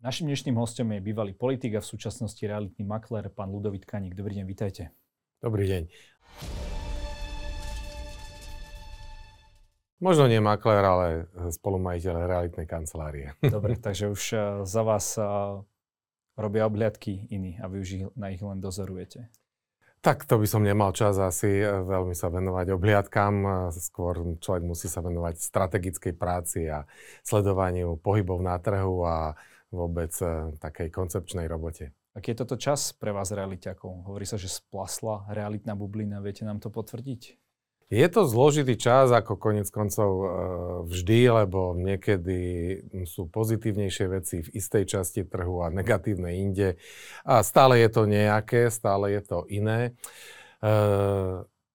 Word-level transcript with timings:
Našim 0.00 0.32
dnešným 0.32 0.56
hostom 0.56 0.96
je 0.96 1.04
bývalý 1.04 1.36
politik 1.36 1.76
a 1.76 1.84
v 1.84 1.92
súčasnosti 1.92 2.40
realitný 2.40 2.88
makler, 2.88 3.28
pán 3.28 3.52
Ludovit 3.52 3.84
Kaník. 3.84 4.16
Dobrý 4.16 4.40
deň, 4.40 4.48
vítajte. 4.48 4.96
Dobrý 5.44 5.68
deň. 5.68 5.92
Možno 10.00 10.24
nie 10.24 10.40
makler, 10.40 10.80
ale 10.80 11.06
spolumajiteľ 11.52 12.16
realitnej 12.16 12.64
kancelárie. 12.64 13.36
Dobre, 13.44 13.76
takže 13.76 14.08
už 14.08 14.22
eh, 14.32 14.40
za 14.64 14.80
vás 14.80 15.20
eh, 15.20 15.28
robia 16.32 16.64
obhliadky 16.64 17.28
iní 17.28 17.60
a 17.60 17.68
vy 17.68 17.84
už 17.84 18.16
na 18.16 18.32
ich 18.32 18.40
len 18.40 18.56
dozorujete. 18.56 19.28
Tak 20.00 20.24
to 20.24 20.40
by 20.40 20.48
som 20.48 20.64
nemal 20.64 20.96
čas 20.96 21.20
asi 21.20 21.60
eh, 21.60 21.68
veľmi 21.76 22.16
sa 22.16 22.32
venovať 22.32 22.72
obhliadkám. 22.72 23.68
Skôr 23.76 24.40
človek 24.40 24.64
musí 24.64 24.88
sa 24.88 25.04
venovať 25.04 25.44
strategickej 25.44 26.16
práci 26.16 26.72
a 26.72 26.88
sledovaniu 27.20 28.00
pohybov 28.00 28.40
na 28.40 28.56
trhu 28.56 29.04
a 29.04 29.36
vôbec 29.70 30.10
takej 30.58 30.90
koncepčnej 30.90 31.46
robote. 31.46 31.94
Aký 32.10 32.34
je 32.34 32.42
toto 32.42 32.58
čas 32.58 32.90
pre 32.90 33.14
vás 33.14 33.30
realiťakov? 33.30 34.10
Hovorí 34.10 34.26
sa, 34.26 34.34
že 34.34 34.50
splasla 34.50 35.30
realitná 35.30 35.78
bublina. 35.78 36.18
Viete 36.18 36.42
nám 36.42 36.58
to 36.58 36.66
potvrdiť? 36.66 37.38
Je 37.90 38.06
to 38.06 38.22
zložitý 38.22 38.78
čas, 38.78 39.10
ako 39.10 39.34
konec 39.34 39.66
koncov 39.66 40.10
e, 40.14 40.26
vždy, 40.86 41.42
lebo 41.42 41.74
niekedy 41.74 42.38
sú 43.02 43.26
pozitívnejšie 43.26 44.06
veci 44.06 44.46
v 44.46 44.48
istej 44.54 44.84
časti 44.86 45.26
trhu 45.26 45.66
a 45.66 45.74
negatívne 45.74 46.30
inde. 46.38 46.78
A 47.26 47.42
stále 47.42 47.82
je 47.82 47.90
to 47.90 48.06
nejaké, 48.06 48.70
stále 48.70 49.10
je 49.10 49.22
to 49.26 49.42
iné. 49.50 49.90
E, 50.62 50.70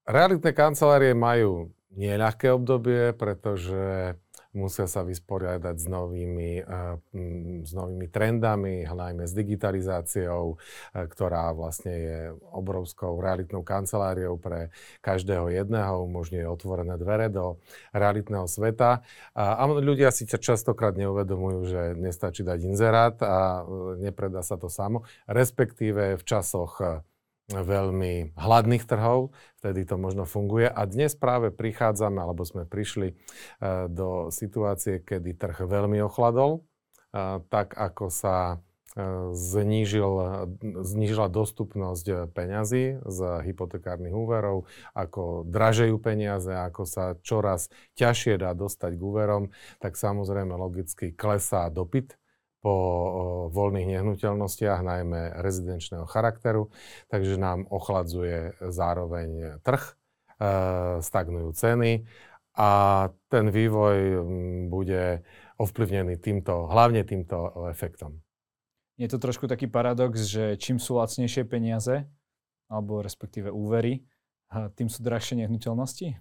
realitné 0.07 0.55
kancelárie 0.55 1.11
majú 1.11 1.75
neľahké 1.95 2.47
obdobie, 2.47 3.11
pretože 3.11 4.15
musia 4.55 4.87
sa 4.87 5.03
vysporiadať 5.03 5.75
s 5.75 5.87
novými, 5.91 6.63
eh, 6.63 6.95
s 7.61 7.71
novými 7.75 8.07
trendami, 8.07 8.87
najmä 8.87 9.27
s 9.27 9.35
digitalizáciou, 9.35 10.55
eh, 10.55 11.05
ktorá 11.05 11.51
vlastne 11.51 11.93
je 11.93 12.19
obrovskou 12.55 13.19
realitnou 13.19 13.61
kanceláriou 13.61 14.39
pre 14.39 14.71
každého 15.03 15.51
jedného, 15.51 16.07
umožňuje 16.07 16.47
otvorené 16.47 16.95
dvere 16.95 17.27
do 17.27 17.59
realitného 17.91 18.47
sveta. 18.47 19.03
A 19.35 19.63
ľudia 19.67 20.09
si 20.15 20.23
častokrát 20.25 20.95
neuvedomujú, 20.95 21.59
že 21.67 21.81
nestačí 21.99 22.47
dať 22.47 22.59
inzerát 22.63 23.15
a 23.19 23.61
eh, 23.61 24.09
nepredá 24.09 24.39
sa 24.41 24.55
to 24.55 24.71
samo, 24.71 25.03
respektíve 25.27 26.15
v 26.15 26.23
časoch 26.23 27.03
veľmi 27.49 28.33
hladných 28.33 28.85
trhov, 28.89 29.29
vtedy 29.61 29.85
to 29.85 30.01
možno 30.01 30.25
funguje. 30.25 30.65
A 30.65 30.81
dnes 30.89 31.13
práve 31.13 31.53
prichádzame, 31.53 32.17
alebo 32.17 32.41
sme 32.41 32.65
prišli 32.65 33.13
e, 33.13 33.15
do 33.85 34.33
situácie, 34.33 34.97
kedy 35.05 35.37
trh 35.37 35.69
veľmi 35.69 36.01
ochladol, 36.01 36.65
e, 37.13 37.41
tak 37.45 37.77
ako 37.77 38.09
sa 38.09 38.57
e, 38.97 39.29
znížil, 39.37 40.09
znížila 40.81 41.29
dostupnosť 41.29 42.33
peňazí 42.33 43.05
z 43.05 43.19
hypotekárnych 43.45 44.15
úverov, 44.17 44.65
ako 44.97 45.45
dražejú 45.45 46.01
peniaze, 46.01 46.49
ako 46.49 46.89
sa 46.89 47.13
čoraz 47.21 47.69
ťažšie 47.93 48.41
dá 48.41 48.57
dostať 48.57 48.97
k 48.97 49.01
úverom, 49.05 49.53
tak 49.77 50.01
samozrejme 50.01 50.57
logicky 50.57 51.13
klesá 51.13 51.69
dopyt 51.69 52.17
po 52.65 52.75
voľných 53.53 53.93
nehnuteľnostiach, 53.93 54.81
najmä 54.81 55.37
rezidenčného 55.37 56.09
charakteru, 56.09 56.73
takže 57.13 57.37
nám 57.37 57.69
ochladzuje 57.69 58.57
zároveň 58.57 59.61
trh, 59.61 59.83
e, 59.85 59.93
stagnujú 61.05 61.53
ceny 61.53 62.09
a 62.57 62.69
ten 63.29 63.53
vývoj 63.53 64.25
bude 64.73 65.21
ovplyvnený 65.61 66.17
týmto, 66.17 66.65
hlavne 66.65 67.05
týmto 67.05 67.69
efektom. 67.69 68.17
Je 68.97 69.05
to 69.11 69.21
trošku 69.21 69.45
taký 69.45 69.69
paradox, 69.69 70.25
že 70.25 70.57
čím 70.57 70.81
sú 70.81 70.97
lacnejšie 70.97 71.45
peniaze, 71.45 72.09
alebo 72.65 73.05
respektíve 73.05 73.53
úvery, 73.53 74.01
tým 74.73 74.89
sú 74.89 75.05
drahšie 75.05 75.45
nehnuteľnosti? 75.45 76.17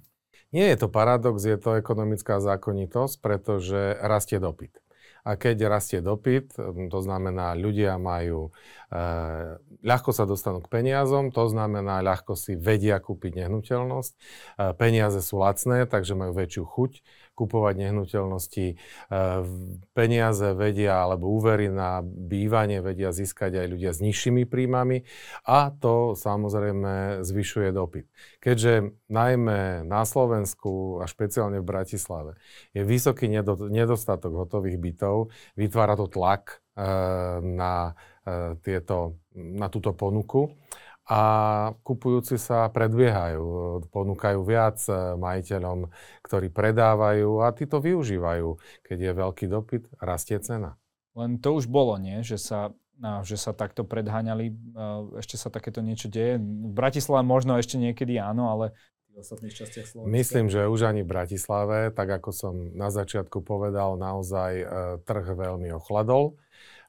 Nie 0.52 0.66
je 0.74 0.76
to 0.76 0.88
paradox, 0.92 1.40
je 1.42 1.56
to 1.56 1.78
ekonomická 1.78 2.42
zákonitosť, 2.42 3.14
pretože 3.22 3.96
rastie 4.02 4.36
dopyt. 4.42 4.83
A 5.24 5.40
keď 5.40 5.72
rastie 5.72 6.04
dopyt, 6.04 6.52
to 6.92 6.98
znamená, 7.00 7.56
ľudia 7.56 7.96
majú, 7.96 8.52
e, 8.92 9.00
ľahko 9.80 10.12
sa 10.12 10.28
dostanú 10.28 10.60
k 10.60 10.68
peniazom, 10.68 11.32
to 11.32 11.48
znamená, 11.48 12.04
ľahko 12.04 12.36
si 12.36 12.52
vedia 12.60 13.00
kúpiť 13.00 13.40
nehnuteľnosť. 13.40 14.12
E, 14.12 14.18
peniaze 14.76 15.24
sú 15.24 15.40
lacné, 15.40 15.88
takže 15.88 16.12
majú 16.12 16.36
väčšiu 16.36 16.64
chuť 16.68 16.92
kupovať 17.34 17.74
nehnuteľnosti. 17.82 18.66
E, 18.70 18.74
peniaze 19.92 20.54
vedia, 20.54 21.02
alebo 21.02 21.34
úvery 21.34 21.68
na 21.68 22.00
bývanie 22.02 22.78
vedia 22.78 23.10
získať 23.10 23.60
aj 23.60 23.66
ľudia 23.66 23.90
s 23.90 24.00
nižšími 24.00 24.46
príjmami 24.46 25.02
a 25.44 25.74
to 25.74 26.14
samozrejme 26.14 27.26
zvyšuje 27.26 27.68
dopyt. 27.74 28.06
Keďže 28.38 28.94
najmä 29.10 29.84
na 29.84 30.02
Slovensku 30.06 31.02
a 31.02 31.10
špeciálne 31.10 31.60
v 31.60 31.68
Bratislave 31.68 32.32
je 32.70 32.86
vysoký 32.86 33.26
nedostatok 33.68 34.32
hotových 34.46 34.78
bytov, 34.78 35.34
vytvára 35.58 35.98
to 35.98 36.06
tlak 36.06 36.62
e, 36.78 36.86
na, 37.42 37.98
e, 38.24 38.54
tieto, 38.62 39.18
na 39.34 39.66
túto 39.66 39.90
ponuku 39.92 40.54
a 41.04 41.20
kupujúci 41.84 42.40
sa 42.40 42.72
predbiehajú, 42.72 43.44
ponúkajú 43.92 44.40
viac 44.40 44.80
eh, 44.88 45.16
majiteľom, 45.20 45.92
ktorí 46.24 46.48
predávajú 46.48 47.44
a 47.44 47.52
tí 47.52 47.68
to 47.68 47.76
využívajú. 47.80 48.56
Keď 48.88 48.98
je 48.98 49.12
veľký 49.12 49.46
dopyt, 49.52 49.84
rastie 50.00 50.40
cena. 50.40 50.80
Len 51.12 51.36
to 51.38 51.52
už 51.54 51.68
bolo, 51.68 52.00
nie? 52.00 52.24
Že 52.24 52.38
sa, 52.40 52.60
že 53.22 53.36
sa 53.38 53.54
takto 53.54 53.86
predháňali. 53.86 54.50
Ešte 55.20 55.38
sa 55.38 55.46
takéto 55.46 55.78
niečo 55.78 56.10
deje. 56.10 56.42
V 56.42 56.72
Bratislave 56.74 57.22
možno 57.22 57.54
ešte 57.54 57.78
niekedy 57.78 58.18
áno, 58.18 58.50
ale 58.50 58.74
v 59.14 59.22
ostatných 59.22 59.54
častiach 59.54 59.86
Slovenska. 59.94 60.10
Myslím, 60.10 60.50
že 60.50 60.66
už 60.66 60.90
ani 60.90 61.06
v 61.06 61.12
Bratislave, 61.14 61.94
tak 61.94 62.18
ako 62.18 62.34
som 62.34 62.54
na 62.74 62.90
začiatku 62.90 63.46
povedal, 63.46 63.94
naozaj 63.94 64.52
eh, 64.58 64.66
trh 65.04 65.26
veľmi 65.36 65.70
ochladol. 65.70 66.40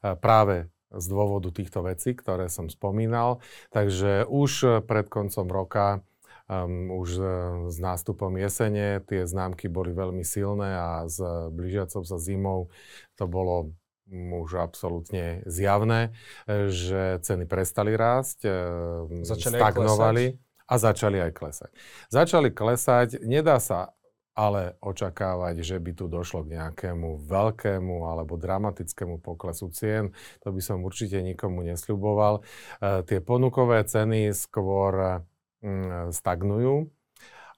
Práve 0.05 0.69
z 0.95 1.05
dôvodu 1.05 1.51
týchto 1.51 1.83
vecí, 1.83 2.15
ktoré 2.15 2.47
som 2.47 2.71
spomínal. 2.71 3.43
Takže 3.69 4.25
už 4.25 4.83
pred 4.87 5.07
koncom 5.11 5.47
roka 5.47 6.01
Um, 6.45 6.93
už 6.93 7.09
uh, 7.17 7.25
s 7.73 7.81
nástupom 7.81 8.29
jesene 8.37 9.01
tie 9.09 9.25
známky 9.25 9.65
boli 9.65 9.97
veľmi 9.97 10.21
silné 10.21 10.77
a 10.77 11.09
s 11.09 11.17
blížiacou 11.49 12.05
sa 12.05 12.21
zimou 12.21 12.69
to 13.17 13.25
bolo 13.25 13.73
už 14.13 14.61
absolútne 14.61 15.41
zjavné, 15.49 16.13
že 16.69 17.17
ceny 17.25 17.49
prestali 17.49 17.97
rásť, 17.97 18.45
začali 19.25 19.57
stagnovali 19.57 20.25
a 20.69 20.75
začali 20.77 21.17
aj 21.21 21.31
klesať. 21.33 21.71
Začali 22.13 22.49
klesať, 22.53 23.25
nedá 23.25 23.57
sa 23.57 23.94
ale 24.35 24.75
očakávať, 24.83 25.63
že 25.63 25.79
by 25.79 25.91
tu 25.95 26.11
došlo 26.11 26.43
k 26.43 26.59
nejakému 26.59 27.23
veľkému 27.23 28.03
alebo 28.03 28.35
dramatickému 28.35 29.23
poklesu 29.23 29.71
cien, 29.71 30.11
to 30.43 30.51
by 30.51 30.59
som 30.59 30.83
určite 30.83 31.23
nikomu 31.23 31.63
nesľuboval. 31.63 32.43
E, 32.43 33.07
tie 33.07 33.23
ponukové 33.23 33.87
ceny 33.87 34.35
skôr 34.35 35.23
mm, 35.63 36.11
stagnujú 36.11 36.91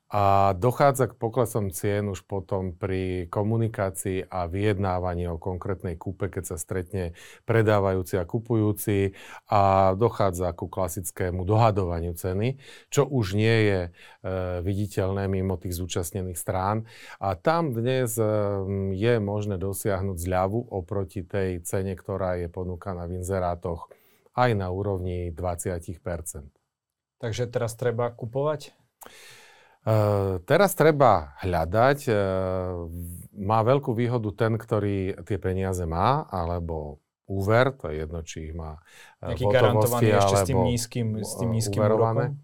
a 0.08 0.56
dochádza 0.56 1.12
k 1.12 1.20
poklesom 1.20 1.68
cien 1.76 2.08
už 2.08 2.24
potom 2.24 2.72
pri 2.72 3.28
komunikácii 3.28 4.32
a 4.32 4.48
vyjednávaní 4.48 5.28
o 5.28 5.36
konkrétnej 5.36 6.00
kúpe, 6.00 6.32
keď 6.32 6.56
sa 6.56 6.58
stretne 6.58 7.12
predávajúci 7.44 8.16
a 8.16 8.24
kupujúci 8.24 9.20
a 9.52 9.92
dochádza 10.00 10.56
ku 10.56 10.72
klasickému 10.72 11.44
dohadovaniu 11.44 12.16
ceny, 12.16 12.56
čo 12.88 13.04
už 13.04 13.36
nie 13.36 13.58
je 13.68 13.80
e, 13.84 13.90
viditeľné 14.64 15.28
mimo 15.28 15.60
tých 15.60 15.76
zúčastnených 15.76 16.40
strán. 16.40 16.88
A 17.20 17.36
tam 17.36 17.76
dnes 17.76 18.16
e, 18.16 18.24
je 18.96 19.14
možné 19.20 19.60
dosiahnuť 19.60 20.24
zľavu 20.24 20.72
oproti 20.72 21.28
tej 21.28 21.60
cene, 21.68 22.00
ktorá 22.00 22.40
je 22.40 22.48
ponúkaná 22.48 23.12
v 23.12 23.20
inzerátoch 23.20 23.92
aj 24.40 24.56
na 24.56 24.72
úrovni 24.72 25.36
20 25.36 25.84
Takže 27.20 27.44
teraz 27.52 27.76
treba 27.76 28.08
kupovať? 28.14 28.72
Uh, 29.88 30.44
teraz 30.44 30.76
treba 30.76 31.32
hľadať. 31.40 32.00
Uh, 32.12 32.92
má 33.40 33.64
veľkú 33.64 33.96
výhodu 33.96 34.28
ten, 34.36 34.60
ktorý 34.60 35.16
tie 35.24 35.40
peniaze 35.40 35.88
má, 35.88 36.28
alebo 36.28 37.00
úver, 37.24 37.72
to 37.72 37.88
je 37.88 38.04
jedno, 38.04 38.20
či 38.20 38.52
ich 38.52 38.54
má 38.56 38.76
uh, 39.24 39.32
Nejaký 39.32 39.46
garantovaný 39.48 40.10
ešte 40.20 40.36
s 40.36 40.44
tým 40.44 40.60
nízkym, 40.68 41.08
s 41.24 41.32
tým 41.40 41.50
nízkym 41.56 41.80
úrokom? 41.80 42.36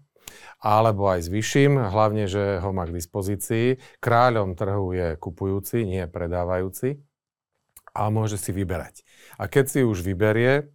alebo 0.64 1.12
aj 1.12 1.20
s 1.20 1.28
vyšším, 1.28 1.76
hlavne, 1.92 2.24
že 2.24 2.56
ho 2.64 2.72
má 2.72 2.88
k 2.88 2.96
dispozícii. 2.96 3.76
Kráľom 4.00 4.56
trhu 4.56 4.96
je 4.96 5.08
kupujúci, 5.20 5.84
nie 5.84 6.08
predávajúci 6.08 7.04
a 7.94 8.10
môže 8.10 8.40
si 8.40 8.50
vyberať. 8.50 9.04
A 9.36 9.46
keď 9.46 9.64
si 9.70 9.80
už 9.84 10.00
vyberie, 10.00 10.73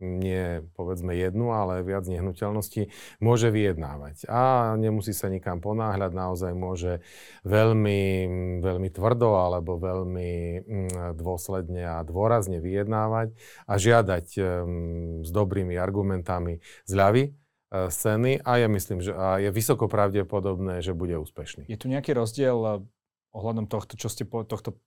nie 0.00 0.64
povedzme 0.74 1.12
jednu, 1.14 1.52
ale 1.52 1.84
viac 1.84 2.08
nehnuteľností, 2.08 2.88
môže 3.20 3.52
vyjednávať. 3.52 4.26
A 4.26 4.74
nemusí 4.80 5.12
sa 5.12 5.28
nikam 5.28 5.60
ponáhľať, 5.60 6.12
naozaj 6.16 6.52
môže 6.56 7.04
veľmi, 7.44 8.02
veľmi 8.64 8.88
tvrdo 8.90 9.36
alebo 9.36 9.76
veľmi 9.76 10.30
mm, 10.60 11.20
dôsledne 11.20 11.84
a 11.84 12.02
dôrazne 12.02 12.58
vyjednávať 12.58 13.36
a 13.68 13.74
žiadať 13.76 14.26
s 15.20 15.30
dobrými 15.30 15.76
argumentami 15.76 16.64
zľavy 16.88 17.22
e, 17.28 17.30
scény 17.92 18.40
a 18.42 18.52
ja 18.60 18.68
myslím, 18.68 18.98
že 19.04 19.12
a 19.12 19.38
je 19.38 19.50
vysoko 19.52 19.86
pravdepodobné, 19.86 20.80
že 20.80 20.96
bude 20.96 21.16
úspešný. 21.20 21.68
Je 21.68 21.78
tu 21.78 21.86
nejaký 21.86 22.16
rozdiel 22.16 22.58
e, 22.58 22.70
ohľadom 23.36 23.70
tohto, 23.70 23.94
čo 23.94 24.10
ste 24.10 24.26
po, 24.26 24.42
tohto 24.42 24.80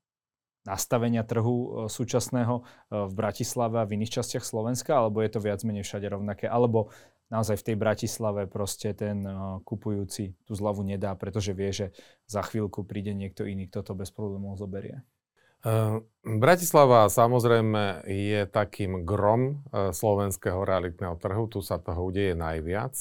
nastavenia 0.63 1.23
trhu 1.27 1.55
e, 1.55 1.67
súčasného 1.91 2.55
e, 2.59 2.63
v 3.07 3.13
Bratislave 3.13 3.83
a 3.83 3.87
v 3.87 3.99
iných 3.99 4.19
častiach 4.19 4.43
Slovenska, 4.43 4.95
alebo 4.95 5.19
je 5.19 5.31
to 5.31 5.39
viac 5.43 5.59
menej 5.67 5.83
všade 5.83 6.07
rovnaké, 6.07 6.47
alebo 6.47 6.91
naozaj 7.27 7.59
v 7.59 7.65
tej 7.71 7.75
Bratislave 7.75 8.47
proste 8.47 8.95
ten 8.95 9.23
e, 9.23 9.31
kupujúci 9.67 10.39
tú 10.47 10.53
zľavu 10.55 10.87
nedá, 10.87 11.15
pretože 11.19 11.51
vie, 11.51 11.71
že 11.71 11.87
za 12.27 12.41
chvíľku 12.43 12.87
príde 12.87 13.11
niekto 13.11 13.43
iný, 13.43 13.67
kto 13.67 13.91
to 13.91 13.93
bez 13.95 14.09
problémov 14.11 14.55
zoberie. 14.59 15.03
Bratislava 16.27 17.07
samozrejme 17.07 18.03
je 18.03 18.43
takým 18.51 19.07
grom 19.07 19.63
slovenského 19.71 20.59
realitného 20.59 21.15
trhu, 21.15 21.47
tu 21.47 21.63
sa 21.63 21.79
toho 21.79 22.03
udeje 22.11 22.35
najviac 22.35 22.91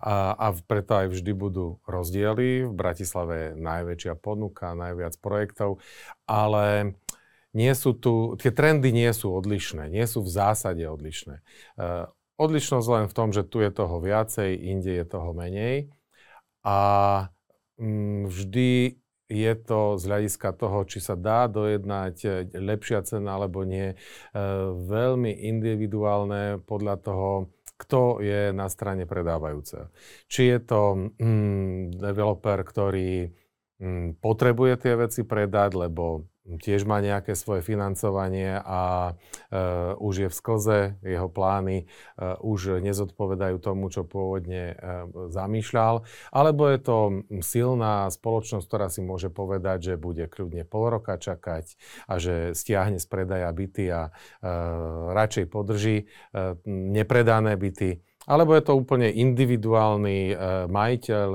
a, 0.00 0.32
a 0.32 0.46
preto 0.64 0.96
aj 0.96 1.12
vždy 1.12 1.32
budú 1.36 1.78
rozdiely. 1.84 2.64
V 2.66 2.74
Bratislave 2.74 3.34
je 3.52 3.58
najväčšia 3.60 4.14
ponuka, 4.16 4.72
najviac 4.72 5.16
projektov, 5.20 5.78
ale 6.24 6.96
nie 7.50 7.72
sú 7.74 7.92
tu, 7.98 8.38
tie 8.38 8.54
trendy 8.54 8.94
nie 8.94 9.10
sú 9.10 9.34
odlišné, 9.34 9.90
nie 9.90 10.06
sú 10.06 10.22
v 10.22 10.30
zásade 10.30 10.86
odlišné. 10.86 11.42
Uh, 11.74 12.06
odlišnosť 12.40 12.86
len 12.88 13.04
v 13.10 13.16
tom, 13.16 13.28
že 13.34 13.44
tu 13.44 13.60
je 13.60 13.68
toho 13.68 14.00
viacej, 14.00 14.56
inde 14.56 14.96
je 14.96 15.04
toho 15.04 15.36
menej 15.36 15.92
a 16.64 16.78
mm, 17.76 18.30
vždy 18.30 18.96
je 19.30 19.52
to 19.62 19.94
z 19.94 20.02
hľadiska 20.10 20.50
toho, 20.58 20.82
či 20.90 20.98
sa 20.98 21.14
dá 21.14 21.46
dojednať 21.46 22.16
e, 22.26 22.30
lepšia 22.58 23.06
cena 23.06 23.38
alebo 23.38 23.62
nie, 23.62 23.94
uh, 23.94 24.74
veľmi 24.74 25.30
individuálne 25.30 26.58
podľa 26.66 26.96
toho, 26.98 27.28
kto 27.80 28.20
je 28.20 28.52
na 28.52 28.68
strane 28.68 29.08
predávajúceho. 29.08 29.88
Či 30.28 30.42
je 30.52 30.58
to 30.60 30.80
mm, 31.16 31.96
developer, 31.96 32.60
ktorý 32.60 33.32
mm, 33.80 34.20
potrebuje 34.20 34.74
tie 34.84 34.94
veci 35.00 35.24
predať, 35.24 35.88
lebo 35.88 36.28
tiež 36.58 36.88
má 36.88 36.98
nejaké 36.98 37.38
svoje 37.38 37.62
financovanie 37.62 38.58
a 38.58 39.14
e, 39.50 39.94
už 40.00 40.14
je 40.26 40.28
v 40.32 40.34
sklze, 40.34 40.78
jeho 41.04 41.28
plány 41.30 41.84
e, 41.84 42.24
už 42.42 42.82
nezodpovedajú 42.82 43.62
tomu, 43.62 43.92
čo 43.92 44.02
pôvodne 44.02 44.72
e, 44.72 44.74
zamýšľal, 45.30 46.02
alebo 46.34 46.62
je 46.66 46.78
to 46.82 46.96
silná 47.44 48.10
spoločnosť, 48.10 48.64
ktorá 48.66 48.90
si 48.90 49.04
môže 49.04 49.30
povedať, 49.30 49.94
že 49.94 50.00
bude 50.00 50.26
kľudne 50.26 50.66
pol 50.66 50.98
roka 50.98 51.14
čakať 51.14 51.78
a 52.10 52.18
že 52.18 52.56
stiahne 52.56 52.98
z 52.98 53.06
predaja 53.06 53.50
byty 53.52 53.84
a 53.92 54.02
e, 54.08 54.10
radšej 55.14 55.44
podrží 55.46 55.96
e, 56.02 56.04
nepredané 56.66 57.54
byty, 57.54 58.00
alebo 58.30 58.54
je 58.54 58.62
to 58.62 58.78
úplne 58.78 59.10
individuálny 59.10 60.18
e, 60.30 60.34
majiteľ, 60.70 61.28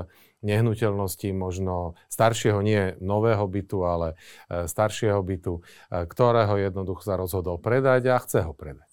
nehnuteľnosti, 0.46 1.30
možno 1.34 1.98
staršieho, 2.08 2.62
nie 2.62 2.94
nového 3.02 3.44
bytu, 3.50 3.82
ale 3.82 4.08
e, 4.48 4.70
staršieho 4.70 5.20
bytu, 5.26 5.60
e, 5.60 6.06
ktorého 6.06 6.62
jednoducho 6.62 7.02
sa 7.02 7.18
rozhodol 7.18 7.58
predať 7.58 8.14
a 8.14 8.22
chce 8.22 8.46
ho 8.46 8.54
predať. 8.54 8.86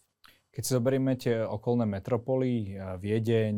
Keď 0.52 0.62
si 0.68 0.76
zoberieme 0.76 1.16
tie 1.16 1.44
okolné 1.44 1.84
metropoly, 1.84 2.72
e, 2.72 2.96
Viedeň, 2.96 3.56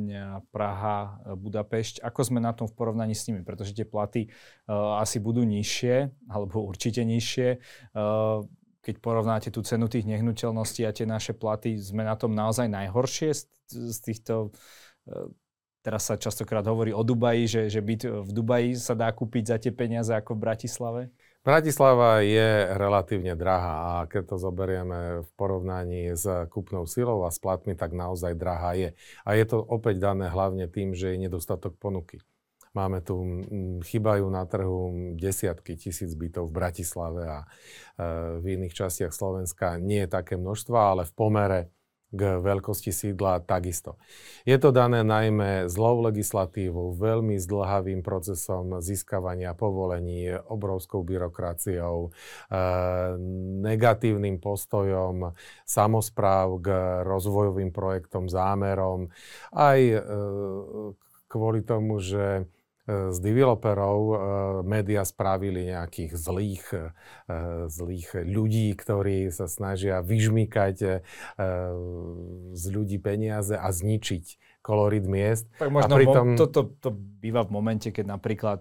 Praha, 0.51 1.23
Budapešť, 1.39 2.03
ako 2.03 2.21
sme 2.27 2.43
na 2.43 2.51
tom 2.51 2.67
v 2.67 2.75
porovnaní 2.75 3.15
s 3.15 3.31
nimi? 3.31 3.47
Pretože 3.47 3.75
tie 3.75 3.87
platy 3.87 4.27
uh, 4.27 4.99
asi 4.99 5.23
budú 5.23 5.47
nižšie, 5.47 6.27
alebo 6.31 6.67
určite 6.67 7.07
nižšie. 7.07 7.49
Uh, 7.95 8.43
keď 8.85 9.01
porovnáte 9.01 9.49
tú 9.49 9.65
cenu 9.65 9.89
tých 9.89 10.05
nehnuteľností 10.05 10.85
a 10.85 10.93
tie 10.93 11.09
naše 11.09 11.33
platy, 11.33 11.81
sme 11.81 12.05
na 12.05 12.15
tom 12.21 12.37
naozaj 12.37 12.69
najhoršie 12.69 13.33
z, 13.33 13.43
z 13.71 13.99
týchto 14.05 14.53
uh, 14.53 15.31
Teraz 15.85 16.09
sa 16.09 16.17
častokrát 16.17 16.65
hovorí 16.65 16.97
o 16.97 17.05
Dubaji, 17.05 17.45
že, 17.45 17.63
že 17.69 17.85
byt 17.85 18.09
v 18.09 18.31
Dubaji 18.33 18.81
sa 18.81 18.97
dá 18.97 19.13
kúpiť 19.13 19.45
za 19.53 19.57
tie 19.61 19.69
peniaze 19.69 20.17
ako 20.17 20.33
v 20.33 20.41
Bratislave? 20.41 21.03
Bratislava 21.45 22.25
je 22.25 22.73
relatívne 22.73 23.37
drahá 23.37 24.01
a 24.01 24.09
keď 24.09 24.33
to 24.33 24.37
zoberieme 24.41 25.21
v 25.21 25.31
porovnaní 25.37 26.17
s 26.17 26.25
kúpnou 26.49 26.89
silou 26.89 27.29
a 27.29 27.31
s 27.31 27.37
platmi, 27.37 27.77
tak 27.77 27.93
naozaj 27.93 28.33
drahá 28.33 28.73
je. 28.81 28.97
A 29.29 29.37
je 29.37 29.45
to 29.45 29.61
opäť 29.61 30.01
dané 30.01 30.33
hlavne 30.33 30.73
tým, 30.73 30.97
že 30.97 31.13
je 31.13 31.29
nedostatok 31.29 31.77
ponuky. 31.77 32.25
Máme 32.73 33.05
tu, 33.05 33.45
chýbajú 33.85 34.25
na 34.33 34.49
trhu 34.49 35.15
desiatky 35.21 35.77
tisíc 35.77 36.17
bytov 36.17 36.49
v 36.49 36.57
Bratislave 36.65 37.23
a 37.29 37.39
e, 37.45 37.47
v 38.41 38.45
iných 38.59 38.75
častiach 38.75 39.13
Slovenska 39.13 39.77
nie 39.79 40.09
je 40.09 40.11
také 40.11 40.41
množstva, 40.41 40.97
ale 40.97 41.03
v 41.05 41.13
pomere 41.13 41.61
k 42.15 42.39
veľkosti 42.39 42.95
sídla 42.95 43.43
takisto. 43.43 43.99
Je 44.47 44.55
to 44.55 44.71
dané 44.71 45.03
najmä 45.03 45.67
zlou 45.67 45.99
legislatívou, 46.07 46.95
veľmi 46.95 47.35
zdlhavým 47.43 48.07
procesom 48.07 48.79
získavania 48.79 49.53
povolení, 49.59 50.31
obrovskou 50.47 51.03
byrokraciou, 51.03 52.09
e, 52.09 52.11
negatívnym 53.67 54.39
postojom 54.39 55.35
samozpráv 55.67 56.63
k 56.63 56.67
rozvojovým 57.03 57.75
projektom, 57.75 58.31
zámerom, 58.31 59.11
aj 59.51 59.81
e, 59.83 59.99
kvôli 61.27 61.67
tomu, 61.67 61.99
že 61.99 62.47
z 62.85 63.17
developerov 63.17 64.01
uh, 64.05 64.17
média 64.61 65.01
spravili 65.09 65.73
nejakých 65.73 66.13
zlých, 66.21 66.65
uh, 66.73 67.67
zlých 67.73 68.13
ľudí, 68.29 68.77
ktorí 68.77 69.33
sa 69.33 69.49
snažia 69.49 70.05
vyžmýkať 70.05 70.77
uh, 70.85 70.93
z 72.53 72.65
ľudí 72.69 73.01
peniaze 73.01 73.57
a 73.57 73.69
zničiť 73.73 74.61
kolorit 74.61 75.09
miest. 75.09 75.49
Tak 75.57 75.73
možno 75.73 75.97
a 75.97 75.99
pritom... 76.01 76.27
to, 76.37 76.45
to, 76.49 76.63
to 76.81 76.91
býva 76.93 77.45
v 77.45 77.51
momente, 77.53 77.89
keď 77.89 78.05
napríklad 78.21 78.61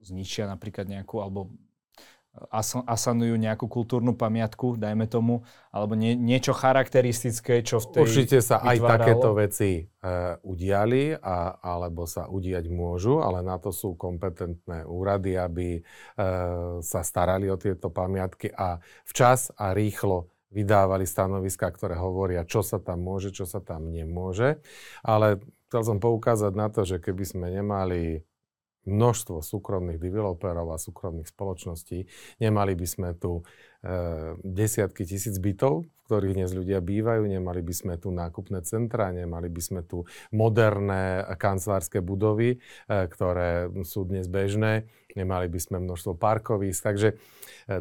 zničia 0.00 0.48
napríklad 0.48 0.88
nejakú, 0.88 1.20
alebo 1.20 1.52
asanujú 2.86 3.34
nejakú 3.34 3.66
kultúrnu 3.66 4.14
pamiatku, 4.14 4.78
dajme 4.78 5.10
tomu, 5.10 5.42
alebo 5.74 5.98
nie, 5.98 6.14
niečo 6.14 6.54
charakteristické, 6.54 7.58
čo 7.66 7.82
v 7.82 7.86
tej 7.90 8.02
Určite 8.06 8.38
sa 8.38 8.62
vytváralo. 8.62 8.70
aj 8.70 8.78
takéto 8.86 9.30
veci 9.34 9.70
e, 9.82 9.82
udiali, 10.46 11.10
a, 11.18 11.58
alebo 11.58 12.06
sa 12.06 12.30
udiať 12.30 12.70
môžu, 12.70 13.18
ale 13.18 13.42
na 13.42 13.58
to 13.58 13.74
sú 13.74 13.98
kompetentné 13.98 14.86
úrady, 14.86 15.34
aby 15.34 15.68
e, 15.78 15.80
sa 16.80 17.02
starali 17.02 17.50
o 17.50 17.58
tieto 17.58 17.90
pamiatky 17.90 18.54
a 18.54 18.78
včas 19.10 19.50
a 19.58 19.74
rýchlo 19.74 20.30
vydávali 20.54 21.06
stanoviska, 21.06 21.66
ktoré 21.70 21.98
hovoria, 21.98 22.46
čo 22.46 22.62
sa 22.62 22.78
tam 22.78 23.02
môže, 23.06 23.34
čo 23.34 23.46
sa 23.46 23.58
tam 23.58 23.90
nemôže. 23.90 24.62
Ale 25.02 25.42
chcel 25.70 25.82
som 25.82 25.98
poukázať 26.02 26.52
na 26.54 26.66
to, 26.70 26.82
že 26.82 26.98
keby 26.98 27.22
sme 27.26 27.46
nemali 27.54 28.22
množstvo 28.88 29.44
súkromných 29.44 30.00
developerov 30.00 30.72
a 30.72 30.80
súkromných 30.80 31.28
spoločností. 31.28 32.08
Nemali 32.40 32.72
by 32.72 32.86
sme 32.88 33.08
tu 33.12 33.44
e, 33.84 34.36
desiatky 34.40 35.04
tisíc 35.04 35.36
bytov, 35.36 35.84
v 35.84 36.00
ktorých 36.08 36.36
dnes 36.36 36.50
ľudia 36.56 36.80
bývajú, 36.80 37.28
nemali 37.28 37.60
by 37.60 37.74
sme 37.76 37.94
tu 38.00 38.08
nákupné 38.10 38.64
centra, 38.64 39.12
nemali 39.12 39.52
by 39.52 39.62
sme 39.62 39.80
tu 39.84 40.08
moderné 40.32 41.22
kancelárske 41.36 42.00
budovy, 42.00 42.56
e, 42.56 42.58
ktoré 42.88 43.68
sú 43.84 44.08
dnes 44.08 44.26
bežné, 44.26 44.88
nemali 45.12 45.46
by 45.52 45.60
sme 45.60 45.76
množstvo 45.84 46.16
parkovísk. 46.16 46.80
Takže 46.80 47.08
e, 47.12 47.16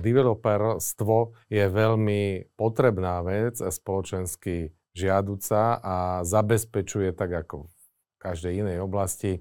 developerstvo 0.04 1.32
je 1.48 1.66
veľmi 1.66 2.54
potrebná 2.60 3.24
vec, 3.24 3.56
spoločensky 3.58 4.76
žiaduca 4.94 5.80
a 5.80 5.96
zabezpečuje 6.28 7.16
tak 7.16 7.32
ako 7.48 7.72
v 7.72 8.18
každej 8.20 8.54
inej 8.68 8.84
oblasti 8.84 9.40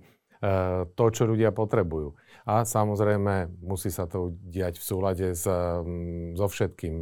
to, 0.94 1.04
čo 1.10 1.26
ľudia 1.26 1.50
potrebujú. 1.50 2.14
A 2.48 2.64
samozrejme 2.64 3.60
musí 3.60 3.92
sa 3.92 4.08
to 4.08 4.32
diať 4.40 4.80
v 4.80 4.84
súlade 4.88 5.26
s, 5.36 5.44
mm, 5.44 6.40
so 6.40 6.48
všetkým, 6.48 6.94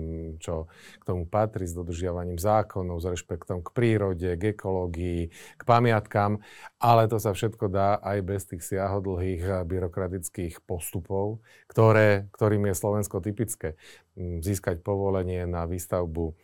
čo 0.43 0.67
k 0.99 1.03
tomu 1.07 1.23
patrí, 1.23 1.71
s 1.71 1.77
dodržiavaním 1.77 2.35
zákonov, 2.35 2.99
s 2.99 3.07
rešpektom 3.07 3.63
k 3.63 3.71
prírode, 3.71 4.31
k 4.35 4.59
ekológii, 4.59 5.31
k 5.31 5.63
pamiatkám, 5.63 6.43
ale 6.83 7.07
to 7.07 7.23
sa 7.23 7.31
všetko 7.31 7.71
dá 7.71 7.95
aj 8.03 8.19
bez 8.27 8.43
tých 8.51 8.67
siahodlhých 8.67 9.63
byrokratických 9.71 10.67
postupov, 10.67 11.39
ktoré, 11.71 12.27
ktorým 12.35 12.67
je 12.67 12.75
Slovensko 12.75 13.23
typické. 13.23 13.79
Mm, 14.19 14.43
získať 14.43 14.83
povolenie 14.83 15.47
na 15.47 15.69
výstavbu 15.69 16.35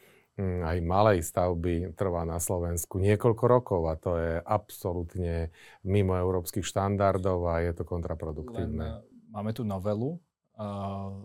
aj 0.41 0.79
malej 0.81 1.21
stavby 1.21 1.93
trvá 1.93 2.25
na 2.25 2.41
Slovensku 2.41 2.97
niekoľko 2.97 3.45
rokov 3.45 3.81
a 3.93 3.95
to 4.01 4.17
je 4.17 4.33
absolútne 4.41 5.53
mimo 5.85 6.17
európskych 6.17 6.65
štandardov 6.65 7.53
a 7.53 7.61
je 7.61 7.73
to 7.77 7.85
kontraproduktívne. 7.85 8.87
Len, 8.97 9.05
máme 9.29 9.53
tu 9.53 9.61
novelu, 9.69 10.17
uh, 10.57 11.21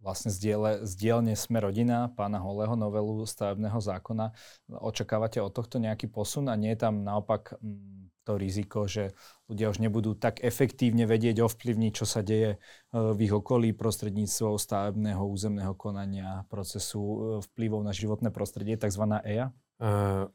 vlastne 0.00 0.32
zdieľne 0.80 1.34
sme 1.36 1.58
rodina 1.60 2.08
pána 2.16 2.40
Holého 2.40 2.78
novelu 2.78 3.26
stavebného 3.28 3.76
zákona. 3.82 4.32
Očakávate 4.80 5.42
od 5.44 5.52
tohto 5.52 5.76
nejaký 5.76 6.08
posun 6.08 6.48
a 6.48 6.56
nie 6.56 6.72
je 6.72 6.80
tam 6.88 7.04
naopak 7.04 7.58
mm, 7.60 7.97
to 8.28 8.36
riziko, 8.36 8.84
že 8.84 9.16
ľudia 9.48 9.72
už 9.72 9.80
nebudú 9.80 10.12
tak 10.12 10.44
efektívne 10.44 11.08
vedieť 11.08 11.40
ovplyvniť, 11.40 11.92
čo 11.96 12.04
sa 12.04 12.20
deje 12.20 12.54
e, 12.54 12.58
v 12.92 13.18
ich 13.24 13.32
okolí 13.32 13.72
prostredníctvom 13.72 14.60
stavebného 14.60 15.24
územného 15.24 15.72
konania, 15.72 16.44
procesu 16.52 17.00
e, 17.00 17.16
vplyvov 17.48 17.80
na 17.80 17.96
životné 17.96 18.28
prostredie, 18.28 18.76
tzv. 18.76 19.08
EIA? 19.24 19.48
Uh, 19.80 20.28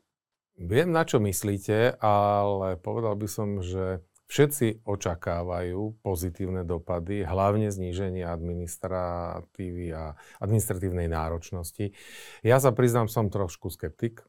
viem, 0.58 0.90
na 0.90 1.06
čo 1.06 1.22
myslíte, 1.22 2.02
ale 2.02 2.82
povedal 2.82 3.14
by 3.14 3.28
som, 3.30 3.62
že 3.62 4.02
všetci 4.34 4.82
očakávajú 4.82 6.02
pozitívne 6.02 6.66
dopady, 6.66 7.22
hlavne 7.22 7.70
zníženie 7.70 8.26
administratívy 8.26 9.94
a 9.94 10.18
administratívnej 10.42 11.06
náročnosti. 11.06 11.94
Ja 12.42 12.58
sa 12.58 12.74
priznám, 12.74 13.14
som 13.14 13.30
trošku 13.30 13.70
skeptik, 13.70 14.26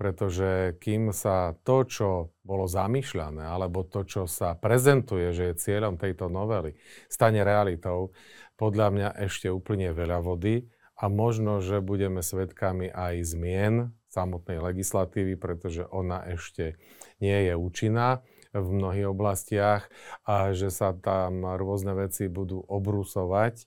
pretože 0.00 0.80
kým 0.80 1.12
sa 1.12 1.52
to, 1.60 1.84
čo 1.84 2.32
bolo 2.40 2.64
zamýšľané, 2.64 3.44
alebo 3.44 3.84
to, 3.84 4.08
čo 4.08 4.24
sa 4.24 4.56
prezentuje, 4.56 5.36
že 5.36 5.52
je 5.52 5.60
cieľom 5.60 6.00
tejto 6.00 6.32
novely, 6.32 6.72
stane 7.12 7.44
realitou, 7.44 8.16
podľa 8.56 8.88
mňa 8.96 9.08
ešte 9.28 9.52
úplne 9.52 9.92
veľa 9.92 10.24
vody 10.24 10.72
a 10.96 11.12
možno, 11.12 11.60
že 11.60 11.84
budeme 11.84 12.24
svedkami 12.24 12.88
aj 12.88 13.14
zmien 13.28 13.92
samotnej 14.08 14.64
legislatívy, 14.64 15.36
pretože 15.36 15.84
ona 15.84 16.24
ešte 16.32 16.80
nie 17.20 17.52
je 17.52 17.52
účinná 17.52 18.24
v 18.56 18.66
mnohých 18.66 19.12
oblastiach 19.12 19.86
a 20.24 20.56
že 20.56 20.72
sa 20.72 20.96
tam 20.96 21.44
rôzne 21.44 21.92
veci 21.92 22.26
budú 22.26 22.64
obrusovať, 22.66 23.54
e, 23.62 23.64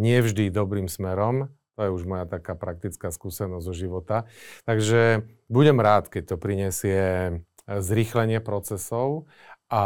nie 0.00 0.18
vždy 0.24 0.50
dobrým 0.50 0.88
smerom, 0.90 1.52
to 1.80 1.88
je 1.88 1.96
už 1.96 2.04
moja 2.04 2.28
taká 2.28 2.52
praktická 2.52 3.08
skúsenosť 3.08 3.64
zo 3.64 3.72
života. 3.72 4.28
Takže 4.68 5.24
budem 5.48 5.80
rád, 5.80 6.12
keď 6.12 6.22
to 6.28 6.36
prinesie 6.36 7.00
e, 7.00 7.32
zrýchlenie 7.80 8.44
procesov 8.44 9.24
a 9.72 9.84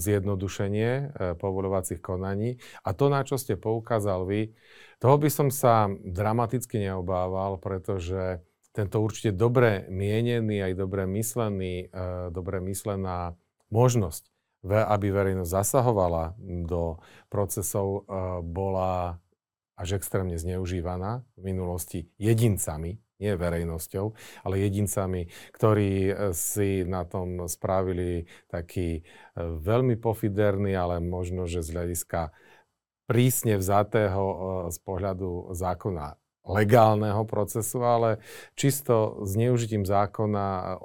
zjednodušenie 0.00 0.90
e, 0.96 1.04
povoľovacích 1.36 2.00
konaní. 2.00 2.56
A 2.88 2.96
to, 2.96 3.12
na 3.12 3.20
čo 3.20 3.36
ste 3.36 3.60
poukázal 3.60 4.24
vy, 4.24 4.56
toho 4.96 5.20
by 5.20 5.28
som 5.28 5.52
sa 5.52 5.92
dramaticky 5.92 6.88
neobával, 6.88 7.60
pretože 7.60 8.40
tento 8.72 9.04
určite 9.04 9.36
dobre 9.36 9.84
mienený, 9.92 10.72
aj 10.72 10.72
dobre 10.72 11.04
myslený, 11.04 11.92
e, 11.92 12.32
dobre 12.32 12.64
myslená 12.64 13.36
možnosť, 13.68 14.24
aby 14.64 15.12
verejnosť 15.12 15.52
zasahovala 15.52 16.32
do 16.64 16.96
procesov, 17.28 18.08
bola 18.44 19.20
až 19.80 19.96
extrémne 19.96 20.36
zneužívaná 20.36 21.24
v 21.40 21.42
minulosti 21.42 22.12
jedincami, 22.20 23.00
nie 23.20 23.32
verejnosťou, 23.36 24.12
ale 24.44 24.64
jedincami, 24.64 25.28
ktorí 25.56 25.92
e, 26.08 26.12
si 26.36 26.84
na 26.84 27.08
tom 27.08 27.48
spravili 27.48 28.28
taký 28.48 29.00
e, 29.00 29.02
veľmi 29.40 29.96
pofiderný, 29.96 30.76
ale 30.76 31.00
možno, 31.00 31.44
že 31.48 31.64
z 31.64 31.68
hľadiska 31.76 32.32
prísne 33.08 33.56
vzatého 33.60 34.24
e, 34.24 34.36
z 34.72 34.78
pohľadu 34.84 35.52
zákona 35.52 36.16
legálneho 36.40 37.28
procesu, 37.28 37.84
ale 37.84 38.24
čisto 38.56 39.20
zneužitím 39.28 39.84
zákona, 39.84 40.80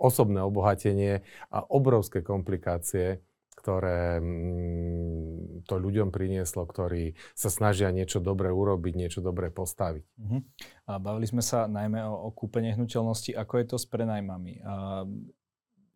osobné 0.00 0.40
obohatenie 0.40 1.20
a 1.52 1.58
obrovské 1.68 2.24
komplikácie 2.24 3.20
ktoré 3.62 4.18
mm, 4.18 5.62
to 5.70 5.78
ľuďom 5.78 6.10
prinieslo, 6.10 6.66
ktorí 6.66 7.14
sa 7.38 7.46
snažia 7.46 7.94
niečo 7.94 8.18
dobré 8.18 8.50
urobiť, 8.50 8.98
niečo 8.98 9.22
dobré 9.22 9.54
postaviť. 9.54 10.02
Uh-huh. 10.18 10.42
A 10.90 10.98
bavili 10.98 11.30
sme 11.30 11.46
sa 11.46 11.70
najmä 11.70 12.02
o, 12.02 12.26
o 12.26 12.28
kúpe 12.34 12.58
nehnuteľnosti. 12.58 13.38
Ako 13.38 13.62
je 13.62 13.66
to 13.70 13.76
s 13.78 13.86
prenajmami? 13.86 14.58
A 14.66 15.06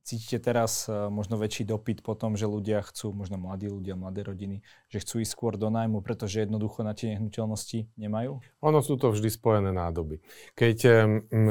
Cítite 0.06 0.38
teraz 0.38 0.86
e, 0.86 1.10
možno 1.10 1.34
väčší 1.34 1.66
dopyt 1.66 2.06
po 2.06 2.14
tom, 2.14 2.38
že 2.38 2.46
ľudia 2.46 2.78
chcú, 2.86 3.10
možno 3.10 3.42
mladí 3.42 3.66
ľudia, 3.66 3.98
mladé 3.98 4.22
rodiny, 4.22 4.62
že 4.86 5.02
chcú 5.02 5.18
ísť 5.18 5.34
skôr 5.34 5.58
do 5.58 5.66
nájmu, 5.66 5.98
pretože 5.98 6.46
jednoducho 6.46 6.86
na 6.86 6.94
tie 6.94 7.18
nehnuteľnosti 7.18 7.90
nemajú? 7.98 8.38
Ono 8.62 8.78
sú 8.86 8.94
to 9.02 9.10
vždy 9.10 9.26
spojené 9.34 9.74
nádoby. 9.74 10.22
Keď 10.54 10.78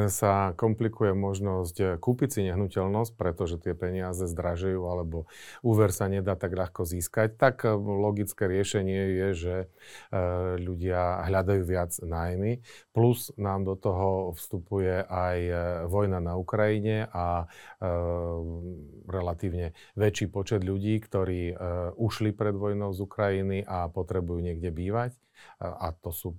sa 0.07 0.55
komplikuje 0.55 1.11
možnosť 1.11 1.75
e, 1.83 1.85
kúpiť 1.99 2.29
si 2.31 2.39
nehnuteľnosť, 2.47 3.11
pretože 3.19 3.59
tie 3.59 3.75
peniaze 3.75 4.23
zdražujú 4.23 4.87
alebo 4.87 5.27
úver 5.59 5.91
sa 5.91 6.07
nedá 6.07 6.39
tak 6.39 6.55
ľahko 6.55 6.87
získať, 6.87 7.35
tak 7.35 7.67
e, 7.67 7.75
logické 7.75 8.47
riešenie 8.47 9.19
je, 9.19 9.27
že 9.35 9.55
ľudia 10.63 11.27
hľadajú 11.27 11.61
viac 11.67 11.91
nájmy. 11.99 12.63
Plus 12.95 13.35
nám 13.35 13.67
do 13.67 13.75
toho 13.75 14.31
vstupuje 14.31 15.03
aj 15.03 15.37
vojna 15.91 16.23
na 16.23 16.39
Ukrajine 16.39 17.11
a 17.11 17.51
relatívne 19.05 19.77
väčší 19.93 20.31
počet 20.31 20.61
ľudí, 20.65 20.99
ktorí 21.01 21.53
uh, 21.53 21.57
ušli 21.95 22.33
pred 22.33 22.55
vojnou 22.55 22.91
z 22.95 22.99
Ukrajiny 23.05 23.57
a 23.65 23.89
potrebujú 23.91 24.41
niekde 24.41 24.73
bývať. 24.73 25.15
Uh, 25.59 25.89
a 25.89 25.95
to 25.95 26.09
sú 26.09 26.35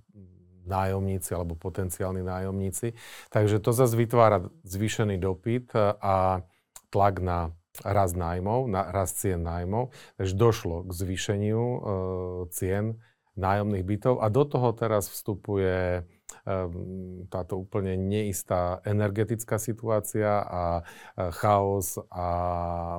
nájomníci 0.67 1.31
alebo 1.31 1.55
potenciálni 1.55 2.27
nájomníci. 2.27 2.93
Takže 3.31 3.63
to 3.63 3.71
zase 3.71 3.95
vytvára 3.95 4.51
zvýšený 4.67 5.15
dopyt 5.15 5.71
a 6.03 6.43
tlak 6.91 7.23
na 7.23 7.55
rast 7.87 8.19
nájmov, 8.19 8.67
na 8.67 8.91
rast 8.91 9.15
cien 9.21 9.39
nájmov. 9.47 9.95
Takže 10.19 10.33
došlo 10.35 10.83
k 10.83 10.91
zvýšeniu 10.91 11.63
cien 12.51 12.99
nájomných 13.37 13.85
bytov 13.85 14.19
a 14.19 14.27
do 14.27 14.43
toho 14.43 14.73
teraz 14.73 15.07
vstupuje 15.07 16.03
táto 17.27 17.59
úplne 17.59 17.99
neistá 17.99 18.79
energetická 18.87 19.59
situácia 19.59 20.41
a 20.47 20.63
chaos 21.35 21.99
a 22.07 22.27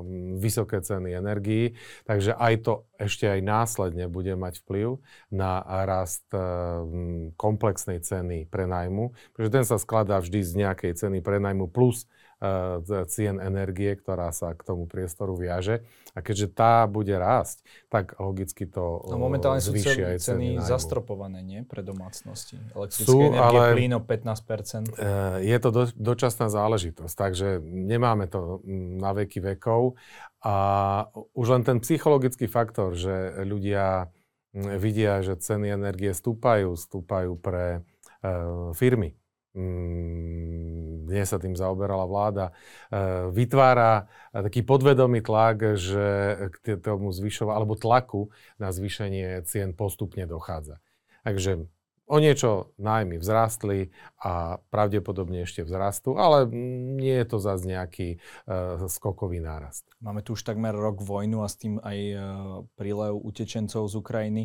mm, 0.04 0.36
vysoké 0.36 0.84
ceny 0.84 1.16
energií. 1.16 1.72
Takže 2.04 2.36
aj 2.36 2.54
to 2.62 2.72
ešte 3.00 3.24
aj 3.30 3.40
následne 3.40 4.04
bude 4.10 4.34
mať 4.36 4.60
vplyv 4.66 5.00
na 5.32 5.62
rast 5.86 6.26
ehm, 6.34 7.32
komplexnej 7.38 8.04
ceny 8.04 8.50
prenajmu, 8.50 9.16
pretože 9.32 9.54
ten 9.54 9.64
sa 9.64 9.76
skladá 9.80 10.20
vždy 10.20 10.40
z 10.44 10.52
nejakej 10.66 10.92
ceny 10.98 11.24
prenajmu 11.24 11.70
plus 11.70 12.04
Eh, 12.38 13.02
cien 13.10 13.42
energie, 13.42 13.98
ktorá 13.98 14.30
sa 14.30 14.54
k 14.54 14.62
tomu 14.62 14.86
priestoru 14.86 15.34
viaže. 15.34 15.82
A 16.18 16.20
keďže 16.20 16.50
tá 16.50 16.82
bude 16.90 17.14
rásť, 17.14 17.62
tak 17.87 18.18
logicky 18.18 18.66
to 18.66 19.06
no, 19.06 19.22
momentálne 19.22 19.62
sú 19.62 19.70
ceny, 19.70 20.18
ceny 20.18 20.58
zastropované, 20.58 21.46
nie? 21.46 21.62
Pre 21.62 21.78
domácnosti. 21.78 22.58
Elektrické 22.75 23.06
sú, 23.06 23.30
energie, 23.30 23.38
ale, 23.38 23.78
plyn 23.78 23.94
o 23.94 24.02
15%. 24.02 24.98
Eh, 24.98 25.46
je 25.46 25.58
to 25.62 25.68
do, 25.70 25.84
dočasná 25.94 26.50
záležitosť, 26.50 27.14
takže 27.14 27.62
nemáme 27.62 28.26
to 28.26 28.66
na 28.98 29.14
veky 29.14 29.54
vekov. 29.54 29.94
A 30.42 30.54
už 31.38 31.46
len 31.54 31.62
ten 31.62 31.78
psychologický 31.78 32.50
faktor, 32.50 32.98
že 32.98 33.46
ľudia 33.46 34.10
vidia, 34.54 35.22
že 35.22 35.38
ceny 35.38 35.70
energie 35.70 36.10
stúpajú, 36.10 36.75
stúpajú 36.75 37.38
pre 37.38 37.87
uh, 38.25 38.75
firmy 38.75 39.14
dnes 41.08 41.26
sa 41.26 41.40
tým 41.40 41.56
zaoberala 41.56 42.04
vláda, 42.04 42.52
e, 42.92 43.32
vytvára 43.32 44.06
taký 44.30 44.60
podvedomý 44.60 45.24
tlak, 45.24 45.80
že 45.80 46.06
k 46.62 46.76
tomu 46.78 47.10
zvyšovaniu, 47.10 47.56
alebo 47.56 47.74
tlaku 47.74 48.28
na 48.60 48.70
zvýšenie 48.70 49.42
cien 49.48 49.72
postupne 49.72 50.28
dochádza. 50.28 50.78
Takže 51.24 51.64
o 52.08 52.16
niečo 52.16 52.72
nájmy 52.80 53.20
vzrástli 53.20 53.92
a 54.16 54.56
pravdepodobne 54.72 55.44
ešte 55.44 55.62
vzrastú, 55.62 56.16
ale 56.16 56.48
nie 56.98 57.12
je 57.20 57.26
to 57.28 57.36
zase 57.36 57.68
nejaký 57.68 58.08
uh, 58.48 58.88
skokový 58.88 59.44
nárast. 59.44 59.84
Máme 60.00 60.24
tu 60.24 60.32
už 60.32 60.42
takmer 60.42 60.72
rok 60.72 61.04
vojnu 61.04 61.44
a 61.44 61.48
s 61.52 61.60
tým 61.60 61.76
aj 61.84 61.98
uh, 62.16 62.20
prílev 62.80 63.12
utečencov 63.20 63.92
z 63.92 63.94
Ukrajiny. 64.00 64.42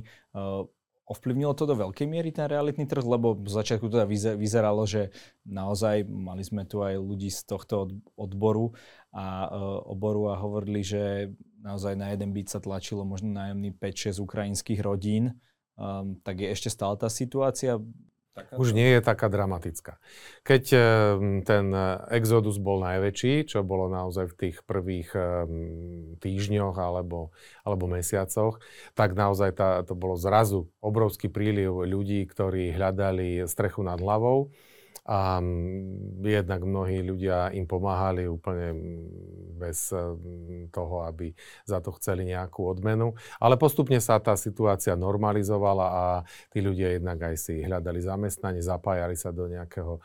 Ovplyvnilo 1.04 1.52
to 1.52 1.68
do 1.68 1.76
veľkej 1.76 2.08
miery 2.08 2.32
ten 2.32 2.48
realitný 2.48 2.88
trh, 2.88 3.04
lebo 3.04 3.36
v 3.36 3.52
začiatku 3.52 3.92
teda 3.92 4.08
vyzeralo, 4.40 4.88
že 4.88 5.12
naozaj 5.44 6.08
mali 6.08 6.48
sme 6.48 6.64
tu 6.64 6.80
aj 6.80 6.96
ľudí 6.96 7.28
z 7.28 7.44
tohto 7.44 7.92
odboru 8.16 8.72
a 9.12 9.52
uh, 9.52 9.84
oboru 9.84 10.32
a 10.32 10.40
hovorili, 10.40 10.80
že 10.80 11.36
naozaj 11.60 12.00
na 12.00 12.16
jeden 12.16 12.32
byt 12.32 12.56
sa 12.56 12.64
tlačilo 12.64 13.04
možno 13.04 13.36
nájomný 13.36 13.76
5-6 13.76 14.24
ukrajinských 14.24 14.80
rodín. 14.80 15.36
Um, 15.76 16.24
tak 16.24 16.40
je 16.40 16.48
ešte 16.56 16.72
stále 16.72 16.96
tá 16.96 17.12
situácia 17.12 17.84
Taká 18.34 18.58
Už 18.58 18.74
nie 18.74 18.90
je 18.98 19.02
taká 19.06 19.30
dramatická. 19.30 20.02
Keď 20.42 20.64
eh, 20.74 20.82
ten 21.46 21.66
exodus 22.10 22.58
bol 22.58 22.82
najväčší, 22.82 23.46
čo 23.46 23.62
bolo 23.62 23.86
naozaj 23.94 24.34
v 24.34 24.38
tých 24.42 24.58
prvých 24.66 25.14
eh, 25.14 25.46
týždňoch 26.18 26.74
alebo, 26.82 27.30
alebo 27.62 27.86
mesiacoch, 27.86 28.58
tak 28.98 29.14
naozaj 29.14 29.54
tá, 29.54 29.86
to 29.86 29.94
bolo 29.94 30.18
zrazu 30.18 30.66
obrovský 30.82 31.30
príliv 31.30 31.86
ľudí, 31.86 32.26
ktorí 32.26 32.74
hľadali 32.74 33.46
strechu 33.46 33.86
nad 33.86 34.02
hlavou 34.02 34.50
a 35.04 35.44
jednak 36.24 36.64
mnohí 36.64 37.04
ľudia 37.04 37.52
im 37.52 37.68
pomáhali 37.68 38.24
úplne 38.24 38.72
bez 39.60 39.92
toho, 40.72 40.96
aby 41.04 41.36
za 41.68 41.84
to 41.84 41.92
chceli 42.00 42.24
nejakú 42.32 42.64
odmenu. 42.72 43.12
Ale 43.44 43.60
postupne 43.60 44.00
sa 44.00 44.24
tá 44.24 44.40
situácia 44.40 44.96
normalizovala 44.96 45.88
a 45.88 46.04
tí 46.56 46.64
ľudia 46.64 46.96
jednak 46.96 47.20
aj 47.20 47.36
si 47.36 47.60
hľadali 47.60 48.00
zamestnanie, 48.00 48.64
zapájali 48.64 49.20
sa 49.20 49.36
do 49.36 49.52
nejakého 49.52 50.00
e, 50.00 50.02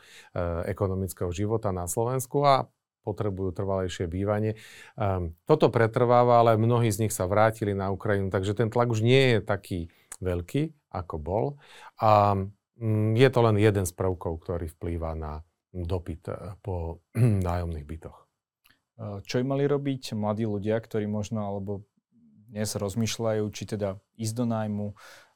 ekonomického 0.67 1.31
života 1.31 1.71
na 1.71 1.87
Slovensku 1.87 2.43
a 2.43 2.67
potrebujú 3.07 3.55
trvalejšie 3.55 4.05
bývanie. 4.11 4.59
Um, 4.99 5.33
toto 5.47 5.71
pretrváva, 5.71 6.43
ale 6.43 6.59
mnohí 6.59 6.91
z 6.91 7.07
nich 7.07 7.13
sa 7.15 7.25
vrátili 7.25 7.71
na 7.71 7.89
Ukrajinu, 7.89 8.27
takže 8.29 8.53
ten 8.53 8.67
tlak 8.67 8.91
už 8.91 9.01
nie 9.01 9.33
je 9.33 9.39
taký 9.39 9.79
veľký, 10.19 10.75
ako 10.91 11.15
bol. 11.17 11.45
A 11.97 12.35
um, 12.35 12.51
je 13.15 13.29
to 13.29 13.39
len 13.43 13.59
jeden 13.59 13.83
z 13.83 13.91
prvkov, 13.91 14.39
ktorý 14.47 14.71
vplýva 14.71 15.11
na 15.15 15.43
dopyt 15.75 16.31
e, 16.31 16.55
po 16.63 17.03
nájomných 17.47 17.85
bytoch. 17.85 18.17
E, 18.17 18.25
čo 19.27 19.43
im 19.43 19.51
mali 19.51 19.67
robiť 19.67 20.15
mladí 20.15 20.47
ľudia, 20.47 20.79
ktorí 20.79 21.05
možno 21.05 21.43
alebo 21.43 21.83
dnes 22.49 22.73
rozmýšľajú, 22.73 23.43
či 23.53 23.63
teda 23.77 24.01
ísť 24.17 24.33
do 24.33 24.45
nájmu, 24.49 24.87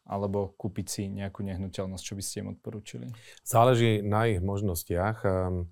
alebo 0.04 0.52
kúpiť 0.58 0.88
si 0.90 1.04
nejakú 1.08 1.46
nehnuteľnosť, 1.46 2.04
čo 2.04 2.18
by 2.18 2.24
ste 2.26 2.36
im 2.42 2.52
odporúčili? 2.58 3.06
Záleží 3.46 4.02
na 4.02 4.28
ich 4.28 4.42
možnostiach. 4.42 5.22
Um, 5.24 5.70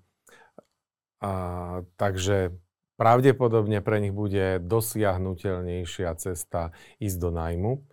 a, 1.18 1.82
takže 1.98 2.54
pravdepodobne 2.96 3.82
pre 3.84 3.98
nich 4.00 4.14
bude 4.14 4.62
dosiahnutelnejšia 4.62 6.14
cesta 6.16 6.72
ísť 7.02 7.16
do 7.18 7.30
nájmu, 7.34 7.72
uh, 7.76 7.91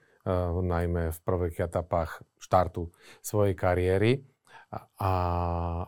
najmä 0.61 1.09
v 1.11 1.19
prvých 1.25 1.65
etapách 1.65 2.21
štartu 2.37 2.93
svojej 3.25 3.57
kariéry. 3.57 4.11
A, 5.01 5.13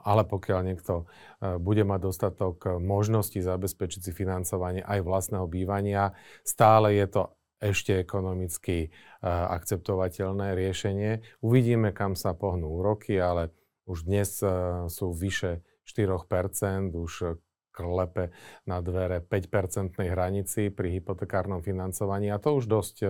ale 0.02 0.26
pokiaľ 0.26 0.60
niekto 0.66 1.06
uh, 1.06 1.62
bude 1.62 1.86
mať 1.86 2.00
dostatok 2.02 2.82
možností 2.82 3.38
zabezpečiť 3.38 4.10
si 4.10 4.12
financovanie 4.12 4.82
aj 4.82 5.06
vlastného 5.06 5.46
bývania, 5.46 6.18
stále 6.42 6.98
je 6.98 7.06
to 7.06 7.24
ešte 7.62 7.94
ekonomicky 8.02 8.90
akceptovateľné 9.22 10.58
riešenie. 10.58 11.22
Uvidíme, 11.46 11.94
kam 11.94 12.18
sa 12.18 12.34
pohnú 12.34 12.82
úroky, 12.82 13.22
ale 13.22 13.54
už 13.86 14.10
dnes 14.10 14.42
sú 14.90 15.08
vyše 15.14 15.62
4%, 15.86 16.90
už 16.98 17.38
klepe 17.72 18.36
na 18.68 18.84
dvere 18.84 19.24
5-percentnej 19.24 20.12
hranici 20.12 20.70
pri 20.70 21.00
hypotekárnom 21.00 21.64
financovaní 21.64 22.30
a 22.30 22.38
to 22.38 22.60
už 22.60 22.68
dosť 22.68 22.96
e, 23.02 23.08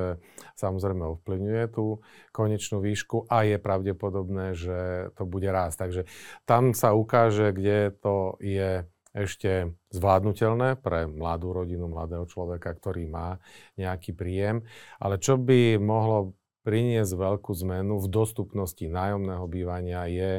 samozrejme 0.55 1.01
ovplyvňuje 1.17 1.65
tú 1.73 1.99
konečnú 2.31 2.79
výšku 2.79 3.27
a 3.27 3.43
je 3.43 3.57
pravdepodobné, 3.57 4.53
že 4.53 5.09
to 5.17 5.25
bude 5.25 5.49
rásť. 5.49 5.77
Takže 5.89 6.01
tam 6.45 6.77
sa 6.77 6.93
ukáže, 6.93 7.51
kde 7.51 7.91
to 7.97 8.37
je 8.39 8.85
ešte 9.11 9.75
zvládnutelné 9.91 10.79
pre 10.79 11.03
mladú 11.03 11.51
rodinu, 11.51 11.91
mladého 11.91 12.23
človeka, 12.31 12.71
ktorý 12.71 13.11
má 13.11 13.43
nejaký 13.75 14.15
príjem. 14.15 14.63
Ale 15.03 15.19
čo 15.19 15.35
by 15.35 15.75
mohlo 15.75 16.39
priniesť 16.63 17.13
veľkú 17.17 17.51
zmenu 17.65 17.99
v 17.99 18.07
dostupnosti 18.07 18.85
nájomného 18.85 19.45
bývania 19.49 20.07
je 20.07 20.31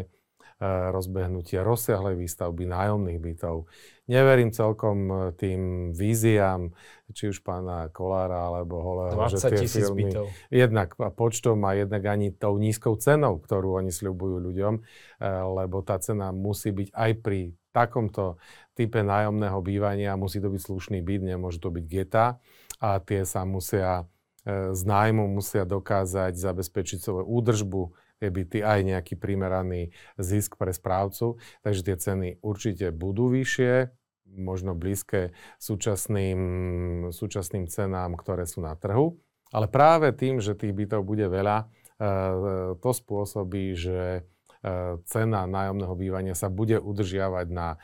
E, 0.62 0.95
rozbehnutie 0.95 1.59
rozsiahlej 1.59 2.14
výstavby 2.14 2.71
nájomných 2.71 3.19
bytov. 3.19 3.66
Neverím 4.07 4.54
celkom 4.54 5.11
e, 5.11 5.14
tým 5.35 5.90
víziám, 5.90 6.71
či 7.11 7.35
už 7.35 7.42
pána 7.42 7.90
Kolára 7.90 8.47
alebo 8.47 8.78
Holého, 8.78 9.19
že 9.26 9.42
tie 9.42 9.66
filmy 9.66 10.14
bytov. 10.14 10.31
jednak 10.54 10.95
počtom 11.19 11.59
a 11.66 11.75
jednak 11.75 12.07
ani 12.07 12.31
tou 12.31 12.62
nízkou 12.62 12.95
cenou, 12.95 13.42
ktorú 13.42 13.83
oni 13.83 13.90
sľubujú 13.90 14.38
ľuďom, 14.38 14.75
e, 14.78 14.81
lebo 15.26 15.83
tá 15.83 15.99
cena 15.99 16.31
musí 16.31 16.71
byť 16.71 16.95
aj 16.95 17.11
pri 17.19 17.59
takomto 17.75 18.38
type 18.78 19.02
nájomného 19.02 19.59
bývania, 19.66 20.14
musí 20.14 20.38
to 20.38 20.47
byť 20.47 20.62
slušný 20.62 21.02
byt, 21.02 21.26
nemôže 21.26 21.59
to 21.59 21.75
byť 21.75 21.85
geta 21.90 22.38
a 22.78 23.02
tie 23.02 23.26
sa 23.26 23.42
musia 23.42 24.07
z 24.47 24.83
nájmu 24.83 25.38
musia 25.38 25.62
dokázať 25.62 26.35
zabezpečiť 26.35 26.99
svoju 26.99 27.26
údržbu, 27.31 27.83
byty 28.29 28.62
aj 28.62 28.81
nejaký 28.85 29.14
primeraný 29.17 29.91
zisk 30.21 30.61
pre 30.61 30.71
správcu. 30.71 31.41
Takže 31.64 31.81
tie 31.83 31.97
ceny 31.97 32.29
určite 32.45 32.93
budú 32.93 33.33
vyššie, 33.33 33.88
možno 34.37 34.76
blízke 34.76 35.35
súčasným, 35.59 36.41
súčasným 37.11 37.67
cenám, 37.67 38.14
ktoré 38.14 38.47
sú 38.47 38.62
na 38.62 38.76
trhu. 38.76 39.19
Ale 39.52 39.69
práve 39.69 40.12
tým, 40.17 40.41
že 40.41 40.57
tých 40.57 40.73
bytov 40.73 41.05
bude 41.05 41.29
veľa, 41.29 41.59
e, 41.61 41.67
to 42.81 42.91
spôsobí, 42.93 43.76
že 43.76 44.00
e, 44.17 44.21
cena 45.05 45.45
nájomného 45.45 45.93
bývania 45.93 46.33
sa 46.33 46.49
bude 46.49 46.81
udržiavať 46.81 47.47
na 47.52 47.76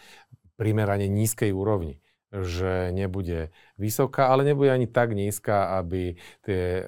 primerane 0.56 1.06
nízkej 1.06 1.52
úrovni 1.52 2.00
že 2.28 2.92
nebude 2.92 3.48
vysoká, 3.80 4.28
ale 4.28 4.44
nebude 4.44 4.68
ani 4.68 4.84
tak 4.84 5.16
nízka, 5.16 5.80
aby 5.80 6.20
tie 6.44 6.62
e, 6.80 6.82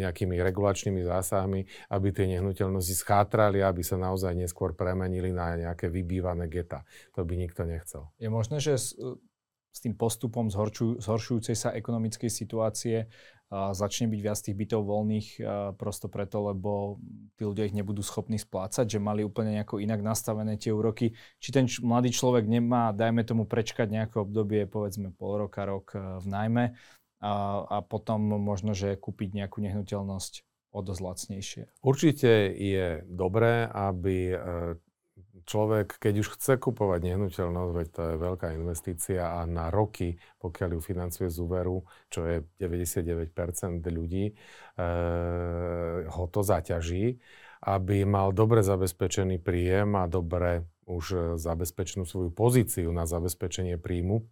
nejakými 0.00 0.40
regulačnými 0.40 1.04
zásahmi, 1.04 1.68
aby 1.92 2.08
tie 2.08 2.24
nehnuteľnosti 2.24 2.96
schátrali, 2.96 3.60
aby 3.60 3.84
sa 3.84 4.00
naozaj 4.00 4.32
neskôr 4.32 4.72
premenili 4.72 5.28
na 5.28 5.60
nejaké 5.60 5.92
vybývané 5.92 6.48
geta. 6.48 6.88
To 7.12 7.24
by 7.24 7.36
nikto 7.36 7.68
nechcel. 7.68 8.08
Je 8.16 8.32
možné, 8.32 8.64
že 8.64 8.80
s, 8.80 8.96
e, 8.96 9.20
s 9.68 9.78
tým 9.84 9.92
postupom 9.92 10.48
zhoršujúcej 10.98 11.54
sa 11.54 11.76
ekonomickej 11.76 12.32
situácie 12.32 13.12
začne 13.48 14.12
byť 14.12 14.20
viac 14.20 14.38
tých 14.38 14.56
bytov 14.56 14.84
voľných 14.84 15.28
prosto 15.80 16.12
preto, 16.12 16.52
lebo 16.52 17.00
tí 17.40 17.48
ľudia 17.48 17.64
ich 17.64 17.76
nebudú 17.76 18.04
schopní 18.04 18.36
splácať, 18.36 18.84
že 18.84 19.00
mali 19.00 19.24
úplne 19.24 19.56
nejako 19.56 19.80
inak 19.80 20.04
nastavené 20.04 20.60
tie 20.60 20.68
úroky. 20.68 21.16
Či 21.40 21.48
ten 21.48 21.64
č- 21.64 21.80
mladý 21.80 22.12
človek 22.12 22.44
nemá, 22.44 22.92
dajme 22.92 23.24
tomu, 23.24 23.48
prečkať 23.48 23.88
nejaké 23.88 24.20
obdobie, 24.20 24.68
povedzme 24.68 25.16
pol 25.16 25.48
roka, 25.48 25.64
rok 25.64 25.96
v 25.96 26.26
najmä 26.28 26.64
a, 27.18 27.32
a 27.66 27.78
potom 27.82 28.20
možno, 28.38 28.76
že 28.76 28.94
kúpiť 29.00 29.34
nejakú 29.34 29.58
nehnuteľnosť 29.64 30.46
o 30.70 30.80
dosť 30.84 31.00
lacnejšie. 31.02 31.62
Určite 31.80 32.52
je 32.52 33.02
dobré, 33.08 33.64
aby 33.64 34.16
e, 34.30 34.36
človek, 35.48 35.96
keď 35.96 36.14
už 36.20 36.28
chce 36.36 36.60
kupovať 36.60 37.00
nehnuteľnosť, 37.08 37.72
veď 37.72 37.88
to 37.88 38.02
je 38.04 38.16
veľká 38.20 38.48
investícia 38.52 39.22
a 39.24 39.48
na 39.48 39.72
roky, 39.72 40.20
pokiaľ 40.44 40.76
ju 40.76 40.80
financuje 40.84 41.28
z 41.32 41.38
úveru, 41.40 41.88
čo 42.12 42.28
je 42.28 42.44
99% 42.60 43.32
ľudí, 43.88 44.28
e, 44.28 44.34
ho 46.04 46.24
to 46.28 46.40
zaťaží, 46.44 47.16
aby 47.64 48.04
mal 48.04 48.36
dobre 48.36 48.60
zabezpečený 48.60 49.40
príjem 49.40 49.96
a 49.96 50.04
dobre 50.04 50.68
už 50.84 51.36
zabezpečnú 51.40 52.04
svoju 52.04 52.30
pozíciu 52.30 52.92
na 52.92 53.08
zabezpečenie 53.08 53.80
príjmu 53.80 54.28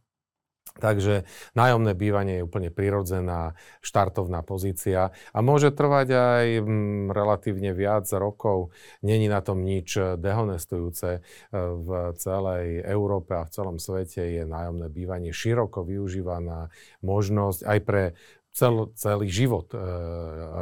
Takže 0.76 1.24
nájomné 1.56 1.96
bývanie 1.96 2.40
je 2.40 2.46
úplne 2.46 2.68
prirodzená 2.68 3.56
štartovná 3.80 4.44
pozícia 4.44 5.10
a 5.32 5.38
môže 5.40 5.72
trvať 5.72 6.08
aj 6.12 6.46
mm, 6.60 7.16
relatívne 7.16 7.72
viac 7.72 8.04
rokov. 8.12 8.76
Není 9.00 9.32
na 9.32 9.40
tom 9.40 9.64
nič 9.64 9.96
dehonestujúce. 10.20 11.08
E, 11.16 11.20
v 11.56 12.12
celej 12.20 12.84
Európe 12.84 13.36
a 13.36 13.48
v 13.48 13.52
celom 13.52 13.76
svete 13.80 14.20
je 14.20 14.42
nájomné 14.44 14.92
bývanie 14.92 15.32
široko 15.32 15.82
využívaná 15.86 16.68
možnosť 17.00 17.60
aj 17.64 17.78
pre 17.84 18.04
cel, 18.52 18.92
celý 18.96 19.28
život 19.28 19.72
e, 19.72 19.78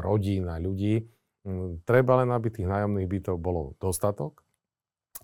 rodín 0.03 0.50
a 0.50 0.59
ľudí. 0.59 1.07
Mm, 1.46 1.83
treba 1.83 2.22
len, 2.22 2.31
aby 2.31 2.50
tých 2.50 2.70
nájomných 2.70 3.11
bytov 3.11 3.37
bolo 3.38 3.74
dostatok, 3.79 4.42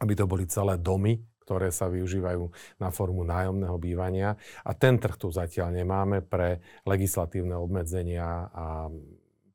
aby 0.02 0.12
to 0.14 0.24
boli 0.26 0.46
celé 0.46 0.78
domy, 0.78 1.18
ktoré 1.50 1.74
sa 1.74 1.90
využívajú 1.90 2.46
na 2.78 2.94
formu 2.94 3.26
nájomného 3.26 3.74
bývania. 3.82 4.38
A 4.62 4.70
ten 4.70 5.02
trh 5.02 5.18
tu 5.18 5.34
zatiaľ 5.34 5.74
nemáme 5.74 6.22
pre 6.22 6.62
legislatívne 6.86 7.58
obmedzenia 7.58 8.46
a 8.54 8.86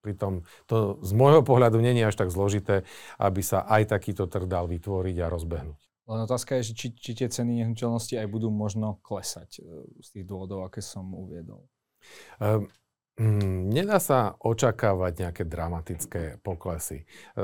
pritom 0.04 0.44
to 0.68 1.00
z 1.00 1.16
môjho 1.16 1.40
pohľadu 1.40 1.80
je 1.80 2.04
až 2.04 2.20
tak 2.20 2.36
zložité, 2.36 2.84
aby 3.16 3.40
sa 3.40 3.64
aj 3.64 3.96
takýto 3.96 4.28
trh 4.28 4.44
dal 4.44 4.68
vytvoriť 4.68 5.24
a 5.24 5.32
rozbehnúť. 5.32 5.80
Len 6.06 6.20
otázka 6.22 6.60
je, 6.60 6.76
či, 6.76 6.88
či 6.94 7.12
tie 7.16 7.32
ceny 7.32 7.64
nehnuteľnosti 7.64 8.14
aj 8.20 8.28
budú 8.30 8.54
možno 8.54 9.02
klesať 9.02 9.58
e, 9.58 9.90
z 10.06 10.08
tých 10.14 10.26
dôvodov, 10.30 10.68
aké 10.68 10.78
som 10.78 11.10
uviedol. 11.18 11.66
Um, 12.38 12.70
Mm, 13.16 13.72
nedá 13.72 13.96
sa 14.04 14.36
očakávať 14.44 15.24
nejaké 15.24 15.44
dramatické 15.48 16.44
poklesy. 16.44 17.08
E, 17.08 17.42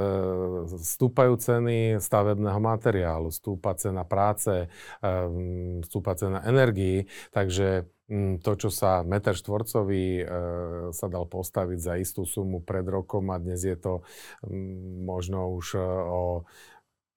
stúpajú 0.68 1.40
ceny 1.40 1.96
stavebného 1.96 2.60
materiálu, 2.60 3.32
stúpa 3.32 3.72
cena 3.80 4.04
práce, 4.04 4.68
e, 5.00 5.08
stúpa 5.88 6.20
cena 6.20 6.44
energii, 6.44 7.08
takže 7.32 7.88
mm, 8.12 8.44
to, 8.44 8.52
čo 8.60 8.68
sa 8.68 9.08
meter 9.08 9.32
štvorcový 9.32 10.08
e, 10.20 10.26
sa 10.92 11.08
dal 11.08 11.24
postaviť 11.32 11.80
za 11.80 11.94
istú 11.96 12.28
sumu 12.28 12.60
pred 12.60 12.84
rokom 12.84 13.32
a 13.32 13.40
dnes 13.40 13.64
je 13.64 13.80
to 13.80 14.04
mm, 14.44 15.08
možno 15.08 15.56
už 15.56 15.80
o 16.04 16.44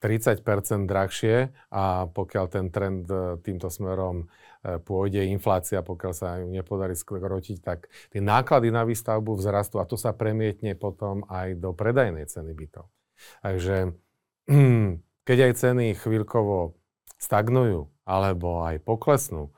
30% 0.04 0.84
drahšie 0.84 1.48
a 1.72 2.04
pokiaľ 2.12 2.44
ten 2.52 2.68
trend 2.68 3.08
týmto 3.40 3.72
smerom 3.72 4.28
E, 4.64 4.80
pôjde 4.80 5.28
inflácia, 5.28 5.84
pokiaľ 5.84 6.12
sa 6.16 6.40
ju 6.40 6.48
nepodarí 6.48 6.96
skrotiť, 6.96 7.58
tak 7.60 7.92
tie 8.08 8.24
náklady 8.24 8.72
na 8.72 8.88
výstavbu 8.88 9.36
vzrastú 9.36 9.76
a 9.76 9.84
to 9.84 10.00
sa 10.00 10.16
premietne 10.16 10.72
potom 10.72 11.28
aj 11.28 11.60
do 11.60 11.76
predajnej 11.76 12.24
ceny 12.24 12.56
bytov. 12.56 12.88
Takže 13.44 13.92
keď 15.28 15.38
aj 15.44 15.52
ceny 15.60 15.86
chvíľkovo 16.00 16.80
stagnujú 17.20 17.92
alebo 18.08 18.64
aj 18.64 18.84
poklesnú, 18.84 19.48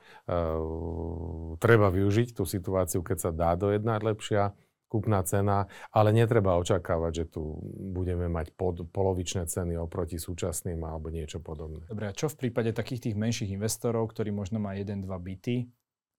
treba 1.59 1.87
využiť 1.91 2.31
tú 2.31 2.47
situáciu, 2.47 3.03
keď 3.03 3.17
sa 3.19 3.31
dá 3.35 3.59
dojednať 3.59 3.99
lepšia 4.07 4.55
kúpna 4.87 5.19
cena, 5.27 5.67
ale 5.91 6.15
netreba 6.15 6.55
očakávať, 6.57 7.11
že 7.11 7.25
tu 7.37 7.59
budeme 7.75 8.31
mať 8.31 8.55
pod, 8.55 8.87
polovičné 8.89 9.45
ceny 9.45 9.75
oproti 9.75 10.15
súčasným 10.15 10.79
alebo 10.81 11.11
niečo 11.11 11.43
podobné. 11.43 11.85
Dobre, 11.91 12.07
a 12.09 12.15
čo 12.15 12.31
v 12.31 12.47
prípade 12.47 12.71
takých 12.71 13.11
tých 13.11 13.15
menších 13.19 13.51
investorov, 13.51 14.09
ktorí 14.15 14.31
možno 14.31 14.63
má 14.63 14.73
1-2 14.79 15.03
byty, 15.05 15.67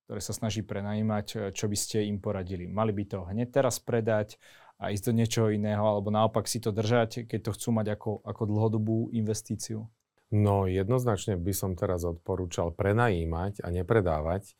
ktoré 0.09 0.21
sa 0.25 0.33
snaží 0.33 0.65
prenajímať, 0.65 1.53
čo 1.53 1.67
by 1.69 1.77
ste 1.77 2.09
im 2.09 2.21
poradili? 2.21 2.65
Mali 2.65 2.97
by 2.97 3.05
to 3.05 3.19
hneď 3.29 3.49
teraz 3.53 3.77
predať 3.77 4.41
a 4.81 4.89
ísť 4.95 5.11
do 5.11 5.13
niečoho 5.13 5.49
iného, 5.53 5.85
alebo 5.85 6.09
naopak 6.09 6.49
si 6.49 6.63
to 6.63 6.73
držať, 6.73 7.27
keď 7.29 7.51
to 7.51 7.55
chcú 7.57 7.69
mať 7.77 7.99
ako, 7.99 8.25
ako 8.25 8.43
dlhodobú 8.47 8.97
investíciu? 9.13 9.85
No 10.29 10.69
jednoznačne 10.69 11.41
by 11.41 11.53
som 11.57 11.73
teraz 11.73 12.05
odporúčal 12.05 12.77
prenajímať 12.77 13.65
a 13.65 13.73
nepredávať, 13.73 14.53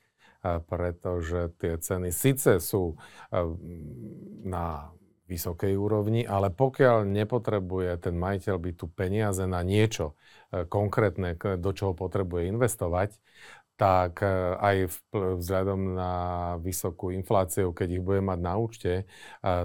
pretože 0.43 1.51
tie 1.59 1.75
ceny 1.79 2.15
síce 2.15 2.63
sú 2.63 2.95
na 4.47 4.95
vysokej 5.29 5.77
úrovni, 5.77 6.25
ale 6.25 6.49
pokiaľ 6.49 7.05
nepotrebuje 7.05 8.01
ten 8.01 8.17
majiteľ 8.17 8.57
bytu 8.57 8.89
peniaze 8.89 9.45
na 9.45 9.61
niečo 9.61 10.17
konkrétne, 10.73 11.37
do 11.37 11.71
čoho 11.77 11.93
potrebuje 11.93 12.49
investovať, 12.49 13.21
tak 13.79 14.27
aj 14.59 14.91
vzhľadom 15.15 15.95
na 15.95 16.13
vysokú 16.59 17.15
infláciu, 17.15 17.71
keď 17.71 17.89
ich 18.01 18.03
bude 18.03 18.19
mať 18.19 18.39
na 18.43 18.59
účte, 18.59 19.07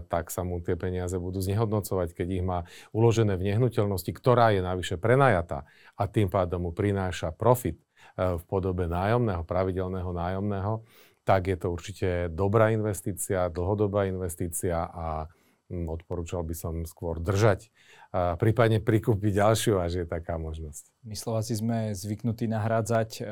tak 0.05 0.29
sa 0.29 0.45
mu 0.45 0.61
tie 0.61 0.77
peniaze 0.77 1.17
budú 1.17 1.41
znehodnocovať, 1.41 2.13
keď 2.13 2.27
ich 2.29 2.45
má 2.45 2.69
uložené 2.93 3.33
v 3.41 3.49
nehnuteľnosti, 3.49 4.13
ktorá 4.13 4.53
je 4.53 4.61
navyše 4.61 5.01
prenajatá 5.01 5.65
a 5.97 6.03
tým 6.05 6.29
pádom 6.29 6.69
mu 6.69 6.71
prináša 6.77 7.33
profit. 7.33 7.81
E, 7.81 7.82
v 8.17 8.43
podobe 8.45 8.85
nájomného, 8.85 9.41
pravidelného 9.41 10.11
nájomného, 10.13 10.85
tak 11.23 11.47
je 11.47 11.57
to 11.57 11.67
určite 11.71 12.09
dobrá 12.35 12.69
investícia, 12.75 13.47
dlhodobá 13.47 14.05
investícia 14.05 14.85
a 14.91 15.25
mm, 15.71 15.87
odporúčal 15.87 16.43
by 16.43 16.55
som 16.55 16.83
skôr 16.83 17.23
držať 17.23 17.71
a 18.13 18.37
prípadne 18.37 18.77
prikúpiť 18.77 19.41
ďalšiu, 19.41 19.81
až 19.81 20.03
je 20.03 20.05
taká 20.05 20.37
možnosť. 20.37 20.85
My 21.01 21.17
Slováci 21.17 21.57
sme 21.57 21.97
zvyknutí 21.97 22.45
nahrádzať 22.45 23.09
e, 23.17 23.23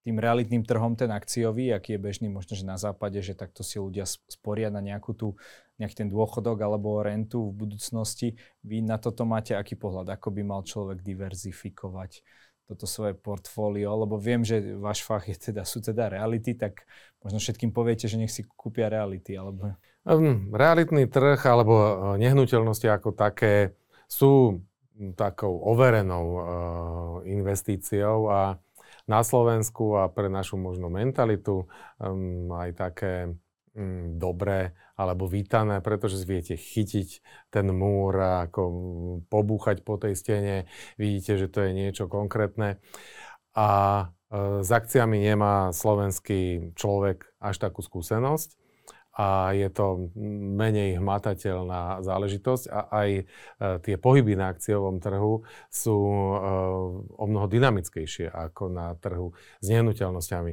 tým 0.00 0.16
realitným 0.16 0.64
trhom 0.64 0.96
ten 0.96 1.12
akciový, 1.12 1.76
aký 1.76 1.98
je 1.98 2.00
bežný 2.00 2.32
možno, 2.32 2.56
že 2.56 2.64
na 2.64 2.80
západe, 2.80 3.20
že 3.20 3.36
takto 3.36 3.60
si 3.60 3.76
ľudia 3.76 4.08
sporia 4.08 4.72
na 4.72 4.80
nejakú 4.80 5.12
tú, 5.12 5.36
nejaký 5.76 6.06
ten 6.06 6.08
dôchodok 6.08 6.56
alebo 6.56 7.04
rentu 7.04 7.52
v 7.52 7.68
budúcnosti. 7.68 8.40
Vy 8.64 8.80
na 8.80 8.96
toto 8.96 9.28
máte 9.28 9.52
aký 9.52 9.76
pohľad? 9.76 10.08
Ako 10.16 10.32
by 10.32 10.40
mal 10.40 10.64
človek 10.64 11.04
diverzifikovať 11.04 12.24
toto 12.70 12.86
svoje 12.86 13.18
portfólio, 13.18 13.90
lebo 13.98 14.14
viem, 14.14 14.46
že 14.46 14.62
váš 14.78 15.02
fach 15.02 15.26
je 15.26 15.34
teda, 15.34 15.66
sú 15.66 15.82
teda 15.82 16.06
reality, 16.06 16.54
tak 16.54 16.86
možno 17.18 17.42
všetkým 17.42 17.74
poviete, 17.74 18.06
že 18.06 18.14
nech 18.14 18.30
si 18.30 18.46
kúpia 18.46 18.86
reality, 18.86 19.34
alebo... 19.34 19.74
Um, 20.06 20.54
realitný 20.54 21.10
trh 21.10 21.42
alebo 21.50 21.74
uh, 21.74 21.90
nehnuteľnosti 22.14 22.86
ako 22.86 23.10
také 23.18 23.74
sú 24.06 24.62
takou 25.18 25.60
overenou 25.66 26.24
uh, 26.24 26.42
investíciou 27.26 28.30
a 28.30 28.54
na 29.10 29.20
Slovensku 29.26 29.98
a 29.98 30.06
pre 30.06 30.30
našu 30.30 30.54
možno 30.54 30.86
mentalitu 30.86 31.66
um, 31.98 32.54
aj 32.54 32.70
také 32.78 33.34
dobré 34.18 34.74
alebo 34.98 35.30
vítané, 35.30 35.80
pretože 35.80 36.20
viete 36.26 36.58
chytiť 36.58 37.08
ten 37.48 37.66
múr 37.70 38.12
a 38.20 38.32
ako 38.50 38.62
pobúchať 39.30 39.86
po 39.86 39.96
tej 39.96 40.18
stene, 40.18 40.56
vidíte, 41.00 41.38
že 41.40 41.48
to 41.48 41.64
je 41.64 41.70
niečo 41.72 42.10
konkrétne. 42.10 42.82
A 43.56 43.68
e, 44.28 44.62
s 44.62 44.70
akciami 44.70 45.22
nemá 45.22 45.72
slovenský 45.72 46.74
človek 46.76 47.30
až 47.40 47.56
takú 47.62 47.80
skúsenosť 47.80 48.59
a 49.10 49.50
je 49.58 49.66
to 49.74 50.14
menej 50.54 51.02
hmatateľná 51.02 52.00
záležitosť 52.06 52.64
a 52.70 52.80
aj 52.94 53.10
e, 53.18 53.22
tie 53.82 53.98
pohyby 53.98 54.38
na 54.38 54.54
akciovom 54.54 55.02
trhu 55.02 55.42
sú 55.66 55.98
e, 55.98 56.36
o 57.18 57.24
mnoho 57.26 57.50
dynamickejšie 57.50 58.30
ako 58.30 58.70
na 58.70 58.94
trhu 58.94 59.34
s 59.58 59.66
nehnuteľnosťami. 59.66 60.52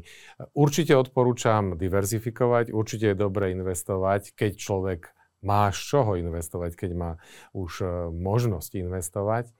Určite 0.57 0.97
odporúčam 0.97 1.77
diverzifikovať, 1.77 2.73
určite 2.73 3.13
je 3.13 3.17
dobre 3.17 3.53
investovať, 3.53 4.33
keď 4.33 4.51
človek 4.57 5.01
má 5.45 5.69
z 5.69 5.79
čoho 5.93 6.17
investovať, 6.17 6.73
keď 6.73 6.91
má 6.97 7.11
už 7.53 7.71
e, 7.85 7.87
možnosť 8.09 8.71
investovať 8.73 9.53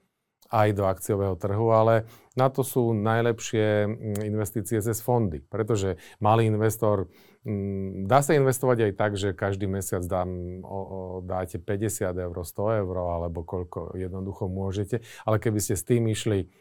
aj 0.48 0.68
do 0.72 0.84
akciového 0.88 1.36
trhu, 1.36 1.70
ale 1.70 2.08
na 2.32 2.48
to 2.48 2.64
sú 2.64 2.96
najlepšie 2.96 3.84
investície 4.24 4.80
cez 4.80 4.98
fondy, 5.04 5.44
pretože 5.44 6.00
malý 6.20 6.48
investor 6.48 7.10
Mm, 7.48 8.04
dá 8.04 8.20
sa 8.20 8.36
investovať 8.36 8.90
aj 8.90 8.92
tak, 8.92 9.12
že 9.16 9.32
každý 9.32 9.64
mesiac 9.64 10.04
dám, 10.04 10.60
o, 10.60 10.78
o, 10.84 10.98
dáte 11.24 11.56
50 11.56 12.12
eur, 12.12 12.36
100 12.36 12.82
eur, 12.84 12.96
alebo 12.98 13.40
koľko 13.40 13.96
jednoducho 13.96 14.52
môžete. 14.52 15.00
Ale 15.24 15.40
keby 15.40 15.56
ste 15.56 15.78
s 15.78 15.86
tým 15.86 16.12
išli 16.12 16.52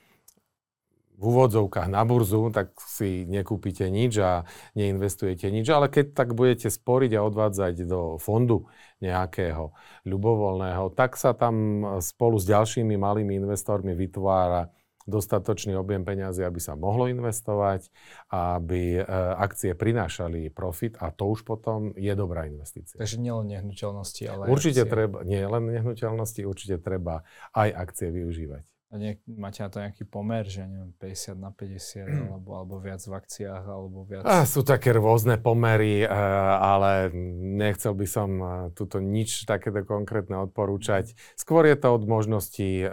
v 1.17 1.23
úvodzovkách 1.33 1.89
na 1.89 2.05
burzu, 2.05 2.53
tak 2.53 2.77
si 2.77 3.25
nekúpite 3.25 3.89
nič 3.89 4.21
a 4.21 4.45
neinvestujete 4.77 5.49
nič. 5.49 5.65
Ale 5.73 5.89
keď 5.89 6.13
tak 6.13 6.37
budete 6.37 6.69
sporiť 6.69 7.17
a 7.17 7.25
odvádzať 7.25 7.89
do 7.89 8.21
fondu 8.21 8.69
nejakého 9.01 9.73
ľubovoľného, 10.05 10.93
tak 10.93 11.17
sa 11.17 11.33
tam 11.33 11.81
spolu 12.05 12.37
s 12.37 12.45
ďalšími 12.45 12.93
malými 12.93 13.33
investormi 13.41 13.97
vytvára 13.97 14.69
dostatočný 15.07 15.79
objem 15.79 16.03
peňazí, 16.03 16.43
aby 16.43 16.59
sa 16.59 16.75
mohlo 16.75 17.07
investovať, 17.07 17.87
aby 18.27 18.99
e, 18.99 19.01
akcie 19.39 19.71
prinášali 19.71 20.51
profit 20.51 20.99
a 20.99 21.15
to 21.15 21.31
už 21.31 21.47
potom 21.47 21.95
je 21.95 22.11
dobrá 22.11 22.43
investícia. 22.43 22.99
Takže 22.99 23.15
nielen 23.23 23.47
nehnuteľnosti, 23.47 24.23
ale 24.27 24.51
určite 24.51 24.83
akcie. 24.83 24.91
treba, 24.91 25.23
nie 25.23 25.39
len 25.39 25.63
nehnuteľnosti, 25.79 26.43
určite 26.43 26.75
treba 26.83 27.23
aj 27.55 27.71
akcie 27.71 28.11
využívať. 28.11 28.67
Nie, 28.87 29.19
máte 29.27 29.59
na 29.59 29.67
to 29.67 29.83
nejaký 29.83 30.07
pomer, 30.07 30.47
že 30.47 30.63
neviem, 30.63 30.95
50 30.95 31.35
na 31.35 31.51
50, 31.51 32.07
alebo, 32.07 32.55
alebo 32.55 32.79
viac 32.79 33.03
v 33.03 33.19
akciách, 33.19 33.63
alebo 33.67 34.07
viac... 34.07 34.23
A, 34.23 34.47
sú 34.47 34.63
také 34.63 34.95
rôzne 34.95 35.35
pomery, 35.35 36.07
e, 36.07 36.09
ale 36.55 37.11
nechcel 37.59 37.91
by 37.91 38.07
som 38.07 38.29
e, 38.39 38.47
tuto 38.71 39.03
nič 39.03 39.43
takéto 39.43 39.83
konkrétne 39.83 40.39
odporúčať. 40.39 41.19
Skôr 41.35 41.67
je 41.67 41.75
to 41.75 41.99
od 41.99 42.07
možností 42.07 42.79
e, 42.79 42.87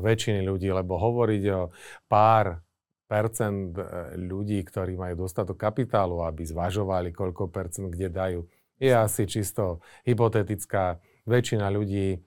väčšiny 0.00 0.48
ľudí, 0.48 0.72
lebo 0.72 0.96
hovoriť 0.96 1.44
o 1.52 1.76
pár 2.08 2.64
percent 3.04 3.76
ľudí, 4.16 4.64
ktorí 4.64 4.96
majú 4.96 5.28
dostatok 5.28 5.60
kapitálu, 5.60 6.24
aby 6.24 6.48
zvažovali, 6.48 7.12
koľko 7.12 7.52
percent 7.52 7.92
kde 7.92 8.08
dajú, 8.08 8.40
je 8.80 8.92
asi 8.96 9.28
čisto 9.28 9.84
hypotetická. 10.08 11.04
Väčšina 11.28 11.68
ľudí 11.68 12.20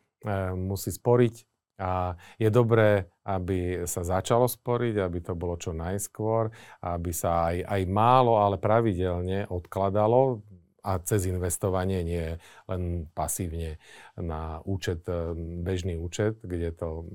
musí 0.54 0.90
sporiť 0.94 1.51
a 1.82 2.13
je 2.38 2.50
dobré, 2.54 3.10
aby 3.26 3.89
sa 3.89 4.06
začalo 4.06 4.46
sporiť, 4.46 5.02
aby 5.02 5.20
to 5.26 5.34
bolo 5.34 5.58
čo 5.58 5.74
najskôr, 5.74 6.54
aby 6.86 7.10
sa 7.10 7.50
aj, 7.50 7.65
aj 7.65 7.82
málo, 7.89 8.38
ale 8.38 8.62
pravidelne 8.62 9.50
odkladalo 9.50 10.46
a 10.82 10.98
cez 10.98 11.30
investovanie, 11.30 12.02
nie 12.02 12.41
len 12.65 13.06
pasívne 13.13 13.78
na 14.17 14.65
účet, 14.65 15.06
e, 15.06 15.38
bežný 15.62 15.94
účet, 15.94 16.41
kde 16.41 16.74
to 16.74 17.06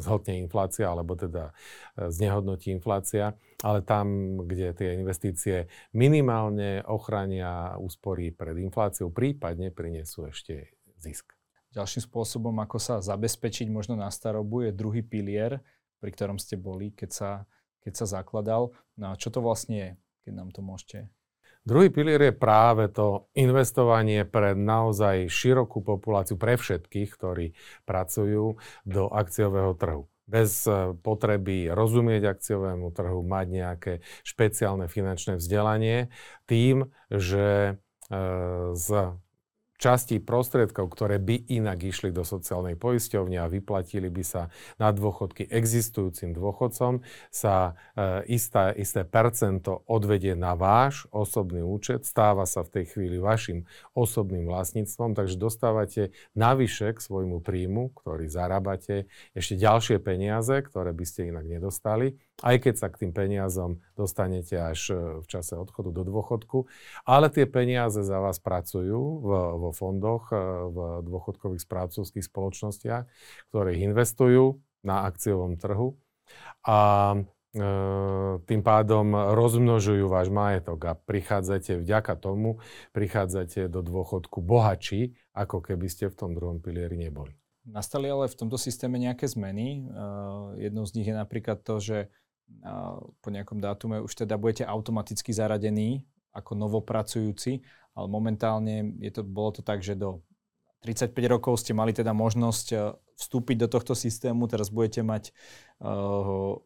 zhotne 0.00 0.40
inflácia, 0.40 0.88
alebo 0.88 1.12
teda 1.12 1.52
e, 2.00 2.08
znehodnotí 2.08 2.72
inflácia, 2.72 3.36
ale 3.60 3.84
tam, 3.84 4.40
kde 4.48 4.72
tie 4.72 4.96
investície 4.96 5.68
minimálne 5.92 6.80
ochrania 6.88 7.76
úspory 7.76 8.32
pred 8.32 8.56
infláciou, 8.56 9.12
prípadne 9.12 9.68
prinesú 9.68 10.32
ešte 10.32 10.72
zisk. 10.96 11.43
Ďalším 11.74 12.06
spôsobom, 12.06 12.54
ako 12.62 12.78
sa 12.78 13.02
zabezpečiť 13.02 13.66
možno 13.66 13.98
na 13.98 14.06
starobu, 14.08 14.62
je 14.62 14.70
druhý 14.70 15.02
pilier, 15.02 15.58
pri 15.98 16.10
ktorom 16.14 16.38
ste 16.38 16.54
boli, 16.54 16.94
keď 16.94 17.10
sa, 17.10 17.30
keď 17.82 17.92
sa 17.98 18.06
zakladal. 18.22 18.70
No 18.94 19.10
a 19.10 19.18
čo 19.18 19.34
to 19.34 19.42
vlastne 19.42 19.74
je, 19.74 19.90
keď 20.22 20.32
nám 20.38 20.54
to 20.54 20.62
môžete 20.62 21.10
Druhý 21.64 21.88
pilier 21.88 22.20
je 22.20 22.34
práve 22.36 22.92
to 22.92 23.32
investovanie 23.32 24.28
pre 24.28 24.52
naozaj 24.52 25.32
širokú 25.32 25.80
populáciu, 25.80 26.36
pre 26.36 26.60
všetkých, 26.60 27.08
ktorí 27.16 27.56
pracujú 27.88 28.60
do 28.84 29.02
akciového 29.08 29.72
trhu. 29.72 30.04
Bez 30.28 30.68
e, 30.68 30.92
potreby 30.92 31.72
rozumieť 31.72 32.36
akciovému 32.36 32.92
trhu, 32.92 33.24
mať 33.24 33.46
nejaké 33.48 33.92
špeciálne 34.28 34.92
finančné 34.92 35.40
vzdelanie, 35.40 36.12
tým, 36.44 36.92
že 37.08 37.80
e, 38.12 38.22
z 38.76 39.16
časti 39.78 40.22
prostriedkov, 40.22 40.90
ktoré 40.94 41.18
by 41.18 41.50
inak 41.50 41.82
išli 41.82 42.14
do 42.14 42.22
sociálnej 42.22 42.78
poisťovne 42.78 43.38
a 43.42 43.50
vyplatili 43.50 44.08
by 44.08 44.24
sa 44.24 44.42
na 44.78 44.94
dôchodky 44.94 45.50
existujúcim 45.50 46.32
dôchodcom, 46.32 47.02
sa 47.28 47.74
e, 47.98 48.32
isté, 48.32 48.74
isté 48.78 49.02
percento 49.02 49.82
odvedie 49.90 50.38
na 50.38 50.54
váš 50.54 51.10
osobný 51.10 51.60
účet, 51.60 52.06
stáva 52.06 52.46
sa 52.46 52.62
v 52.62 52.80
tej 52.80 52.84
chvíli 52.94 53.18
vašim 53.18 53.66
osobným 53.92 54.46
vlastníctvom, 54.46 55.18
takže 55.18 55.36
dostávate 55.36 56.02
navyše 56.38 56.94
k 56.94 56.98
svojmu 57.02 57.42
príjmu, 57.42 57.90
ktorý 57.98 58.30
zarábate, 58.30 59.10
ešte 59.34 59.58
ďalšie 59.58 59.98
peniaze, 59.98 60.54
ktoré 60.62 60.94
by 60.94 61.04
ste 61.04 61.34
inak 61.34 61.46
nedostali 61.46 62.16
aj 62.42 62.56
keď 62.66 62.74
sa 62.74 62.88
k 62.90 63.06
tým 63.06 63.12
peniazom 63.14 63.78
dostanete 63.94 64.58
až 64.58 64.80
e, 64.90 64.94
v 65.22 65.26
čase 65.30 65.54
odchodu 65.54 65.94
do 65.94 66.02
dôchodku, 66.02 66.66
ale 67.06 67.30
tie 67.30 67.46
peniaze 67.46 68.02
za 68.02 68.18
vás 68.18 68.42
pracujú 68.42 69.22
v, 69.22 69.30
vo 69.60 69.70
fondoch, 69.70 70.34
e, 70.34 70.38
v 70.66 70.78
dôchodkových 71.06 71.62
správcovských 71.62 72.26
spoločnostiach, 72.26 73.04
ktoré 73.54 73.78
investujú 73.78 74.58
na 74.82 75.06
akciovom 75.06 75.54
trhu 75.54 75.94
a 76.66 76.78
e, 77.14 77.18
tým 78.50 78.62
pádom 78.66 79.14
rozmnožujú 79.14 80.10
váš 80.10 80.34
majetok 80.34 80.90
a 80.90 80.98
prichádzate 80.98 81.78
vďaka 81.78 82.18
tomu, 82.18 82.58
prichádzate 82.90 83.70
do 83.70 83.78
dôchodku 83.78 84.42
bohači, 84.42 85.14
ako 85.38 85.62
keby 85.62 85.86
ste 85.86 86.10
v 86.10 86.18
tom 86.18 86.34
druhom 86.34 86.58
pilieri 86.58 86.98
neboli. 86.98 87.30
Nastali 87.64 88.12
ale 88.12 88.28
v 88.28 88.36
tomto 88.36 88.60
systéme 88.60 89.00
nejaké 89.00 89.24
zmeny. 89.24 89.88
Jednou 90.60 90.84
z 90.84 91.00
nich 91.00 91.08
je 91.08 91.16
napríklad 91.16 91.64
to, 91.64 91.80
že 91.80 92.12
po 93.20 93.28
nejakom 93.28 93.58
dátume 93.60 94.00
už 94.00 94.24
teda 94.24 94.38
budete 94.38 94.64
automaticky 94.64 95.32
zaradení 95.32 96.04
ako 96.34 96.58
novopracujúci, 96.58 97.62
ale 97.94 98.06
momentálne 98.10 98.98
je 98.98 99.10
to, 99.14 99.22
bolo 99.22 99.54
to 99.54 99.62
tak, 99.62 99.80
že 99.80 99.94
do 99.94 100.20
35 100.84 101.16
rokov 101.30 101.64
ste 101.64 101.72
mali 101.72 101.96
teda 101.96 102.12
možnosť 102.12 102.66
e, 102.74 102.76
vstúpiť 103.16 103.56
do 103.64 103.68
tohto 103.70 103.96
systému, 103.96 104.44
teraz 104.50 104.74
budete 104.74 105.00
mať 105.06 105.30
uh, 105.78 106.58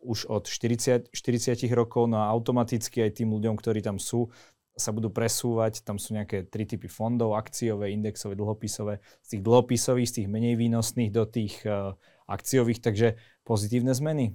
už 0.00 0.32
od 0.32 0.48
40, 0.48 1.12
40 1.12 1.60
rokov, 1.76 2.08
no 2.08 2.24
a 2.24 2.32
automaticky 2.32 3.04
aj 3.04 3.20
tým 3.20 3.28
ľuďom, 3.36 3.52
ktorí 3.60 3.84
tam 3.84 4.00
sú, 4.00 4.32
sa 4.72 4.96
budú 4.96 5.12
presúvať, 5.12 5.84
tam 5.84 6.00
sú 6.00 6.16
nejaké 6.16 6.48
tri 6.48 6.64
typy 6.64 6.88
fondov, 6.88 7.36
akciové, 7.36 7.92
indexové, 7.92 8.32
dlhopisové, 8.32 9.04
z 9.20 9.28
tých 9.28 9.42
dlhopisových, 9.44 10.08
z 10.08 10.14
tých 10.24 10.28
menej 10.32 10.56
výnosných 10.56 11.12
do 11.12 11.28
tých 11.28 11.60
uh, 11.68 11.92
akciových, 12.32 12.80
takže 12.80 13.20
pozitívne 13.44 13.92
zmeny. 13.92 14.32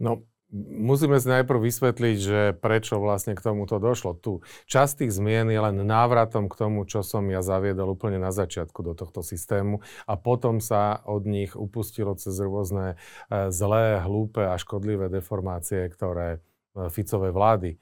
No, 0.00 0.24
musíme 0.66 1.20
si 1.22 1.28
najprv 1.30 1.60
vysvetliť, 1.62 2.16
že 2.18 2.40
prečo 2.58 2.98
vlastne 2.98 3.38
k 3.38 3.44
tomuto 3.44 3.78
došlo. 3.78 4.18
Tu 4.18 4.42
časť 4.66 5.04
tých 5.04 5.12
zmien 5.14 5.46
je 5.46 5.60
len 5.60 5.76
návratom 5.86 6.50
k 6.50 6.58
tomu, 6.58 6.82
čo 6.88 7.06
som 7.06 7.22
ja 7.30 7.40
zaviedol 7.40 7.94
úplne 7.94 8.18
na 8.18 8.34
začiatku 8.34 8.82
do 8.82 8.92
tohto 8.98 9.22
systému 9.22 9.84
a 10.10 10.14
potom 10.18 10.58
sa 10.58 10.98
od 11.06 11.24
nich 11.24 11.54
upustilo 11.54 12.18
cez 12.18 12.34
rôzne 12.42 12.98
e, 13.30 13.52
zlé, 13.54 14.02
hlúpe 14.02 14.42
a 14.42 14.58
škodlivé 14.58 15.06
deformácie, 15.06 15.86
ktoré 15.86 16.38
e, 16.74 16.90
Ficové 16.90 17.30
vlády 17.30 17.76
e, 17.76 17.78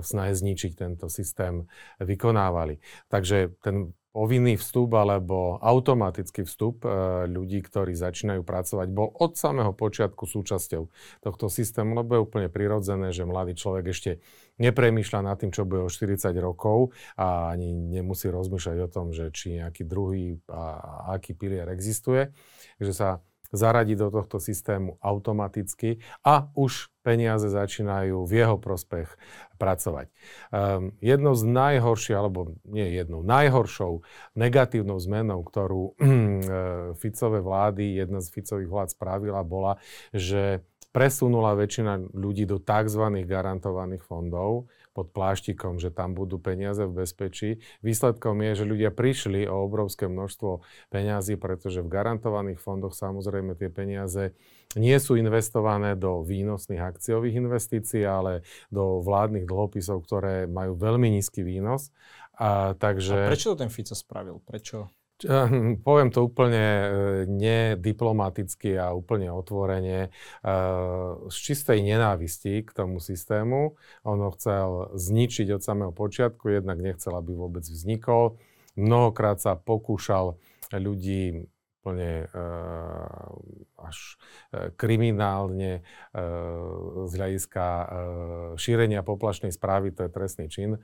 v 0.00 0.04
snahe 0.04 0.32
zničiť 0.32 0.72
tento 0.72 1.12
systém 1.12 1.68
vykonávali. 2.00 2.80
Takže 3.12 3.52
ten 3.60 3.92
povinný 4.16 4.56
vstup 4.56 4.96
alebo 4.96 5.60
automatický 5.60 6.48
vstup 6.48 6.88
e, 6.88 7.28
ľudí, 7.28 7.60
ktorí 7.60 7.92
začínajú 7.92 8.40
pracovať, 8.48 8.88
bol 8.88 9.12
od 9.12 9.36
samého 9.36 9.76
počiatku 9.76 10.24
súčasťou 10.24 10.88
tohto 11.20 11.52
systému, 11.52 11.92
lebo 12.00 12.16
je 12.16 12.24
úplne 12.24 12.48
prirodzené, 12.48 13.12
že 13.12 13.28
mladý 13.28 13.52
človek 13.52 13.92
ešte 13.92 14.24
nepremýšľa 14.56 15.20
nad 15.20 15.36
tým, 15.36 15.52
čo 15.52 15.68
bude 15.68 15.84
o 15.84 15.92
40 15.92 16.32
rokov 16.40 16.96
a 17.20 17.52
ani 17.52 17.76
nemusí 17.76 18.32
rozmýšľať 18.32 18.76
o 18.80 18.88
tom, 18.88 19.12
že 19.12 19.28
či 19.36 19.60
nejaký 19.60 19.84
druhý 19.84 20.40
a 20.48 21.12
aký 21.12 21.36
pilier 21.36 21.68
existuje. 21.68 22.32
Takže 22.80 22.92
sa 22.96 23.20
zaradí 23.52 23.94
do 23.94 24.10
tohto 24.10 24.42
systému 24.42 24.98
automaticky 25.02 26.02
a 26.26 26.50
už 26.58 26.90
peniaze 27.06 27.46
začínajú 27.46 28.26
v 28.26 28.32
jeho 28.34 28.56
prospech 28.58 29.14
pracovať. 29.62 30.10
Um, 30.50 30.92
jednou 30.98 31.38
z 31.38 31.46
najhorších, 31.46 32.16
alebo 32.18 32.58
nie 32.66 32.90
jednou, 32.92 33.22
najhoršou 33.22 34.02
negatívnou 34.34 34.98
zmenou, 34.98 35.40
ktorú 35.46 35.94
uh, 35.94 36.92
Ficové 37.02 37.38
vlády, 37.38 38.02
jedna 38.02 38.18
z 38.18 38.28
Ficových 38.34 38.70
vlád 38.70 38.88
spravila, 38.92 39.40
bola, 39.46 39.78
že 40.10 40.66
presunula 40.96 41.52
väčšina 41.52 42.16
ľudí 42.16 42.48
do 42.48 42.56
tzv. 42.56 43.04
garantovaných 43.28 44.00
fondov, 44.00 44.72
pod 44.96 45.12
pláštikom, 45.12 45.76
že 45.76 45.92
tam 45.92 46.16
budú 46.16 46.40
peniaze 46.40 46.80
v 46.88 47.04
bezpečí. 47.04 47.60
Výsledkom 47.84 48.40
je, 48.40 48.64
že 48.64 48.64
ľudia 48.64 48.88
prišli 48.88 49.44
o 49.44 49.68
obrovské 49.68 50.08
množstvo 50.08 50.64
peňazí, 50.88 51.36
pretože 51.36 51.84
v 51.84 51.92
garantovaných 51.92 52.56
fondoch 52.56 52.96
samozrejme 52.96 53.52
tie 53.60 53.68
peniaze 53.68 54.32
nie 54.72 54.96
sú 54.96 55.20
investované 55.20 55.92
do 55.92 56.24
výnosných 56.24 56.80
akciových 56.80 57.36
investícií, 57.36 58.08
ale 58.08 58.40
do 58.72 59.04
vládnych 59.04 59.44
dlhopisov, 59.44 60.00
ktoré 60.08 60.48
majú 60.48 60.72
veľmi 60.80 61.12
nízky 61.12 61.44
výnos. 61.44 61.92
A, 62.40 62.72
takže... 62.80 63.28
A 63.28 63.32
prečo 63.32 63.52
to 63.52 63.60
ten 63.60 63.68
Fico 63.68 63.92
spravil? 63.92 64.40
Prečo? 64.40 64.95
Poviem 65.86 66.08
to 66.12 66.28
úplne 66.28 66.60
e, 66.60 66.88
nediplomaticky 67.24 68.76
a 68.76 68.92
úplne 68.92 69.32
otvorene. 69.32 70.08
E, 70.08 70.10
z 71.32 71.36
čistej 71.36 71.80
nenávisti 71.80 72.60
k 72.60 72.70
tomu 72.76 73.00
systému. 73.00 73.80
On 74.04 74.18
ho 74.20 74.30
chcel 74.36 74.92
zničiť 74.92 75.56
od 75.56 75.62
samého 75.64 75.92
počiatku, 75.96 76.52
jednak 76.52 76.76
nechcel, 76.84 77.16
aby 77.16 77.32
vôbec 77.32 77.64
vznikol. 77.64 78.36
Mnohokrát 78.76 79.40
sa 79.40 79.56
pokúšal 79.56 80.36
ľudí 80.68 81.48
úplne 81.86 82.26
uh, 82.34 83.30
až 83.78 84.18
uh, 84.50 84.74
kriminálne 84.74 85.86
uh, 85.86 87.06
z 87.06 87.12
hľadiska 87.14 87.66
šírenia 88.58 89.06
poplašnej 89.06 89.54
správy, 89.54 89.94
to 89.94 90.02
je 90.02 90.10
trestný 90.10 90.46
čin, 90.50 90.82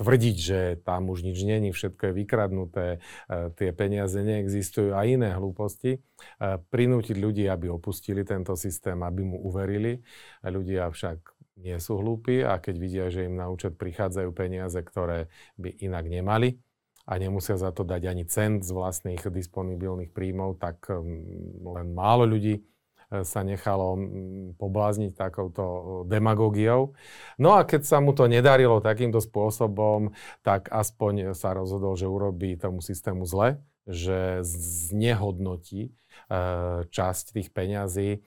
tvrdiť, 0.00 0.36
že 0.40 0.60
tam 0.80 1.12
už 1.12 1.20
nič 1.20 1.44
není, 1.44 1.68
všetko 1.74 2.08
je 2.08 2.16
vykradnuté, 2.16 2.86
tie 3.60 3.70
peniaze 3.76 4.16
neexistujú 4.16 4.96
a 4.96 5.04
iné 5.04 5.36
hlúposti, 5.36 6.00
prinútiť 6.72 7.16
ľudí, 7.20 7.44
aby 7.44 7.68
opustili 7.68 8.24
tento 8.24 8.56
systém, 8.56 8.96
aby 9.04 9.20
mu 9.20 9.36
uverili. 9.44 10.00
Ľudia 10.40 10.88
však 10.88 11.18
nie 11.60 11.76
sú 11.76 12.00
hlúpi 12.00 12.40
a 12.40 12.56
keď 12.56 12.74
vidia, 12.80 13.06
že 13.12 13.28
im 13.28 13.36
na 13.36 13.52
účet 13.52 13.76
prichádzajú 13.76 14.32
peniaze, 14.32 14.80
ktoré 14.80 15.28
by 15.60 15.76
inak 15.84 16.08
nemali, 16.08 16.56
a 17.10 17.18
nemusia 17.18 17.58
za 17.58 17.74
to 17.74 17.82
dať 17.82 18.06
ani 18.06 18.22
cent 18.30 18.62
z 18.62 18.70
vlastných 18.70 19.18
disponibilných 19.18 20.14
príjmov, 20.14 20.62
tak 20.62 20.86
mm, 20.86 21.66
len 21.66 21.90
málo 21.90 22.22
ľudí 22.22 22.62
e, 22.62 23.26
sa 23.26 23.42
nechalo 23.42 23.98
mm, 23.98 24.54
poblázniť 24.54 25.18
takouto 25.18 26.06
demagógiou. 26.06 26.94
No 27.34 27.58
a 27.58 27.66
keď 27.66 27.82
sa 27.82 27.98
mu 27.98 28.14
to 28.14 28.30
nedarilo 28.30 28.78
takýmto 28.78 29.18
spôsobom, 29.18 30.14
tak 30.46 30.70
aspoň 30.70 31.34
sa 31.34 31.50
rozhodol, 31.50 31.98
že 31.98 32.06
urobí 32.06 32.54
tomu 32.54 32.78
systému 32.78 33.26
zle, 33.26 33.58
že 33.90 34.46
znehodnotí 34.46 35.90
e, 35.90 35.92
časť 36.86 37.24
tých 37.34 37.50
peňazí, 37.50 38.10
e, 38.14 38.18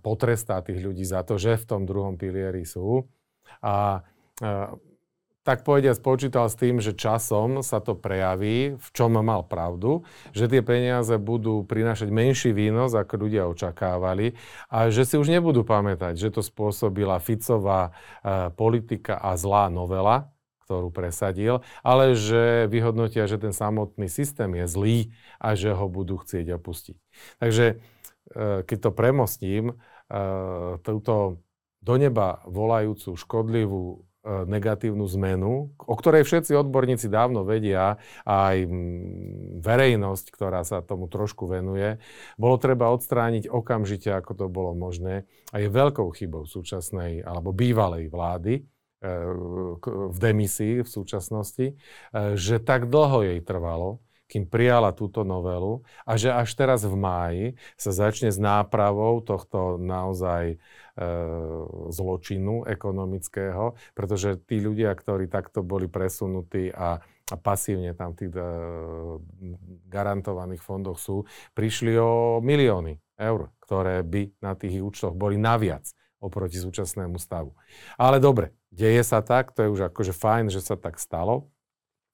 potrestá 0.00 0.64
tých 0.64 0.80
ľudí 0.80 1.04
za 1.04 1.20
to, 1.20 1.36
že 1.36 1.60
v 1.60 1.68
tom 1.68 1.84
druhom 1.84 2.16
pilieri 2.16 2.64
sú. 2.64 3.04
A 3.60 4.00
tak 5.46 5.62
povediať 5.62 6.02
spočítal 6.02 6.50
s 6.50 6.58
tým, 6.58 6.82
že 6.82 6.98
časom 6.98 7.62
sa 7.62 7.78
to 7.78 7.94
prejaví, 7.94 8.74
v 8.74 8.88
čom 8.90 9.14
mal 9.14 9.46
pravdu, 9.46 10.02
že 10.34 10.50
tie 10.50 10.58
peniaze 10.58 11.14
budú 11.22 11.62
prinášať 11.62 12.10
menší 12.10 12.50
výnos, 12.50 12.98
ako 12.98 13.30
ľudia 13.30 13.46
očakávali 13.46 14.34
a 14.66 14.90
že 14.90 15.06
si 15.06 15.14
už 15.14 15.30
nebudú 15.30 15.62
pamätať, 15.62 16.18
že 16.18 16.34
to 16.34 16.42
spôsobila 16.42 17.22
Ficová 17.22 17.94
e, 17.94 18.50
politika 18.58 19.22
a 19.22 19.38
zlá 19.38 19.70
novela, 19.70 20.34
ktorú 20.66 20.90
presadil, 20.90 21.62
ale 21.86 22.18
že 22.18 22.66
vyhodnotia, 22.66 23.30
že 23.30 23.38
ten 23.38 23.54
samotný 23.54 24.10
systém 24.10 24.50
je 24.58 24.66
zlý 24.66 24.98
a 25.38 25.54
že 25.54 25.70
ho 25.70 25.86
budú 25.86 26.18
chcieť 26.18 26.58
opustiť. 26.58 26.96
Takže 27.38 27.66
e, 27.70 27.74
keď 28.66 28.78
to 28.82 28.90
premostím, 28.90 29.64
e, 29.70 29.74
túto 30.82 31.38
do 31.86 31.94
neba 31.94 32.42
volajúcu 32.50 33.14
škodlivú 33.14 34.02
negatívnu 34.26 35.06
zmenu, 35.18 35.70
o 35.78 35.94
ktorej 35.94 36.26
všetci 36.26 36.58
odborníci 36.58 37.06
dávno 37.06 37.46
vedia, 37.46 38.02
aj 38.26 38.66
verejnosť, 39.62 40.26
ktorá 40.34 40.66
sa 40.66 40.82
tomu 40.82 41.06
trošku 41.06 41.46
venuje, 41.46 42.02
bolo 42.34 42.58
treba 42.58 42.90
odstrániť 42.90 43.46
okamžite, 43.46 44.10
ako 44.10 44.32
to 44.34 44.46
bolo 44.50 44.74
možné. 44.74 45.24
A 45.54 45.62
je 45.62 45.70
veľkou 45.70 46.10
chybou 46.10 46.44
súčasnej 46.44 47.22
alebo 47.22 47.54
bývalej 47.54 48.10
vlády, 48.10 48.54
e, 48.58 48.62
v 49.86 50.16
demisii 50.18 50.82
v 50.82 50.88
súčasnosti, 50.88 51.66
e, 51.70 51.74
že 52.34 52.58
tak 52.58 52.90
dlho 52.90 53.22
jej 53.22 53.40
trvalo, 53.46 54.02
kým 54.26 54.50
prijala 54.50 54.90
túto 54.90 55.22
novelu 55.22 55.86
a 56.02 56.18
že 56.18 56.34
až 56.34 56.50
teraz 56.58 56.82
v 56.82 56.94
máji 56.98 57.44
sa 57.78 57.94
začne 57.94 58.34
s 58.34 58.38
nápravou 58.42 59.22
tohto 59.22 59.78
naozaj 59.78 60.54
e, 60.54 60.56
zločinu 61.94 62.66
ekonomického, 62.66 63.78
pretože 63.94 64.38
tí 64.46 64.58
ľudia, 64.58 64.90
ktorí 64.90 65.30
takto 65.30 65.62
boli 65.62 65.86
presunutí 65.86 66.70
a 66.74 66.98
a 67.26 67.34
pasívne 67.34 67.90
tam 67.90 68.14
v 68.14 68.18
tých 68.22 68.32
e, 68.38 68.42
garantovaných 69.90 70.62
fondoch 70.62 70.94
sú, 70.94 71.26
prišli 71.58 71.98
o 71.98 72.38
milióny 72.38 72.94
eur, 73.18 73.50
ktoré 73.58 74.06
by 74.06 74.38
na 74.38 74.54
tých 74.54 74.78
účtoch 74.78 75.10
boli 75.18 75.34
naviac 75.34 75.90
oproti 76.22 76.62
súčasnému 76.62 77.18
stavu. 77.18 77.58
Ale 77.98 78.22
dobre, 78.22 78.54
deje 78.70 79.02
sa 79.02 79.26
tak, 79.26 79.50
to 79.50 79.66
je 79.66 79.72
už 79.74 79.90
akože 79.90 80.14
fajn, 80.14 80.54
že 80.54 80.62
sa 80.62 80.78
tak 80.78 81.02
stalo. 81.02 81.50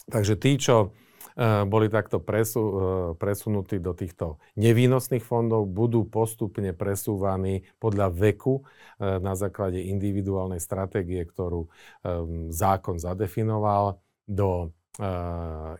Takže 0.09 0.35
tí, 0.35 0.57
čo 0.57 0.96
boli 1.40 1.88
takto 1.88 2.21
presu, 2.21 2.62
e, 2.62 2.75
presunutí 3.16 3.81
do 3.81 3.97
týchto 3.97 4.37
nevýnosných 4.61 5.25
fondov, 5.25 5.68
budú 5.68 6.05
postupne 6.05 6.77
presúvaní 6.77 7.64
podľa 7.81 8.12
veku 8.12 8.64
na 9.01 9.35
základe 9.35 9.83
individuálnej 9.83 10.62
stratégie, 10.62 11.25
ktorú 11.27 11.66
zákon 12.53 13.03
zadefinoval 13.03 13.99
do 14.29 14.71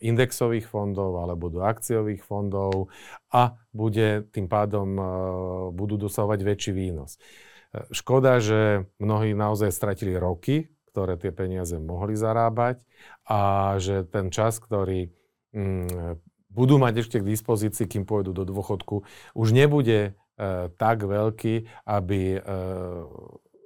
indexových 0.01 0.65
fondov 0.65 1.21
alebo 1.21 1.53
do 1.53 1.61
akciových 1.61 2.25
fondov 2.25 2.89
a 3.29 3.53
bude 3.71 4.25
tým 4.33 4.49
pádom 4.49 4.89
budú 5.77 6.01
dosahovať 6.01 6.41
väčší 6.41 6.73
výnos. 6.73 7.21
Škoda, 7.93 8.41
že 8.41 8.89
mnohí 8.97 9.37
naozaj 9.37 9.73
stratili 9.73 10.17
roky, 10.17 10.73
ktoré 10.93 11.17
tie 11.17 11.33
peniaze 11.33 11.77
mohli 11.81 12.13
zarábať 12.13 12.85
a 13.25 13.73
že 13.81 14.05
ten 14.05 14.29
čas, 14.29 14.61
ktorý 14.61 15.09
budú 16.53 16.75
mať 16.77 17.07
ešte 17.07 17.21
k 17.21 17.29
dispozícii, 17.29 17.87
kým 17.89 18.05
pôjdu 18.09 18.33
do 18.33 18.45
dôchodku, 18.49 19.05
už 19.37 19.49
nebude 19.53 20.17
tak 20.77 21.05
veľký, 21.05 21.69
aby 21.87 22.41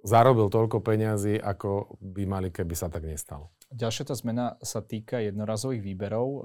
zarobil 0.06 0.46
toľko 0.48 0.78
peňazí, 0.80 1.36
ako 1.36 1.98
by 1.98 2.22
mali, 2.24 2.48
keby 2.54 2.78
sa 2.78 2.86
tak 2.86 3.04
nestalo. 3.04 3.50
Ďalšia 3.74 4.06
tá 4.06 4.14
zmena 4.14 4.54
sa 4.62 4.78
týka 4.78 5.18
jednorazových 5.18 5.82
výberov. 5.82 6.26
E, 6.30 6.40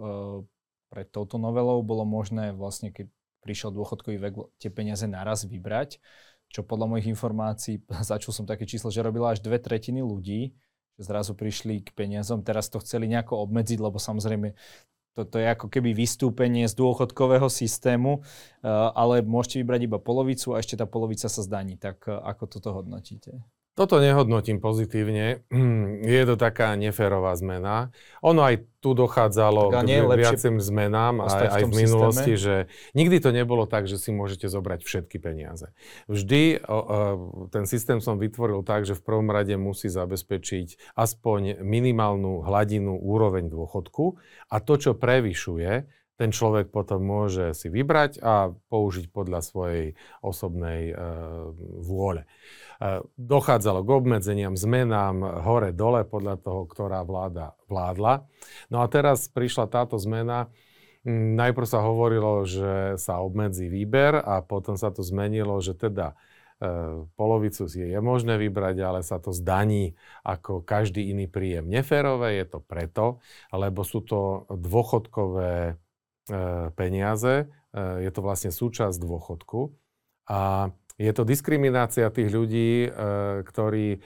pred 0.90 1.08
touto 1.14 1.38
novelou 1.38 1.86
bolo 1.86 2.02
možné 2.02 2.50
vlastne, 2.52 2.90
keď 2.90 3.14
prišiel 3.46 3.70
dôchodkový 3.70 4.18
vek, 4.18 4.34
tie 4.58 4.74
peniaze 4.74 5.06
naraz 5.06 5.46
vybrať, 5.46 6.02
čo 6.50 6.66
podľa 6.66 6.98
mojich 6.98 7.08
informácií, 7.14 7.86
začul 8.12 8.34
som 8.34 8.50
také 8.50 8.66
číslo, 8.66 8.90
že 8.90 9.06
robila 9.06 9.38
až 9.38 9.46
dve 9.46 9.62
tretiny 9.62 10.02
ľudí, 10.02 10.58
že 10.98 11.04
zrazu 11.06 11.38
prišli 11.38 11.86
k 11.86 11.94
peniazom, 11.94 12.42
teraz 12.42 12.68
to 12.74 12.82
chceli 12.82 13.06
nejako 13.06 13.46
obmedziť, 13.46 13.78
lebo 13.78 14.02
samozrejme 14.02 14.58
toto 15.12 15.36
je 15.36 15.48
ako 15.48 15.68
keby 15.68 15.92
vystúpenie 15.92 16.68
z 16.72 16.74
dôchodkového 16.80 17.52
systému, 17.52 18.20
e, 18.20 18.68
ale 18.72 19.20
môžete 19.22 19.60
vybrať 19.60 19.82
iba 19.92 20.00
polovicu 20.00 20.56
a 20.56 20.64
ešte 20.64 20.80
tá 20.80 20.88
polovica 20.88 21.28
sa 21.28 21.42
zdaní. 21.44 21.76
Tak 21.76 22.08
e, 22.08 22.16
ako 22.16 22.44
toto 22.48 22.70
hodnotíte? 22.72 23.44
Toto 23.72 24.04
nehodnotím 24.04 24.60
pozitívne. 24.60 25.48
Je 26.04 26.24
to 26.28 26.36
taká 26.36 26.76
neférová 26.76 27.32
zmena. 27.40 27.96
Ono 28.20 28.44
aj 28.44 28.68
tu 28.84 28.92
dochádzalo 28.92 29.72
k 29.72 30.12
viacim 30.18 30.58
zmenám 30.60 31.24
aj, 31.24 31.62
aj 31.62 31.64
v 31.70 31.74
minulosti, 31.86 32.34
systéme. 32.36 32.42
že 32.42 32.56
nikdy 32.98 33.18
to 33.22 33.30
nebolo 33.30 33.70
tak, 33.70 33.86
že 33.86 34.02
si 34.02 34.10
môžete 34.10 34.50
zobrať 34.50 34.82
všetky 34.84 35.22
peniaze. 35.22 35.70
Vždy 36.10 36.66
o, 36.66 36.78
o, 36.78 36.80
ten 37.54 37.70
systém 37.70 38.02
som 38.02 38.18
vytvoril 38.18 38.66
tak, 38.66 38.84
že 38.84 38.98
v 38.98 39.06
prvom 39.06 39.30
rade 39.30 39.54
musí 39.56 39.88
zabezpečiť 39.88 40.98
aspoň 40.98 41.62
minimálnu 41.62 42.42
hladinu 42.42 42.98
úroveň 42.98 43.48
dôchodku 43.54 44.18
a 44.50 44.58
to, 44.60 44.74
čo 44.82 44.92
prevyšuje, 44.98 46.01
ten 46.22 46.30
človek 46.30 46.70
potom 46.70 47.02
môže 47.02 47.58
si 47.58 47.66
vybrať 47.66 48.22
a 48.22 48.54
použiť 48.54 49.10
podľa 49.10 49.42
svojej 49.42 49.98
osobnej 50.22 50.94
e, 50.94 50.96
vôle. 51.82 52.30
E, 52.78 53.02
dochádzalo 53.18 53.82
k 53.82 53.90
obmedzeniam, 53.90 54.54
zmenám 54.54 55.42
hore-dole 55.42 56.06
podľa 56.06 56.38
toho, 56.38 56.70
ktorá 56.70 57.02
vláda 57.02 57.58
vládla. 57.66 58.30
No 58.70 58.86
a 58.86 58.88
teraz 58.94 59.34
prišla 59.34 59.66
táto 59.66 59.98
zmena. 59.98 60.54
Najprv 61.10 61.66
sa 61.66 61.82
hovorilo, 61.82 62.46
že 62.46 63.02
sa 63.02 63.18
obmedzí 63.26 63.66
výber 63.66 64.22
a 64.22 64.46
potom 64.46 64.78
sa 64.78 64.94
to 64.94 65.02
zmenilo, 65.02 65.58
že 65.58 65.74
teda 65.74 66.14
e, 66.62 67.02
polovicu 67.18 67.66
si 67.66 67.82
je 67.82 67.98
možné 67.98 68.38
vybrať, 68.38 68.78
ale 68.78 69.02
sa 69.02 69.18
to 69.18 69.34
zdaní 69.34 69.98
ako 70.22 70.62
každý 70.62 71.10
iný 71.10 71.26
príjem. 71.26 71.66
Neférové 71.66 72.38
je 72.38 72.46
to 72.46 72.62
preto, 72.62 73.18
lebo 73.50 73.82
sú 73.82 74.06
to 74.06 74.46
dôchodkové 74.54 75.82
peniaze. 76.76 77.50
E, 77.74 78.06
je 78.06 78.12
to 78.12 78.22
vlastne 78.22 78.52
súčasť 78.54 78.98
dôchodku. 79.02 79.74
A 80.30 80.72
je 81.02 81.12
to 81.18 81.26
diskriminácia 81.26 82.14
tých 82.14 82.30
ľudí, 82.30 82.86
e, 82.86 82.90
ktorí 83.42 84.04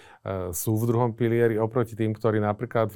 sú 0.55 0.79
v 0.79 0.87
druhom 0.87 1.11
pilieri 1.11 1.59
oproti 1.59 1.93
tým, 1.93 2.15
ktorí 2.15 2.39
napríklad 2.39 2.89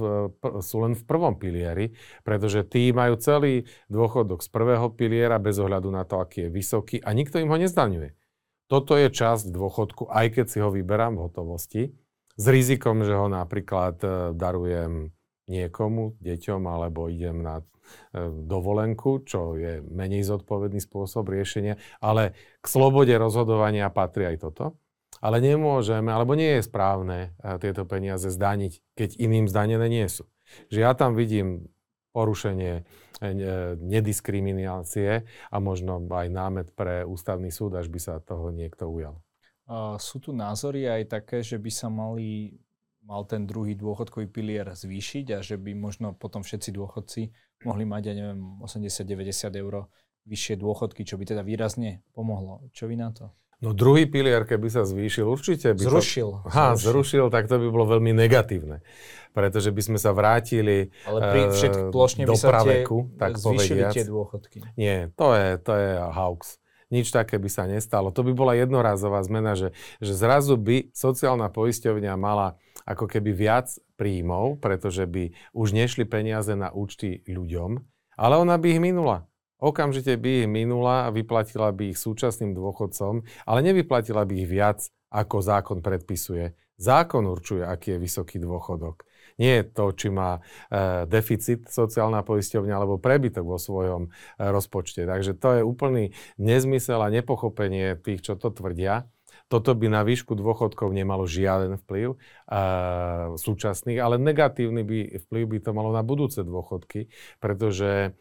sú 0.64 0.76
len 0.82 0.94
v 0.96 1.04
prvom 1.04 1.36
pilieri, 1.36 1.94
pretože 2.24 2.64
tí 2.66 2.96
majú 2.96 3.20
celý 3.20 3.68
dôchodok 3.92 4.40
z 4.40 4.50
prvého 4.50 4.88
piliera 4.96 5.38
bez 5.38 5.60
ohľadu 5.60 5.90
na 5.92 6.08
to, 6.08 6.24
aký 6.24 6.48
je 6.48 6.50
vysoký 6.50 6.98
a 7.04 7.12
nikto 7.12 7.38
im 7.44 7.52
ho 7.52 7.58
nezdaňuje. 7.60 8.16
Toto 8.70 8.94
je 8.96 9.10
časť 9.10 9.50
dôchodku, 9.50 10.14
aj 10.14 10.38
keď 10.38 10.46
si 10.46 10.58
ho 10.62 10.70
vyberám 10.70 11.18
v 11.18 11.24
hotovosti, 11.26 11.84
s 12.40 12.46
rizikom, 12.48 13.04
že 13.04 13.18
ho 13.18 13.28
napríklad 13.28 14.00
darujem 14.32 15.12
niekomu, 15.50 16.16
deťom, 16.22 16.62
alebo 16.70 17.10
idem 17.10 17.42
na 17.42 17.60
e, 17.60 17.64
dovolenku, 18.30 19.26
čo 19.26 19.58
je 19.58 19.82
menej 19.82 20.24
zodpovedný 20.30 20.78
spôsob 20.78 21.28
riešenia, 21.34 21.82
ale 22.00 22.38
k 22.62 22.66
slobode 22.70 23.12
rozhodovania 23.18 23.90
patrí 23.90 24.30
aj 24.30 24.38
toto. 24.46 24.78
Ale 25.20 25.44
nemôžeme, 25.44 26.14
alebo 26.14 26.38
nie 26.38 26.62
je 26.62 26.70
správne 26.70 27.36
e, 27.42 27.58
tieto 27.58 27.84
peniaze 27.84 28.30
zdaniť, 28.30 28.96
keď 28.96 29.10
iným 29.18 29.50
zdanené 29.50 29.90
nie 29.90 30.06
sú. 30.06 30.30
Že 30.70 30.80
ja 30.86 30.94
tam 30.94 31.18
vidím 31.18 31.74
porušenie 32.14 32.74
e, 32.78 32.84
nediskriminácie 33.78 35.26
a 35.50 35.58
možno 35.58 35.98
aj 36.06 36.28
námet 36.30 36.68
pre 36.78 37.04
ústavný 37.04 37.50
súd, 37.50 37.76
až 37.76 37.90
by 37.90 38.00
sa 38.00 38.14
toho 38.22 38.54
niekto 38.54 38.86
ujal. 38.86 39.18
sú 39.98 40.18
tu 40.22 40.34
názory 40.34 40.86
aj 40.90 41.04
také, 41.10 41.42
že 41.42 41.58
by 41.58 41.72
sa 41.74 41.90
mali 41.90 42.58
mal 43.10 43.26
ten 43.26 43.50
druhý 43.50 43.74
dôchodkový 43.74 44.30
pilier 44.30 44.70
zvýšiť 44.70 45.26
a 45.34 45.38
že 45.42 45.58
by 45.58 45.74
možno 45.74 46.14
potom 46.14 46.46
všetci 46.46 46.70
dôchodci 46.78 47.34
mohli 47.66 47.84
mať, 47.90 48.02
ja 48.06 48.14
neviem, 48.14 48.62
80-90 48.62 49.50
eur 49.58 49.90
vyššie 50.30 50.62
dôchodky, 50.62 51.02
čo 51.02 51.18
by 51.18 51.26
teda 51.26 51.42
výrazne 51.42 52.06
pomohlo. 52.14 52.70
Čo 52.70 52.86
vy 52.86 53.02
na 53.02 53.10
to? 53.10 53.34
No 53.60 53.76
druhý 53.76 54.08
pilier, 54.08 54.48
keby 54.48 54.72
sa 54.72 54.88
zvýšil, 54.88 55.28
určite 55.28 55.76
by 55.76 55.84
zrušil. 55.84 56.30
To, 56.32 56.48
ha, 56.48 56.80
zrušil. 56.80 56.86
zrušil, 56.86 57.26
tak 57.28 57.52
to 57.52 57.60
by 57.60 57.68
bolo 57.68 57.92
veľmi 57.98 58.16
negatívne. 58.16 58.80
Pretože 59.36 59.76
by 59.76 59.82
sme 59.84 59.98
sa 60.00 60.16
vrátili 60.16 60.96
Ale 61.04 61.20
pri 61.28 61.42
eh, 61.44 61.52
všetk, 61.52 61.80
plošne 61.92 62.24
do 62.24 62.38
by 62.38 62.40
sa 62.40 62.48
praveku, 62.56 62.98
tie, 63.12 63.20
tak 63.20 63.32
zvýšili 63.36 63.82
povediac. 63.84 63.94
tie 64.00 64.06
dôchodky. 64.08 64.58
Nie, 64.80 65.12
to 65.12 65.36
je, 65.36 65.48
to 65.60 65.74
je 65.76 65.90
hoax. 66.00 66.62
Nič 66.90 67.12
také 67.12 67.36
by 67.36 67.50
sa 67.52 67.68
nestalo. 67.68 68.16
To 68.16 68.24
by 68.24 68.32
bola 68.32 68.56
jednorázová 68.56 69.22
zmena, 69.28 69.60
že, 69.60 69.76
že 70.00 70.16
zrazu 70.16 70.56
by 70.56 70.90
sociálna 70.96 71.52
poisťovňa 71.52 72.16
mala 72.16 72.56
ako 72.90 73.06
keby 73.06 73.38
viac 73.38 73.70
príjmov, 74.02 74.58
pretože 74.58 75.06
by 75.06 75.30
už 75.54 75.78
nešli 75.78 76.10
peniaze 76.10 76.58
na 76.58 76.74
účty 76.74 77.22
ľuďom, 77.30 77.78
ale 78.18 78.34
ona 78.42 78.58
by 78.58 78.74
ich 78.74 78.82
minula. 78.82 79.30
Okamžite 79.62 80.16
by 80.18 80.44
ich 80.44 80.50
minula 80.50 81.06
a 81.06 81.14
vyplatila 81.14 81.70
by 81.70 81.94
ich 81.94 82.02
súčasným 82.02 82.58
dôchodcom, 82.58 83.22
ale 83.46 83.60
nevyplatila 83.62 84.26
by 84.26 84.34
ich 84.42 84.50
viac, 84.50 84.90
ako 85.12 85.44
zákon 85.44 85.80
predpisuje. 85.86 86.56
Zákon 86.80 87.28
určuje, 87.28 87.68
aký 87.68 88.00
je 88.00 88.00
vysoký 88.00 88.40
dôchodok. 88.40 89.04
Nie 89.36 89.64
je 89.64 89.66
to, 89.72 89.92
či 89.92 90.08
má 90.12 90.40
e, 90.40 91.08
deficit 91.08 91.68
sociálna 91.68 92.24
poisťovňa 92.24 92.76
alebo 92.76 93.00
prebytok 93.00 93.44
vo 93.44 93.60
svojom 93.60 94.08
e, 94.08 94.10
rozpočte. 94.48 95.04
Takže 95.04 95.36
to 95.36 95.60
je 95.60 95.62
úplný 95.64 96.16
nezmysel 96.40 97.04
a 97.04 97.12
nepochopenie 97.12 98.00
tých, 98.00 98.24
čo 98.24 98.40
to 98.40 98.52
tvrdia. 98.52 99.12
Toto 99.50 99.74
by 99.74 99.90
na 99.90 100.06
výšku 100.06 100.38
dôchodkov 100.38 100.94
nemalo 100.94 101.26
žiaden 101.26 101.82
vplyv 101.82 102.14
uh, 102.14 103.34
súčasných, 103.34 103.98
ale 103.98 104.22
negatívny 104.22 104.86
by, 104.86 105.00
vplyv 105.26 105.44
by 105.50 105.58
to 105.66 105.72
malo 105.74 105.90
na 105.90 106.06
budúce 106.06 106.46
dôchodky, 106.46 107.10
pretože 107.42 108.14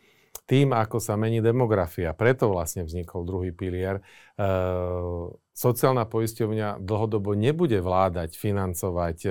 tým, 0.49 0.73
ako 0.73 0.97
sa 0.97 1.21
mení 1.21 1.45
demografia, 1.45 2.17
preto 2.17 2.49
vlastne 2.49 2.89
vznikol 2.89 3.29
druhý 3.29 3.53
pilier, 3.53 4.01
uh, 4.41 5.29
sociálna 5.59 6.07
poisťovňa 6.07 6.79
dlhodobo 6.79 7.35
nebude 7.35 7.83
vládať 7.83 8.39
financovať 8.39 9.19
e, 9.27 9.31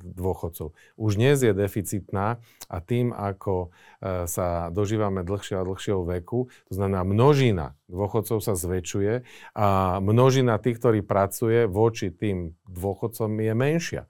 dôchodcov. 0.00 0.72
Už 0.96 1.20
dnes 1.20 1.36
je 1.44 1.52
deficitná 1.52 2.40
a 2.72 2.76
tým, 2.80 3.12
ako 3.12 3.68
e, 4.00 4.24
sa 4.24 4.72
dožívame 4.72 5.20
dlhšie 5.20 5.60
a 5.60 5.68
dlhšieho 5.68 6.00
veku, 6.16 6.48
to 6.64 6.72
znamená 6.72 7.04
množina 7.04 7.76
dôchodcov 7.92 8.40
sa 8.40 8.56
zväčšuje 8.56 9.20
a 9.52 10.00
množina 10.00 10.56
tých, 10.56 10.80
ktorí 10.80 11.04
pracuje 11.04 11.68
voči 11.68 12.08
tým 12.08 12.56
dôchodcom 12.64 13.28
je 13.36 13.52
menšia. 13.52 14.02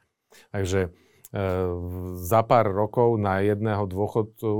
Takže 0.54 0.94
za 2.16 2.40
pár 2.46 2.70
rokov 2.70 3.18
na 3.18 3.42
jedného 3.42 3.82
dôchodcu 3.90 4.50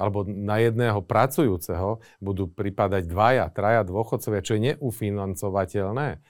alebo 0.00 0.24
na 0.24 0.56
jedného 0.64 1.04
pracujúceho 1.04 2.00
budú 2.18 2.48
pripadať 2.48 3.04
dvaja, 3.04 3.52
traja 3.52 3.84
dôchodcovia, 3.84 4.40
čo 4.40 4.56
je 4.56 4.64
neufinancovateľné. 4.72 6.24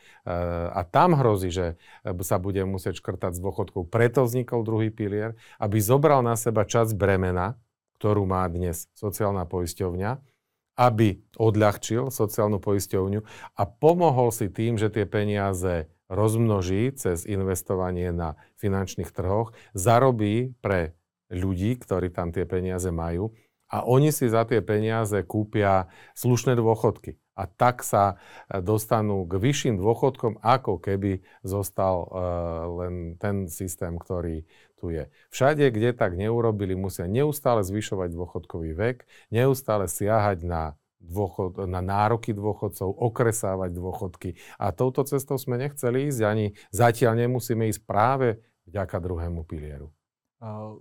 A 0.72 0.80
tam 0.90 1.14
hrozí, 1.14 1.54
že 1.54 1.78
sa 2.26 2.36
bude 2.42 2.66
musieť 2.66 2.98
škrtať 2.98 3.38
s 3.38 3.40
dôchodkou. 3.40 3.86
Preto 3.86 4.26
vznikol 4.26 4.66
druhý 4.66 4.90
pilier, 4.90 5.38
aby 5.62 5.78
zobral 5.78 6.20
na 6.26 6.34
seba 6.34 6.66
časť 6.66 6.98
bremena, 6.98 7.54
ktorú 8.02 8.26
má 8.28 8.44
dnes 8.50 8.90
sociálna 8.98 9.48
poisťovňa, 9.48 10.35
aby 10.76 11.24
odľahčil 11.40 12.12
sociálnu 12.12 12.60
poisťovňu 12.60 13.20
a 13.56 13.62
pomohol 13.64 14.28
si 14.30 14.52
tým, 14.52 14.76
že 14.76 14.92
tie 14.92 15.08
peniaze 15.08 15.88
rozmnoží 16.06 16.94
cez 16.94 17.26
investovanie 17.26 18.14
na 18.14 18.38
finančných 18.62 19.10
trhoch, 19.10 19.56
zarobí 19.74 20.54
pre 20.62 20.94
ľudí, 21.32 21.74
ktorí 21.80 22.14
tam 22.14 22.30
tie 22.30 22.46
peniaze 22.46 22.92
majú 22.94 23.34
a 23.66 23.82
oni 23.82 24.14
si 24.14 24.30
za 24.30 24.46
tie 24.46 24.62
peniaze 24.62 25.18
kúpia 25.26 25.90
slušné 26.14 26.54
dôchodky. 26.54 27.18
A 27.36 27.44
tak 27.44 27.84
sa 27.84 28.16
e, 28.48 28.62
dostanú 28.64 29.26
k 29.28 29.36
vyšším 29.36 29.76
dôchodkom, 29.76 30.40
ako 30.40 30.80
keby 30.80 31.20
zostal 31.44 32.08
uh, 32.08 32.64
len 32.80 33.20
ten 33.20 33.44
systém, 33.44 34.00
ktorý 34.00 34.48
tu 34.76 34.92
je. 34.92 35.08
Všade, 35.32 35.68
kde 35.72 35.96
tak 35.96 36.14
neurobili, 36.14 36.76
musia 36.76 37.08
neustále 37.08 37.64
zvyšovať 37.64 38.12
dôchodkový 38.12 38.76
vek, 38.76 39.08
neustále 39.32 39.88
siahať 39.88 40.44
na 40.44 40.62
dôchod, 41.00 41.64
na 41.68 41.80
nároky 41.80 42.36
dôchodcov, 42.36 42.88
okresávať 42.88 43.70
dôchodky. 43.72 44.30
A 44.60 44.72
touto 44.72 45.04
cestou 45.08 45.40
sme 45.40 45.56
nechceli 45.56 46.12
ísť, 46.12 46.20
ani 46.24 46.46
zatiaľ 46.72 47.26
nemusíme 47.26 47.68
ísť 47.72 47.82
práve 47.88 48.40
vďaka 48.68 48.96
druhému 49.00 49.42
pilieru. 49.48 49.92
Uh 50.40 50.80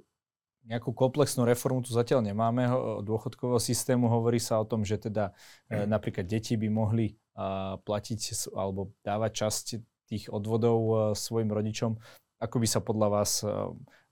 nejakú 0.66 0.98
komplexnú 0.98 1.46
reformu 1.46 1.86
tu 1.86 1.94
zatiaľ 1.94 2.26
nemáme 2.26 2.66
dôchodkového 3.06 3.62
systému. 3.62 4.10
Hovorí 4.10 4.42
sa 4.42 4.58
o 4.58 4.66
tom, 4.66 4.82
že 4.82 4.98
teda 4.98 5.30
e, 5.70 5.86
napríklad 5.86 6.26
deti 6.26 6.58
by 6.58 6.68
mohli 6.74 7.14
platiť 7.86 8.50
alebo 8.56 8.96
dávať 9.04 9.32
časť 9.46 9.66
tých 10.06 10.32
odvodov 10.32 10.80
e, 10.82 10.94
svojim 11.18 11.52
rodičom. 11.52 12.00
Ako 12.40 12.60
by 12.60 12.68
sa 12.68 12.80
podľa 12.84 13.08
vás 13.08 13.44
e, 13.44 13.50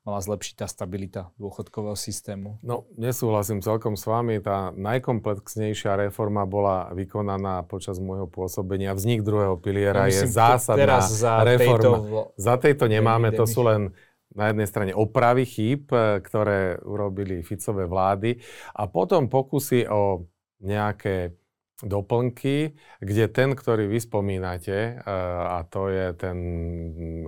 mala 0.03 0.19
zlepšiť 0.19 0.53
tá 0.59 0.67
stabilita 0.67 1.31
dôchodkového 1.39 1.95
systému? 1.95 2.59
No, 2.63 2.87
nesúhlasím 2.95 3.59
celkom 3.59 3.99
s 3.99 4.03
vami. 4.07 4.39
Tá 4.39 4.71
najkomplexnejšia 4.75 6.07
reforma 6.07 6.47
bola 6.47 6.91
vykonaná 6.95 7.67
počas 7.67 7.99
môjho 7.99 8.27
pôsobenia. 8.27 8.95
Vznik 8.95 9.23
druhého 9.23 9.59
piliera 9.59 10.07
ja 10.07 10.23
je 10.23 10.31
zásadná 10.31 11.03
teraz 11.03 11.11
za 11.11 11.43
reforma. 11.43 11.79
Tejto, 11.79 11.91
za 12.39 12.55
tejto 12.59 12.85
nemáme, 12.87 13.31
to 13.35 13.43
sú 13.43 13.63
len 13.67 13.91
na 14.33 14.49
jednej 14.49 14.67
strane 14.67 14.91
opravy 14.97 15.45
chýb, 15.45 15.91
e, 15.93 16.19
ktoré 16.23 16.79
urobili 16.83 17.43
Ficové 17.43 17.85
vlády 17.85 18.39
a 18.73 18.89
potom 18.89 19.29
pokusy 19.29 19.85
o 19.87 20.25
nejaké 20.63 21.42
doplnky, 21.83 22.79
kde 23.03 23.25
ten, 23.27 23.53
ktorý 23.53 23.91
vy 23.91 23.99
spomínate, 23.99 24.97
e, 24.97 25.11
a 25.59 25.67
to 25.67 25.91
je 25.91 26.15
ten 26.15 26.37
e, 26.39 27.25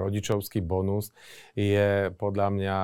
rodičovský 0.00 0.64
bonus, 0.64 1.12
je 1.52 2.08
podľa 2.16 2.48
mňa 2.50 2.78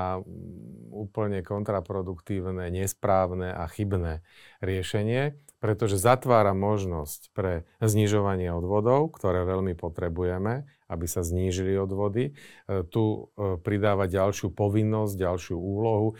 úplne 0.93 1.41
kontraproduktívne, 1.41 2.69
nesprávne 2.69 3.51
a 3.51 3.65
chybné 3.67 4.21
riešenie, 4.61 5.41
pretože 5.57 5.97
zatvára 5.97 6.53
možnosť 6.53 7.33
pre 7.33 7.65
znižovanie 7.81 8.53
odvodov, 8.53 9.17
ktoré 9.17 9.49
veľmi 9.49 9.73
potrebujeme, 9.73 10.69
aby 10.87 11.07
sa 11.09 11.25
znížili 11.25 11.75
odvody. 11.81 12.31
E, 12.31 12.85
tu 12.87 13.33
pridáva 13.65 14.05
ďalšiu 14.07 14.53
povinnosť, 14.53 15.15
ďalšiu 15.17 15.57
úlohu, 15.57 16.15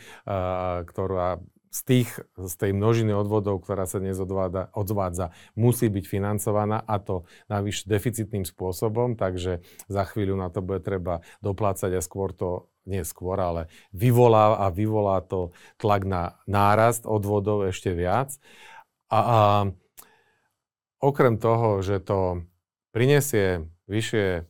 ktorá 0.83 1.39
z, 1.69 1.79
tých, 1.83 2.09
z 2.35 2.53
tej 2.57 2.71
množiny 2.73 3.11
odvodov, 3.13 3.63
ktorá 3.63 3.85
sa 3.85 3.99
dnes 3.99 4.17
odvádza, 4.17 4.71
odvádza, 4.73 5.35
musí 5.53 5.91
byť 5.91 6.05
financovaná 6.07 6.81
a 6.83 6.95
to 6.97 7.27
navyše 7.51 7.85
deficitným 7.85 8.47
spôsobom, 8.47 9.19
takže 9.19 9.61
za 9.91 10.03
chvíľu 10.07 10.39
na 10.39 10.47
to 10.49 10.63
bude 10.63 10.81
treba 10.81 11.21
doplácať 11.43 11.91
a 11.95 12.01
skôr 12.01 12.31
to 12.31 12.71
nie 12.87 13.03
skôr, 13.03 13.35
ale 13.35 13.67
vyvolá 13.91 14.63
a 14.63 14.71
vyvolá 14.71 15.19
to 15.19 15.51
tlak 15.75 16.07
na 16.07 16.39
nárast 16.47 17.03
odvodov 17.03 17.67
ešte 17.67 17.91
viac. 17.91 18.39
A, 19.11 19.19
a 19.19 19.39
okrem 21.03 21.35
toho, 21.35 21.83
že 21.83 21.99
to 21.99 22.47
prinesie 22.95 23.67
vyššie 23.91 24.47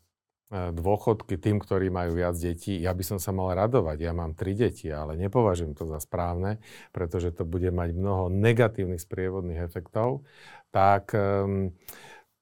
dôchodky 0.50 1.36
tým, 1.36 1.60
ktorí 1.60 1.92
majú 1.92 2.16
viac 2.16 2.40
detí. 2.40 2.80
Ja 2.80 2.96
by 2.96 3.04
som 3.04 3.20
sa 3.20 3.36
mal 3.36 3.52
radovať. 3.52 4.00
Ja 4.00 4.16
mám 4.16 4.32
tri 4.32 4.56
deti, 4.56 4.88
ale 4.88 5.20
nepovažujem 5.20 5.76
to 5.76 5.84
za 5.84 6.00
správne, 6.00 6.64
pretože 6.96 7.36
to 7.36 7.44
bude 7.44 7.68
mať 7.68 7.92
mnoho 7.92 8.32
negatívnych 8.32 9.04
sprievodných 9.04 9.60
efektov. 9.60 10.24
Tak 10.72 11.12
um, 11.12 11.76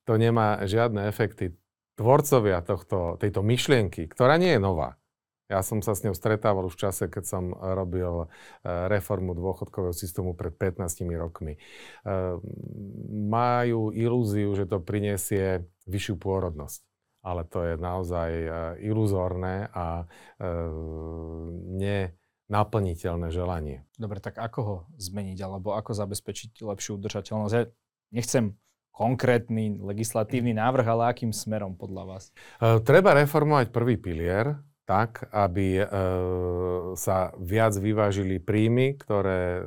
to 0.05 0.13
nemá 0.21 0.61
žiadne 0.69 1.09
efekty. 1.09 1.57
Tvorcovia 1.97 2.61
tohto, 2.61 3.17
tejto 3.17 3.41
myšlienky, 3.41 4.05
ktorá 4.11 4.35
nie 4.37 4.53
je 4.53 4.61
nová, 4.61 4.99
ja 5.45 5.61
som 5.61 5.79
sa 5.79 5.93
s 5.93 6.01
ňou 6.01 6.17
stretával 6.17 6.65
už 6.65 6.73
v 6.73 6.89
čase, 6.89 7.05
keď 7.05 7.23
som 7.23 7.53
robil 7.53 8.25
e, 8.25 8.27
reformu 8.65 9.37
dôchodkového 9.37 9.93
systému 9.93 10.33
pred 10.33 10.57
15 10.57 11.05
rokmi. 11.21 11.55
E, 11.55 11.59
majú 13.29 13.93
ilúziu, 13.93 14.49
že 14.57 14.65
to 14.65 14.81
prinesie 14.81 15.69
vyššiu 15.85 16.17
pôrodnosť 16.17 16.94
ale 17.25 17.41
to 17.49 17.65
je 17.65 17.73
naozaj 17.81 18.29
e, 18.29 18.49
iluzórne 18.85 19.73
a 19.73 20.05
e, 20.05 20.45
nenaplniteľné 21.81 23.33
želanie. 23.33 23.81
Dobre, 23.97 24.21
tak 24.21 24.37
ako 24.37 24.59
ho 24.61 24.75
zmeniť, 25.01 25.41
alebo 25.41 25.73
ako 25.73 25.97
zabezpečiť 25.97 26.61
lepšiu 26.61 27.01
udržateľnosť? 27.01 27.53
Ja 27.57 27.65
nechcem 28.13 28.53
konkrétny 28.93 29.81
legislatívny 29.81 30.53
návrh, 30.53 30.85
ale 30.85 31.09
akým 31.09 31.33
smerom 31.33 31.73
podľa 31.73 32.03
vás? 32.05 32.23
E, 32.61 32.77
treba 32.85 33.17
reformovať 33.17 33.73
prvý 33.73 33.97
pilier, 33.97 34.61
tak, 34.85 35.25
aby 35.33 35.81
sa 36.93 37.33
viac 37.41 37.73
vyvážili 37.73 38.37
príjmy, 38.37 38.93
ktoré 38.93 39.57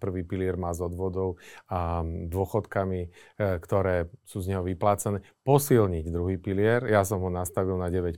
prvý 0.00 0.24
pilier 0.24 0.56
má 0.56 0.72
z 0.72 0.88
odvodov 0.88 1.36
a 1.68 2.00
dôchodkami, 2.32 3.12
ktoré 3.36 4.08
sú 4.24 4.40
z 4.40 4.56
neho 4.56 4.64
vyplácané. 4.64 5.20
Posilniť 5.44 6.08
druhý 6.08 6.40
pilier, 6.40 6.88
ja 6.88 7.04
som 7.04 7.20
ho 7.20 7.28
nastavil 7.28 7.76
na 7.76 7.92
9%, 7.92 8.16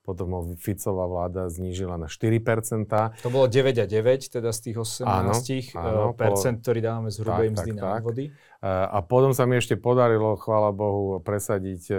potom 0.00 0.28
ho 0.32 0.40
Ficová 0.56 1.04
vláda 1.04 1.52
znížila 1.52 2.00
na 2.00 2.08
4%. 2.08 2.88
To 3.20 3.28
bolo 3.28 3.44
9 3.44 3.76
a 3.76 3.84
9, 3.84 4.40
teda 4.40 4.48
z 4.48 4.60
tých 4.64 4.76
18 4.80 5.04
áno, 5.04 5.36
áno, 5.76 6.04
percent, 6.16 6.64
ktorý 6.64 6.80
dávame 6.80 7.12
z 7.12 7.20
hrubej 7.20 7.48
mzdy 7.52 7.70
na 7.76 8.00
odvody. 8.00 8.32
A 8.64 9.04
potom 9.04 9.36
sa 9.36 9.44
mi 9.44 9.60
ešte 9.60 9.76
podarilo, 9.76 10.36
chvála 10.40 10.72
Bohu, 10.72 11.16
presadiť 11.20 11.82
e, 11.88 11.96
e, 11.96 11.98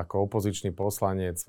ako 0.00 0.28
opozičný 0.28 0.72
poslanec 0.72 1.44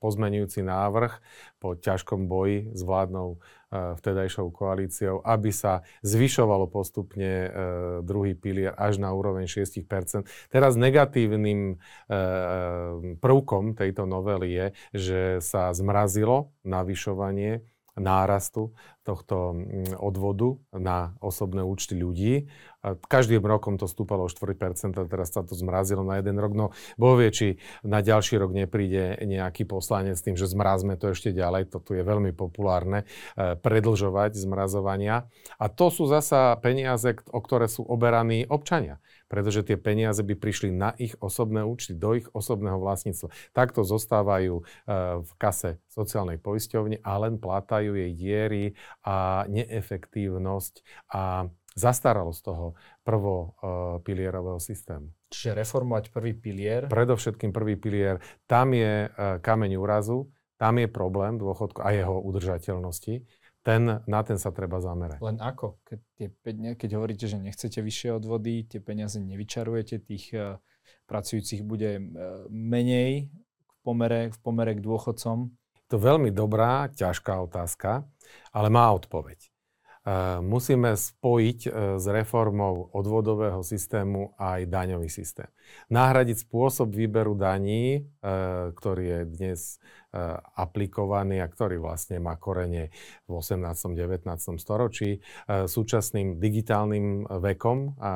pozmenujúci 0.00 0.64
návrh 0.64 1.12
po 1.60 1.76
ťažkom 1.76 2.24
boji 2.24 2.72
s 2.72 2.80
vládnou 2.80 3.36
vtedajšou 3.70 4.50
koalíciou, 4.50 5.22
aby 5.22 5.54
sa 5.54 5.86
zvyšovalo 6.02 6.66
postupne 6.66 7.46
druhý 8.02 8.34
pilier 8.34 8.74
až 8.74 8.98
na 8.98 9.14
úroveň 9.14 9.46
6% 9.46 10.26
Teraz 10.50 10.74
negatívnym 10.74 11.78
prvkom 13.22 13.78
tejto 13.78 14.10
novely 14.10 14.48
je, 14.50 14.66
že 14.94 15.20
sa 15.38 15.70
zmrazilo 15.70 16.50
navyšovanie 16.66 17.62
nárastu 17.98 18.72
tohto 19.02 19.52
mm, 19.54 19.98
odvodu 19.98 20.56
na 20.72 21.14
osobné 21.18 21.66
účty 21.66 21.98
ľudí. 21.98 22.48
Každým 22.82 23.44
rokom 23.44 23.76
to 23.76 23.84
stúpalo 23.84 24.24
o 24.24 24.32
4%, 24.32 24.56
teraz 25.08 25.28
sa 25.28 25.44
to 25.44 25.52
zmrazilo 25.52 26.00
na 26.00 26.16
jeden 26.16 26.40
rok. 26.40 26.52
No 26.56 26.66
Boh 26.96 27.14
vie, 27.20 27.28
či 27.28 27.46
na 27.84 28.00
ďalší 28.00 28.40
rok 28.40 28.56
nepríde 28.56 29.20
nejaký 29.20 29.68
poslanec 29.68 30.16
s 30.16 30.24
tým, 30.24 30.34
že 30.34 30.48
zmrazme 30.48 30.96
to 30.96 31.12
ešte 31.12 31.36
ďalej. 31.36 31.68
Toto 31.68 31.92
je 31.92 32.00
veľmi 32.00 32.32
populárne, 32.32 33.04
e, 33.36 33.56
predlžovať 33.60 34.32
zmrazovania. 34.40 35.28
A 35.60 35.68
to 35.68 35.92
sú 35.92 36.08
zasa 36.08 36.56
peniaze, 36.56 37.20
o 37.28 37.40
ktoré 37.44 37.68
sú 37.68 37.84
oberaní 37.84 38.48
občania 38.48 38.96
pretože 39.30 39.62
tie 39.62 39.78
peniaze 39.78 40.26
by 40.26 40.34
prišli 40.34 40.74
na 40.74 40.90
ich 40.98 41.14
osobné 41.22 41.62
účty, 41.62 41.94
do 41.94 42.18
ich 42.18 42.26
osobného 42.34 42.82
vlastníctva. 42.82 43.30
Takto 43.54 43.86
zostávajú 43.86 44.58
e, 44.58 44.62
v 45.22 45.30
kase 45.38 45.78
sociálnej 45.86 46.42
poisťovne 46.42 46.98
a 47.06 47.12
len 47.22 47.38
plátajú 47.38 47.94
jej 47.94 48.12
diery 48.18 48.64
a 49.06 49.46
neefektívnosť 49.46 50.82
a 51.14 51.46
zastaralosť 51.76 52.40
toho 52.42 52.66
prvopilierového 53.06 54.58
systému. 54.58 55.10
Čiže 55.30 55.54
reformovať 55.62 56.10
prvý 56.10 56.34
pilier? 56.34 56.90
Predovšetkým 56.90 57.54
prvý 57.54 57.78
pilier. 57.78 58.18
Tam 58.50 58.74
je 58.74 59.06
e, 59.06 59.08
kameň 59.38 59.78
úrazu, 59.78 60.26
tam 60.58 60.82
je 60.82 60.90
problém 60.90 61.38
dôchodku 61.38 61.80
a 61.80 61.94
jeho 61.94 62.18
udržateľnosti 62.18 63.22
ten, 63.60 64.00
na 64.08 64.20
ten 64.24 64.40
sa 64.40 64.50
treba 64.56 64.80
zamerať. 64.80 65.20
Len 65.20 65.36
ako? 65.36 65.84
Keď, 65.84 65.98
tie, 66.16 66.28
keď 66.76 66.90
hovoríte, 66.96 67.28
že 67.28 67.36
nechcete 67.36 67.84
vyššie 67.84 68.16
odvody, 68.16 68.64
tie 68.64 68.80
peniaze 68.80 69.20
nevyčarujete, 69.20 70.00
tých 70.00 70.32
uh, 70.32 70.56
pracujúcich 71.04 71.60
bude 71.60 72.00
uh, 72.00 72.48
menej 72.48 73.28
v 73.28 73.76
pomere, 73.84 74.32
v 74.32 74.38
pomere 74.40 74.72
k 74.72 74.80
dôchodcom? 74.80 75.52
To 75.92 75.98
je 75.98 76.00
veľmi 76.00 76.32
dobrá, 76.32 76.88
ťažká 76.88 77.36
otázka, 77.44 78.08
ale 78.54 78.68
má 78.72 78.88
odpoveď. 78.96 79.52
Eh, 80.00 80.40
musíme 80.40 80.96
spojiť 80.96 81.60
eh, 81.68 81.72
s 82.00 82.04
reformou 82.08 82.88
odvodového 82.96 83.60
systému 83.60 84.32
aj 84.40 84.64
daňový 84.64 85.12
systém. 85.12 85.44
Nahradiť 85.92 86.48
spôsob 86.48 86.96
výberu 86.96 87.36
daní, 87.36 88.00
eh, 88.00 88.72
ktorý 88.72 89.04
je 89.04 89.20
dnes 89.28 89.60
aplikovaný 90.58 91.38
a 91.38 91.46
ktorý 91.46 91.78
vlastne 91.78 92.18
má 92.18 92.34
korene 92.34 92.90
v 93.30 93.38
18. 93.38 93.94
19. 93.94 94.58
storočí, 94.58 95.22
súčasným 95.46 96.42
digitálnym 96.42 97.30
vekom 97.30 97.94
a 98.02 98.14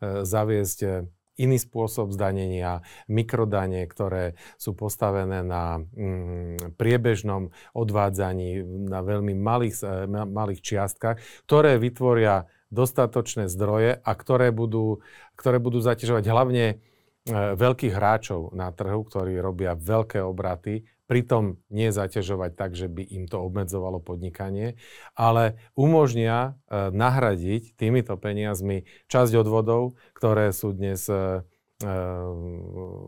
zaviesť 0.00 1.04
iný 1.36 1.58
spôsob 1.58 2.14
zdanenia, 2.14 2.86
mikrodane, 3.10 3.82
ktoré 3.90 4.38
sú 4.54 4.74
postavené 4.74 5.42
na 5.42 5.82
mm, 5.82 6.78
priebežnom 6.78 7.50
odvádzaní 7.74 8.62
na 8.86 9.02
veľmi 9.02 9.34
malých, 9.34 9.74
e, 9.82 10.06
malých 10.08 10.60
čiastkach, 10.62 11.18
ktoré 11.46 11.76
vytvoria 11.82 12.46
dostatočné 12.70 13.46
zdroje 13.50 13.98
a 13.98 14.10
ktoré 14.14 14.50
budú, 14.50 15.02
ktoré 15.38 15.58
budú 15.62 15.78
zaťažovať 15.82 16.24
hlavne 16.26 16.64
e, 16.70 16.74
veľkých 17.54 17.94
hráčov 17.94 18.54
na 18.54 18.70
trhu, 18.70 19.02
ktorí 19.06 19.38
robia 19.38 19.74
veľké 19.74 20.22
obraty 20.22 20.86
pritom 21.04 21.60
nie 21.68 21.92
zaťažovať 21.92 22.50
tak, 22.56 22.72
že 22.72 22.88
by 22.88 23.04
im 23.04 23.24
to 23.28 23.40
obmedzovalo 23.40 24.00
podnikanie, 24.00 24.80
ale 25.12 25.60
umožnia 25.76 26.56
e, 26.68 26.90
nahradiť 26.92 27.76
týmito 27.76 28.16
peniazmi 28.16 28.88
časť 29.12 29.32
odvodov, 29.36 29.96
ktoré 30.16 30.50
sú 30.50 30.72
dnes 30.72 31.04
e, 31.08 31.14
e, 31.14 31.20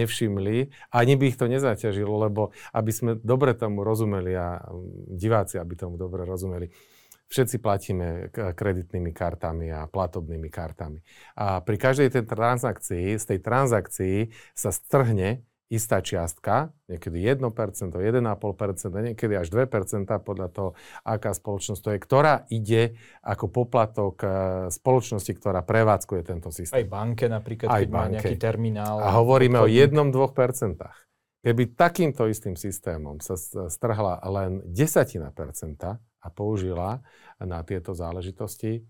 nevšimli, 0.00 0.56
ani 0.96 1.12
by 1.20 1.24
ich 1.28 1.36
to 1.36 1.44
nezaťažilo, 1.44 2.14
lebo 2.24 2.56
aby 2.72 2.90
sme 2.90 3.10
dobre 3.20 3.52
tomu 3.52 3.84
rozumeli 3.84 4.32
a 4.32 4.64
diváci, 5.12 5.60
aby 5.60 5.76
tomu 5.76 6.00
dobre 6.00 6.24
rozumeli, 6.24 6.72
všetci 7.30 7.56
platíme 7.62 8.34
kreditnými 8.34 9.14
kartami 9.14 9.70
a 9.70 9.86
platobnými 9.86 10.50
kartami. 10.50 10.98
A 11.38 11.62
pri 11.62 11.76
každej 11.78 12.10
tej 12.10 12.24
transakcii, 12.26 13.14
z 13.14 13.24
tej 13.24 13.38
transakcii 13.38 14.16
sa 14.58 14.74
strhne 14.74 15.46
istá 15.70 16.02
čiastka, 16.02 16.74
niekedy 16.90 17.22
1%, 17.22 17.46
1,5%, 17.94 19.06
niekedy 19.14 19.34
až 19.38 19.48
2% 19.54 20.10
podľa 20.26 20.48
toho, 20.50 20.70
aká 21.06 21.30
spoločnosť 21.30 21.80
to 21.80 21.90
je, 21.94 21.98
ktorá 22.02 22.34
ide 22.50 22.98
ako 23.22 23.46
poplatok 23.46 24.14
eh, 24.20 24.30
spoločnosti, 24.74 25.30
ktorá 25.30 25.62
prevádzkuje 25.62 26.20
tento 26.26 26.50
systém. 26.50 26.82
Aj 26.82 26.86
banke 26.90 27.30
napríklad, 27.30 27.70
Aj 27.70 27.86
keď 27.86 27.88
banke. 27.88 27.94
má 27.94 28.14
nejaký 28.18 28.36
terminál. 28.36 28.98
A 28.98 29.14
hovoríme 29.14 29.62
o 29.62 29.70
1-2%. 29.70 29.94
Keby 31.40 31.72
takýmto 31.72 32.28
istým 32.28 32.52
systémom 32.52 33.16
sa 33.24 33.32
strhla 33.72 34.20
len 34.28 34.60
desatina 34.68 35.32
percenta 35.32 35.96
a 36.20 36.28
použila 36.28 37.00
na 37.40 37.64
tieto 37.64 37.96
záležitosti, 37.96 38.84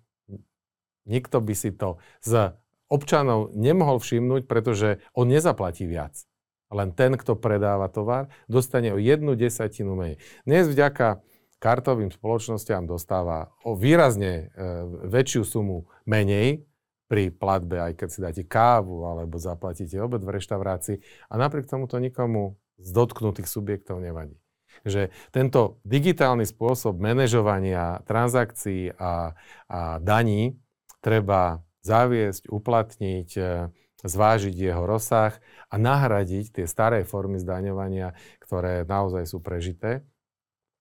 nikto 1.06 1.38
by 1.38 1.54
si 1.54 1.70
to 1.70 2.02
z 2.18 2.50
občanov 2.90 3.54
nemohol 3.54 4.02
všimnúť, 4.02 4.50
pretože 4.50 4.98
on 5.14 5.30
nezaplatí 5.30 5.86
viac. 5.86 6.26
Len 6.70 6.94
ten, 6.94 7.18
kto 7.18 7.34
predáva 7.34 7.90
tovar, 7.90 8.30
dostane 8.46 8.94
o 8.94 8.98
jednu 8.98 9.34
desatinu 9.34 9.98
menej. 9.98 10.22
Dnes 10.46 10.70
vďaka 10.70 11.18
kartovým 11.60 12.08
spoločnosťam 12.14 12.88
dostáva 12.88 13.52
o 13.66 13.76
výrazne 13.76 14.32
e, 14.32 14.64
väčšiu 15.10 15.42
sumu 15.44 15.90
menej 16.08 16.64
pri 17.10 17.34
platbe, 17.34 17.82
aj 17.82 17.92
keď 17.98 18.08
si 18.08 18.18
dáte 18.22 18.42
kávu 18.46 19.04
alebo 19.04 19.36
zaplatíte 19.36 19.98
obed 20.00 20.22
v 20.24 20.30
reštaurácii 20.40 20.96
a 21.28 21.34
napriek 21.36 21.68
tomu 21.68 21.90
to 21.90 22.00
nikomu 22.00 22.56
z 22.80 22.88
dotknutých 22.96 23.50
subjektov 23.50 24.00
nevadí. 24.00 24.40
Že 24.86 25.12
tento 25.34 25.82
digitálny 25.84 26.48
spôsob 26.48 26.96
manažovania 26.96 28.00
transakcií 28.08 28.96
a, 28.96 29.36
a 29.68 30.00
daní 30.00 30.56
treba 31.04 31.60
zaviesť, 31.84 32.48
uplatniť, 32.48 33.30
e, 33.36 33.68
zvážiť 34.04 34.54
jeho 34.54 34.84
rozsah 34.84 35.36
a 35.68 35.74
nahradiť 35.76 36.60
tie 36.60 36.66
staré 36.66 37.04
formy 37.04 37.40
zdaňovania, 37.40 38.16
ktoré 38.42 38.84
naozaj 38.84 39.28
sú 39.28 39.38
prežité. 39.40 40.04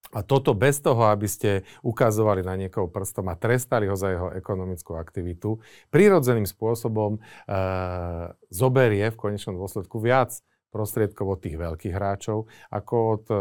A 0.09 0.26
toto 0.26 0.57
bez 0.57 0.82
toho, 0.82 1.05
aby 1.05 1.30
ste 1.30 1.61
ukazovali 1.86 2.41
na 2.41 2.57
niekoho 2.57 2.89
prstom 2.89 3.30
a 3.30 3.38
trestali 3.38 3.86
ho 3.86 3.93
za 3.93 4.09
jeho 4.09 4.28
ekonomickú 4.34 4.97
aktivitu, 4.97 5.61
prirodzeným 5.93 6.49
spôsobom 6.49 7.17
e, 7.17 7.20
zoberie 8.49 9.05
v 9.13 9.20
konečnom 9.20 9.53
dôsledku 9.53 10.01
viac 10.01 10.41
prostriedkov 10.70 11.26
od 11.26 11.39
tých 11.41 11.57
veľkých 11.57 11.93
hráčov, 11.93 12.45
ako 12.70 12.95
od 12.95 13.26
um, 13.30 13.38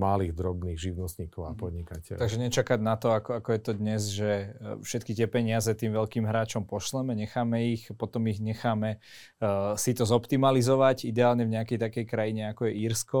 malých, 0.00 0.32
drobných 0.32 0.78
živnostníkov 0.80 1.42
a 1.44 1.52
mhm. 1.52 1.58
podnikateľov. 1.60 2.20
Takže 2.20 2.38
nečakať 2.40 2.80
na 2.80 2.94
to, 2.96 3.12
ako, 3.12 3.30
ako 3.38 3.48
je 3.52 3.60
to 3.60 3.72
dnes, 3.76 4.02
že 4.08 4.30
e, 4.32 4.46
všetky 4.80 5.12
tie 5.12 5.28
peniaze 5.28 5.70
tým 5.76 5.92
veľkým 5.92 6.24
hráčom 6.24 6.64
pošleme, 6.64 7.12
necháme 7.12 7.68
ich, 7.68 7.92
potom 7.94 8.24
ich 8.26 8.40
necháme 8.40 8.98
uh, 9.40 9.76
si 9.76 9.92
to 9.92 10.08
zoptimalizovať, 10.08 11.06
ideálne 11.06 11.44
v 11.44 11.54
nejakej 11.60 11.78
takej 11.78 12.04
krajine, 12.08 12.50
ako 12.50 12.68
je 12.68 12.72
Írsko, 12.88 13.20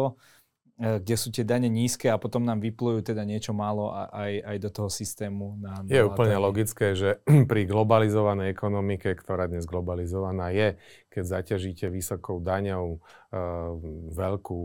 kde 0.74 1.14
sú 1.14 1.30
tie 1.30 1.46
dane 1.46 1.70
nízke 1.70 2.10
a 2.10 2.18
potom 2.18 2.42
nám 2.42 2.58
vyplujú 2.58 3.06
teda 3.06 3.22
niečo 3.22 3.54
málo 3.54 3.94
aj, 3.94 4.42
aj 4.42 4.56
do 4.58 4.70
toho 4.74 4.90
systému. 4.90 5.54
Na, 5.62 5.86
na 5.86 5.86
je 5.86 6.02
úplne 6.02 6.34
logické, 6.34 6.98
že 6.98 7.22
pri 7.50 7.70
globalizovanej 7.70 8.50
ekonomike, 8.50 9.14
ktorá 9.14 9.46
dnes 9.46 9.70
globalizovaná 9.70 10.50
je, 10.50 10.74
keď 11.14 11.24
zaťažíte 11.40 11.86
vysokou 11.86 12.42
daňou 12.42 12.98
uh, 12.98 13.70
veľkú 14.18 14.62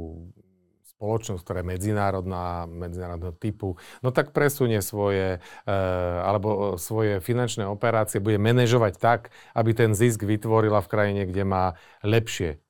spoločnosť, 0.98 1.42
ktorá 1.46 1.64
je 1.64 1.72
medzinárodná, 1.72 2.68
medzinárodného 2.68 3.32
typu, 3.40 3.80
no 4.04 4.12
tak 4.12 4.36
presunie 4.36 4.84
svoje, 4.84 5.40
e, 5.64 5.72
alebo 6.20 6.76
svoje 6.76 7.24
finančné 7.24 7.64
operácie, 7.64 8.20
bude 8.20 8.36
manažovať 8.36 9.00
tak, 9.00 9.32
aby 9.56 9.72
ten 9.72 9.96
zisk 9.96 10.28
vytvorila 10.28 10.84
v 10.84 10.92
krajine, 10.92 11.24
kde 11.24 11.48
má 11.48 11.80
lepšie 12.04 12.60
E, 12.60 12.69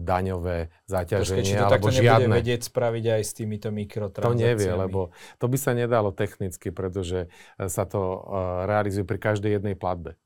daňové 0.00 0.72
zaťaženie, 0.88 1.52
Počkej, 1.52 1.60
to 1.60 1.66
alebo 1.68 1.88
žiadne. 1.92 2.32
nebude 2.32 2.38
vedieť 2.40 2.60
spraviť 2.64 3.04
aj 3.20 3.22
s 3.22 3.32
týmito 3.36 3.68
mikrotransakciami? 3.68 4.40
To 4.40 4.48
nevie, 4.48 4.70
lebo 4.72 5.00
to 5.36 5.46
by 5.52 5.56
sa 5.60 5.76
nedalo 5.76 6.16
technicky, 6.16 6.72
pretože 6.72 7.28
sa 7.60 7.84
to 7.84 8.00
e, 8.00 8.18
realizuje 8.64 9.04
pri 9.04 9.18
každej 9.20 9.60
jednej 9.60 9.76
platbe. 9.76 10.16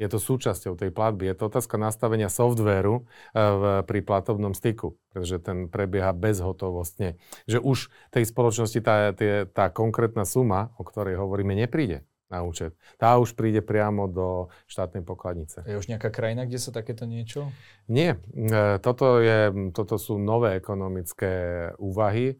Je 0.00 0.10
to 0.10 0.18
súčasťou 0.18 0.74
tej 0.74 0.90
platby. 0.90 1.30
Je 1.30 1.36
to 1.38 1.46
otázka 1.46 1.78
nastavenia 1.78 2.26
softvéru 2.26 3.06
v, 3.36 3.62
pri 3.86 4.00
platobnom 4.02 4.50
styku, 4.50 4.98
pretože 5.14 5.38
ten 5.38 5.70
prebieha 5.70 6.10
bezhotovostne. 6.10 7.22
Že 7.46 7.62
už 7.62 7.78
tej 8.10 8.24
spoločnosti 8.26 8.80
tá, 8.82 9.14
tie, 9.14 9.46
tá 9.46 9.70
konkrétna 9.70 10.26
suma, 10.26 10.74
o 10.74 10.82
ktorej 10.82 11.22
hovoríme, 11.22 11.54
nepríde 11.54 12.02
na 12.32 12.40
účet. 12.40 12.72
Tá 12.96 13.20
už 13.20 13.36
príde 13.36 13.60
priamo 13.60 14.08
do 14.08 14.48
štátnej 14.64 15.04
pokladnice. 15.04 15.60
Je 15.68 15.76
už 15.76 15.92
nejaká 15.92 16.08
krajina, 16.08 16.48
kde 16.48 16.56
sa 16.56 16.72
takéto 16.72 17.04
niečo? 17.04 17.52
Nie. 17.92 18.16
E, 18.32 18.80
toto, 18.80 19.20
je, 19.20 19.70
toto 19.76 20.00
sú 20.00 20.16
nové 20.16 20.56
ekonomické 20.56 21.68
úvahy, 21.76 22.32
e, 22.32 22.36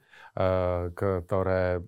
ktoré 0.97 1.84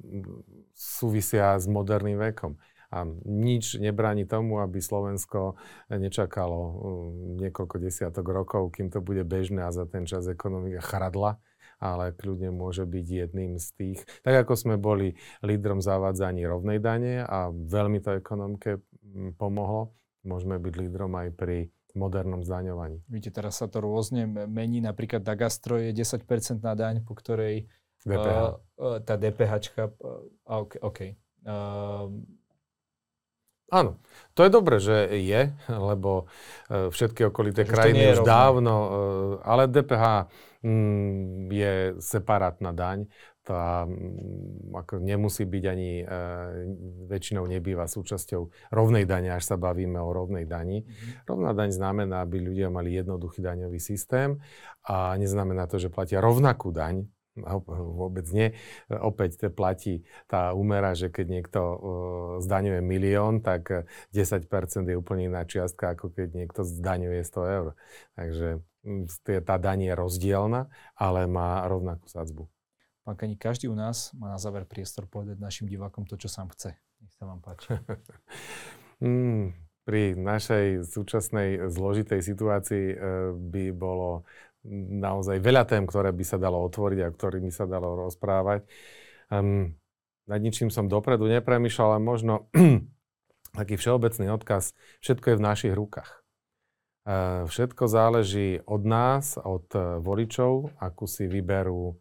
súvisia 0.76 1.56
s 1.56 1.64
moderným 1.64 2.20
vekom. 2.20 2.60
A 2.94 3.02
nič 3.26 3.74
nebráni 3.82 4.22
tomu, 4.22 4.62
aby 4.62 4.78
Slovensko 4.78 5.58
nečakalo 5.90 6.60
um, 6.62 6.74
niekoľko 7.42 7.82
desiatok 7.82 8.22
rokov, 8.30 8.70
kým 8.70 8.86
to 8.86 9.02
bude 9.02 9.26
bežné 9.26 9.66
a 9.66 9.74
za 9.74 9.82
ten 9.82 10.06
čas 10.06 10.30
ekonomika 10.30 10.78
chradla 10.78 11.42
ale 11.84 12.16
kľudne 12.16 12.48
môže 12.48 12.88
byť 12.88 13.06
jedným 13.06 13.60
z 13.60 13.68
tých. 13.76 14.00
Tak 14.24 14.48
ako 14.48 14.56
sme 14.56 14.74
boli 14.80 15.12
lídrom 15.44 15.84
zavádzaní 15.84 16.48
rovnej 16.48 16.80
dane 16.80 17.20
a 17.20 17.52
veľmi 17.52 18.00
to 18.00 18.16
ekonomike 18.16 18.80
mm, 18.80 19.36
pomohlo, 19.36 19.92
môžeme 20.24 20.56
byť 20.56 20.74
lídrom 20.80 21.12
aj 21.12 21.28
pri 21.36 21.68
modernom 21.94 22.42
zdaňovaní. 22.42 23.04
Vidíte, 23.06 23.38
teraz 23.38 23.62
sa 23.62 23.70
to 23.70 23.78
rôzne 23.78 24.26
mení. 24.50 24.82
Napríklad 24.82 25.22
na 25.22 25.36
gastro 25.38 25.78
je 25.78 25.94
10% 25.94 26.58
na 26.58 26.74
daň, 26.74 27.06
po 27.06 27.14
ktorej 27.14 27.70
DPH. 28.02 28.38
Uh, 28.40 28.56
uh, 28.82 28.98
tá 29.00 29.14
DPH, 29.14 29.78
uh, 29.78 29.88
OK. 30.48 30.82
okay. 30.82 31.10
Uh, 31.46 32.10
Áno, 33.72 33.98
to 34.36 34.44
je 34.44 34.50
dobré, 34.52 34.76
že 34.76 35.08
je, 35.18 35.50
lebo 35.72 36.28
všetky 36.68 37.26
okolité 37.32 37.64
krajiny 37.64 38.12
už 38.12 38.22
dávno, 38.22 38.74
ale 39.40 39.66
DPH 39.66 40.30
je 41.52 42.00
separátna 42.00 42.72
daň, 42.72 43.04
tá 43.44 43.84
mm, 43.84 44.72
ako 44.72 45.04
nemusí 45.04 45.44
byť 45.44 45.64
ani, 45.68 46.00
e, 46.00 46.04
väčšinou 47.12 47.44
nebýva 47.44 47.84
súčasťou 47.84 48.72
rovnej 48.72 49.04
dane, 49.04 49.28
až 49.28 49.54
sa 49.54 49.56
bavíme 49.60 50.00
o 50.00 50.10
rovnej 50.10 50.48
dani. 50.48 50.80
Mm-hmm. 50.80 51.28
Rovná 51.28 51.52
daň 51.52 51.70
znamená, 51.76 52.24
aby 52.24 52.40
ľudia 52.40 52.72
mali 52.72 52.96
jednoduchý 52.96 53.44
daňový 53.44 53.76
systém 53.76 54.40
a 54.88 55.12
neznamená 55.20 55.68
to, 55.68 55.76
že 55.76 55.92
platia 55.92 56.24
rovnakú 56.24 56.72
daň, 56.72 57.04
vôbec 57.98 58.24
nie. 58.30 58.54
Opäť 58.88 59.42
to 59.42 59.48
platí 59.50 60.06
tá 60.30 60.54
úmera, 60.54 60.94
že 60.94 61.10
keď 61.10 61.26
niekto 61.26 61.60
uh, 61.60 61.80
zdaňuje 62.38 62.78
milión, 62.78 63.42
tak 63.42 63.90
10% 64.14 64.46
je 64.86 64.94
úplne 64.94 65.26
iná 65.26 65.42
čiastka, 65.42 65.98
ako 65.98 66.14
keď 66.14 66.30
niekto 66.30 66.62
zdaňuje 66.62 67.26
100 67.26 67.56
eur. 67.58 67.68
Takže 68.14 68.62
tá 69.24 69.56
daň 69.56 69.88
je 69.88 69.92
rozdielna, 69.96 70.68
ale 70.94 71.26
má 71.26 71.64
rovnakú 71.64 72.06
sadzbu. 72.06 72.46
Pán 73.04 73.20
Kani, 73.20 73.36
každý 73.36 73.68
u 73.68 73.76
nás 73.76 74.16
má 74.16 74.32
na 74.32 74.40
záver 74.40 74.64
priestor 74.64 75.04
povedať 75.04 75.36
našim 75.36 75.68
divákom 75.68 76.08
to, 76.08 76.16
čo 76.16 76.28
sám 76.32 76.48
chce. 76.56 76.72
Nech 77.04 77.12
sa 77.12 77.28
vám 77.28 77.44
páči. 77.44 77.76
mm, 79.04 79.52
pri 79.84 80.16
našej 80.16 80.88
súčasnej 80.88 81.68
zložitej 81.68 82.24
situácii 82.24 82.86
e, 82.92 82.96
by 83.36 83.64
bolo 83.76 84.24
naozaj 85.04 85.36
veľa 85.44 85.68
tém, 85.68 85.84
ktoré 85.84 86.16
by 86.16 86.24
sa 86.24 86.40
dalo 86.40 86.64
otvoriť 86.64 87.04
a 87.04 87.12
ktorými 87.12 87.52
sa 87.52 87.68
dalo 87.68 88.08
rozprávať. 88.08 88.64
Um, 89.28 89.76
nad 90.24 90.40
ničím 90.40 90.72
som 90.72 90.88
dopredu 90.88 91.28
nepremýšľal, 91.28 92.00
ale 92.00 92.00
možno 92.00 92.48
taký 93.58 93.76
všeobecný 93.76 94.32
odkaz, 94.32 94.72
všetko 95.04 95.36
je 95.36 95.36
v 95.36 95.44
našich 95.44 95.74
rukách. 95.76 96.23
Uh, 97.04 97.44
všetko 97.44 97.84
záleží 97.84 98.64
od 98.64 98.82
nás, 98.88 99.36
od 99.36 99.68
uh, 99.76 100.00
voličov, 100.00 100.72
akú 100.80 101.04
si 101.04 101.28
vyberú 101.28 101.92
uh, 101.92 101.96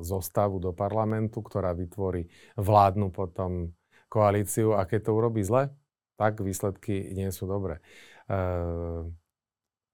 zostavu 0.00 0.56
do 0.56 0.72
parlamentu, 0.72 1.44
ktorá 1.44 1.76
vytvorí 1.76 2.24
vládnu 2.56 3.12
potom 3.12 3.76
koalíciu 4.08 4.72
a 4.80 4.88
keď 4.88 5.00
to 5.08 5.12
urobí 5.12 5.44
zle, 5.44 5.76
tak 6.16 6.40
výsledky 6.40 7.12
nie 7.12 7.28
sú 7.32 7.48
dobré. 7.48 7.80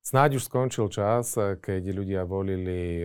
Snáď 0.03 0.31
už 0.39 0.47
skončil 0.47 0.87
čas, 0.91 1.35
eh, 1.39 1.59
keď 1.59 1.83
ľudia 1.95 2.23
volili 2.27 3.03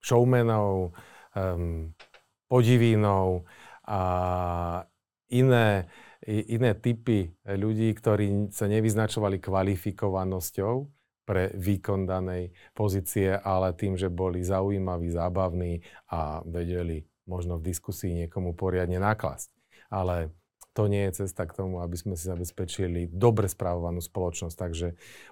showmenov, 0.00 0.96
podivínov 2.48 3.44
a 3.84 4.00
iné, 5.30 5.86
iné 6.28 6.76
typy 6.76 7.32
ľudí, 7.44 7.92
ktorí 7.96 8.52
sa 8.52 8.68
nevyznačovali 8.68 9.40
kvalifikovanosťou 9.40 10.74
pre 11.24 11.54
výkon 11.54 12.10
danej 12.10 12.50
pozície, 12.74 13.30
ale 13.32 13.72
tým, 13.78 13.94
že 13.94 14.10
boli 14.10 14.42
zaujímaví, 14.42 15.08
zábavní 15.14 15.80
a 16.10 16.42
vedeli 16.42 17.06
možno 17.30 17.62
v 17.62 17.70
diskusii 17.70 18.26
niekomu 18.26 18.52
poriadne 18.58 18.98
naklasť. 18.98 19.54
Ale 19.94 20.34
to 20.74 20.90
nie 20.90 21.06
je 21.10 21.26
cesta 21.26 21.46
k 21.46 21.54
tomu, 21.54 21.82
aby 21.82 21.94
sme 21.94 22.14
si 22.18 22.26
zabezpečili 22.26 23.10
dobre 23.10 23.46
správovanú 23.46 24.02
spoločnosť. 24.02 24.56
Takže 24.58 24.88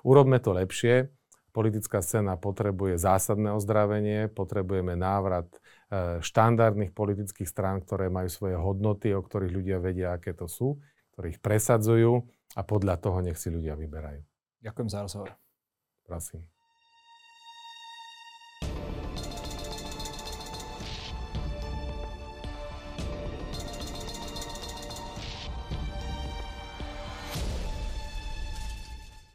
urobme 0.07 0.39
to 0.39 0.55
lepšie. 0.55 1.11
Politická 1.49 2.05
scéna 2.05 2.37
potrebuje 2.37 3.01
zásadné 3.01 3.51
ozdravenie, 3.57 4.29
potrebujeme 4.29 4.95
návrat 4.95 5.49
e, 5.49 6.21
štandardných 6.21 6.93
politických 6.93 7.49
strán, 7.49 7.81
ktoré 7.83 8.13
majú 8.13 8.29
svoje 8.29 8.57
hodnoty, 8.61 9.17
o 9.17 9.25
ktorých 9.25 9.53
ľudia 9.53 9.79
vedia, 9.81 10.15
aké 10.15 10.37
to 10.37 10.45
sú, 10.45 10.77
ktorých 11.17 11.41
presadzujú 11.41 12.21
a 12.55 12.61
podľa 12.63 13.01
toho 13.01 13.25
nech 13.25 13.41
si 13.41 13.49
ľudia 13.49 13.75
vyberajú. 13.75 14.21
Ďakujem 14.61 14.89
za 14.93 15.01
rozhovor. 15.03 15.31
Prosím. 16.05 16.58